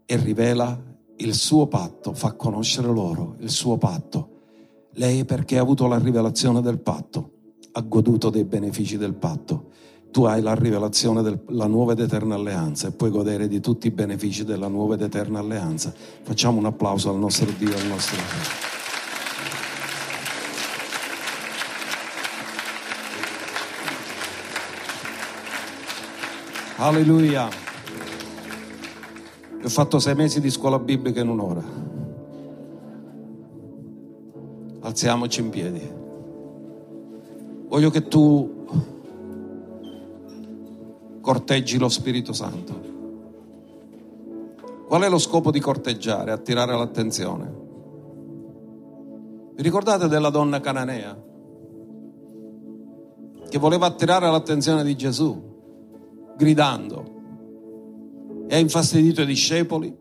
e 0.07 0.16
rivela 0.16 0.78
il 1.17 1.35
suo 1.35 1.67
patto, 1.67 2.12
fa 2.12 2.33
conoscere 2.33 2.89
loro 2.89 3.37
il 3.41 3.51
suo 3.51 3.77
patto. 3.77 4.31
Lei 4.95 5.25
perché 5.25 5.59
ha 5.59 5.62
avuto 5.62 5.87
la 5.87 5.99
rivelazione 5.99 6.61
del 6.61 6.79
patto, 6.81 7.31
ha 7.73 7.81
goduto 7.83 8.31
dei 8.31 8.45
benefici 8.45 8.97
del 8.97 9.15
patto. 9.15 9.71
Tu 10.11 10.25
hai 10.25 10.41
la 10.41 10.55
rivelazione 10.55 11.23
della 11.23 11.67
nuova 11.67 11.93
ed 11.93 11.99
eterna 11.99 12.37
alleanza 12.37 12.87
e 12.87 12.93
puoi 12.93 13.11
godere 13.11 13.49
di 13.49 13.59
tutti 13.61 13.89
i 13.89 13.91
benefici 13.91 14.45
della 14.45 14.69
nuova 14.69 14.95
ed 14.95 15.03
eterna 15.03 15.41
alleanza. 15.41 15.93
Facciamo 16.23 16.59
un 16.59 16.67
applauso 16.67 17.11
al 17.11 17.19
nostro 17.19 17.51
Dio, 17.59 17.77
al 17.77 17.87
nostro 17.87 18.17
Dio. 18.17 18.73
Alleluia. 26.77 27.74
Ho 29.65 29.69
fatto 29.69 29.99
sei 29.99 30.15
mesi 30.15 30.41
di 30.41 30.51
scuola 30.51 30.79
biblica 30.79 31.21
in 31.21 31.29
un'ora. 31.29 31.62
Alziamoci 34.81 35.41
in 35.41 35.49
piedi. 35.49 35.91
Voglio 37.69 37.91
che 37.91 38.07
tu 38.07 38.67
corteggi 41.23 41.79
lo 41.79 41.89
Spirito 41.89 42.35
Santo. 42.35 42.93
Qual 44.87 45.03
è 45.03 45.09
lo 45.09 45.19
scopo 45.19 45.51
di 45.51 45.61
corteggiare? 45.61 46.31
Attirare 46.31 46.77
l'attenzione. 46.77 47.62
Vi 49.55 49.62
ricordate 49.62 50.09
della 50.09 50.31
donna 50.31 50.61
cananea 50.61 51.17
che 53.49 53.59
voleva 53.59 53.86
attirare 53.86 54.31
l'attenzione 54.31 54.85
di 54.85 54.95
Gesù? 54.95 55.53
gridando 56.36 57.14
ha 58.55 58.59
infastidito 58.59 59.22
i 59.22 59.26
discepoli 59.26 59.97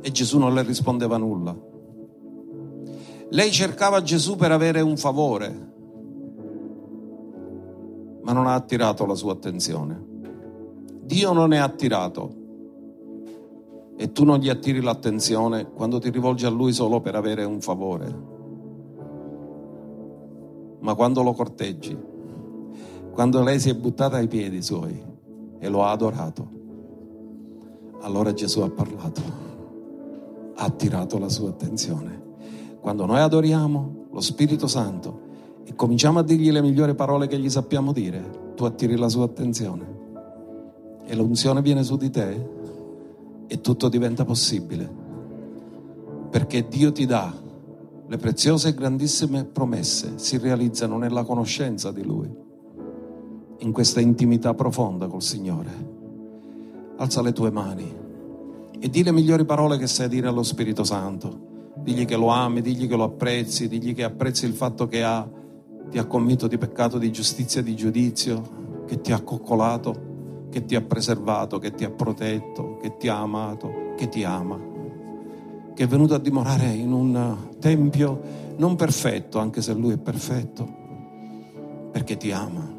e 0.00 0.10
Gesù 0.10 0.38
non 0.38 0.54
le 0.54 0.62
rispondeva 0.62 1.16
nulla. 1.16 1.56
Lei 3.30 3.50
cercava 3.50 4.00
Gesù 4.00 4.36
per 4.36 4.52
avere 4.52 4.80
un 4.80 4.96
favore, 4.96 5.72
ma 8.22 8.32
non 8.32 8.46
ha 8.46 8.54
attirato 8.54 9.04
la 9.04 9.14
sua 9.14 9.32
attenzione. 9.32 10.06
Dio 11.02 11.32
non 11.32 11.52
è 11.52 11.58
attirato 11.58 12.34
e 13.96 14.12
tu 14.12 14.24
non 14.24 14.38
gli 14.38 14.48
attiri 14.48 14.80
l'attenzione 14.80 15.70
quando 15.70 15.98
ti 15.98 16.10
rivolgi 16.10 16.46
a 16.46 16.50
Lui 16.50 16.72
solo 16.72 17.00
per 17.00 17.16
avere 17.16 17.44
un 17.44 17.60
favore, 17.60 18.22
ma 20.80 20.94
quando 20.94 21.22
lo 21.22 21.32
corteggi 21.32 22.16
quando 23.12 23.42
lei 23.42 23.58
si 23.58 23.68
è 23.68 23.74
buttata 23.74 24.18
ai 24.18 24.28
piedi 24.28 24.62
suoi 24.62 25.16
e 25.58 25.68
lo 25.68 25.84
ha 25.84 25.90
adorato, 25.90 26.48
allora 28.00 28.32
Gesù 28.32 28.60
ha 28.60 28.70
parlato, 28.70 29.20
ha 30.54 30.64
attirato 30.64 31.18
la 31.18 31.28
sua 31.28 31.50
attenzione. 31.50 32.26
Quando 32.80 33.06
noi 33.06 33.20
adoriamo 33.20 34.06
lo 34.10 34.20
Spirito 34.20 34.66
Santo 34.66 35.26
e 35.64 35.74
cominciamo 35.74 36.20
a 36.20 36.22
dirgli 36.22 36.50
le 36.50 36.62
migliori 36.62 36.94
parole 36.94 37.26
che 37.26 37.38
gli 37.38 37.50
sappiamo 37.50 37.92
dire, 37.92 38.52
tu 38.54 38.64
attiri 38.64 38.96
la 38.96 39.08
sua 39.08 39.24
attenzione 39.24 39.96
e 41.04 41.14
l'unzione 41.14 41.62
viene 41.62 41.82
su 41.82 41.96
di 41.96 42.10
te 42.10 42.48
e 43.46 43.60
tutto 43.60 43.88
diventa 43.88 44.24
possibile. 44.24 45.06
Perché 46.30 46.68
Dio 46.68 46.92
ti 46.92 47.06
dà 47.06 47.32
Le 48.10 48.16
preziose 48.16 48.68
e 48.68 48.74
grandissime 48.74 49.44
promesse 49.44 50.14
si 50.16 50.38
realizzano 50.38 50.96
nella 50.96 51.24
conoscenza 51.24 51.92
di 51.92 52.02
Lui, 52.02 52.34
in 53.58 53.72
questa 53.72 54.00
intimità 54.00 54.54
profonda 54.54 55.06
col 55.06 55.22
Signore. 55.22 55.96
Alza 56.96 57.22
le 57.22 57.32
tue 57.32 57.50
mani 57.50 57.94
e 58.78 58.88
di 58.88 59.02
le 59.02 59.12
migliori 59.12 59.44
parole 59.44 59.78
che 59.78 59.86
sai 59.86 60.08
dire 60.08 60.28
allo 60.28 60.42
Spirito 60.42 60.84
Santo. 60.84 61.46
Digli 61.76 62.04
che 62.04 62.16
lo 62.16 62.28
ami, 62.28 62.60
digli 62.60 62.88
che 62.88 62.96
lo 62.96 63.04
apprezzi, 63.04 63.68
digli 63.68 63.94
che 63.94 64.04
apprezzi 64.04 64.46
il 64.46 64.54
fatto 64.54 64.86
che 64.86 65.02
ha, 65.02 65.28
ti 65.90 65.98
ha 65.98 66.04
convinto 66.06 66.46
di 66.46 66.58
peccato, 66.58 66.98
di 66.98 67.10
giustizia, 67.10 67.62
di 67.62 67.74
giudizio, 67.74 68.84
che 68.86 69.00
ti 69.00 69.12
ha 69.12 69.20
coccolato, 69.20 70.46
che 70.50 70.64
ti 70.64 70.74
ha 70.74 70.80
preservato, 70.80 71.58
che 71.58 71.72
ti 71.72 71.84
ha 71.84 71.90
protetto, 71.90 72.78
che 72.80 72.96
ti 72.96 73.08
ha 73.08 73.20
amato, 73.20 73.94
che 73.96 74.08
ti 74.08 74.24
ama 74.24 74.68
che 75.78 75.84
è 75.84 75.86
venuto 75.86 76.14
a 76.14 76.18
dimorare 76.18 76.72
in 76.72 76.90
un 76.90 77.50
tempio 77.60 78.20
non 78.56 78.74
perfetto, 78.74 79.38
anche 79.38 79.62
se 79.62 79.74
lui 79.74 79.92
è 79.92 79.96
perfetto, 79.96 80.68
perché 81.92 82.16
ti 82.16 82.32
ama. 82.32 82.77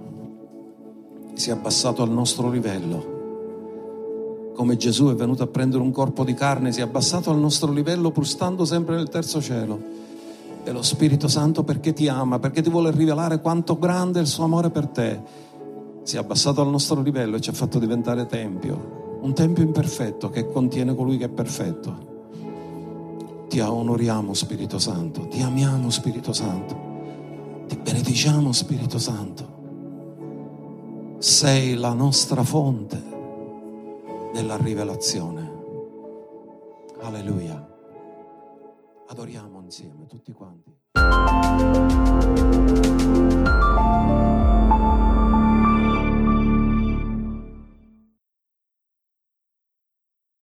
Si 1.39 1.49
è 1.49 1.53
abbassato 1.53 2.03
al 2.03 2.11
nostro 2.11 2.49
livello. 2.49 4.51
Come 4.53 4.75
Gesù 4.75 5.07
è 5.07 5.15
venuto 5.15 5.41
a 5.41 5.47
prendere 5.47 5.81
un 5.81 5.89
corpo 5.89 6.25
di 6.25 6.33
carne, 6.33 6.73
si 6.73 6.81
è 6.81 6.83
abbassato 6.83 7.31
al 7.31 7.37
nostro 7.37 7.71
livello 7.71 8.11
pur 8.11 8.27
stando 8.27 8.65
sempre 8.65 8.97
nel 8.97 9.07
terzo 9.07 9.41
cielo. 9.41 9.81
E 10.65 10.71
lo 10.73 10.81
Spirito 10.81 11.29
Santo 11.29 11.63
perché 11.63 11.93
ti 11.93 12.09
ama, 12.09 12.39
perché 12.39 12.61
ti 12.61 12.69
vuole 12.69 12.91
rivelare 12.91 13.39
quanto 13.39 13.79
grande 13.79 14.19
è 14.19 14.21
il 14.21 14.27
suo 14.27 14.43
amore 14.43 14.69
per 14.69 14.87
te. 14.87 15.21
Si 16.03 16.17
è 16.17 16.19
abbassato 16.19 16.59
al 16.59 16.67
nostro 16.67 17.01
livello 17.01 17.37
e 17.37 17.39
ci 17.39 17.51
ha 17.51 17.53
fatto 17.53 17.79
diventare 17.79 18.25
tempio, 18.25 19.19
un 19.21 19.33
tempio 19.33 19.63
imperfetto 19.63 20.29
che 20.29 20.45
contiene 20.45 20.93
colui 20.93 21.17
che 21.17 21.25
è 21.25 21.29
perfetto. 21.29 23.45
Ti 23.47 23.59
onoriamo 23.61 24.33
Spirito 24.33 24.77
Santo, 24.77 25.29
ti 25.29 25.41
amiamo 25.41 25.89
Spirito 25.89 26.33
Santo, 26.33 26.75
ti 27.65 27.79
benediciamo 27.81 28.51
Spirito 28.51 28.99
Santo 28.99 29.58
sei 31.19 31.75
la 31.75 31.91
nostra 31.91 32.43
fonte 32.43 32.97
della 34.31 34.55
rivelazione. 34.55 35.51
Alleluia. 37.01 37.67
Adoriamo 39.07 39.59
insieme 39.61 40.07
tutti 40.07 40.31
quanti. 40.31 40.73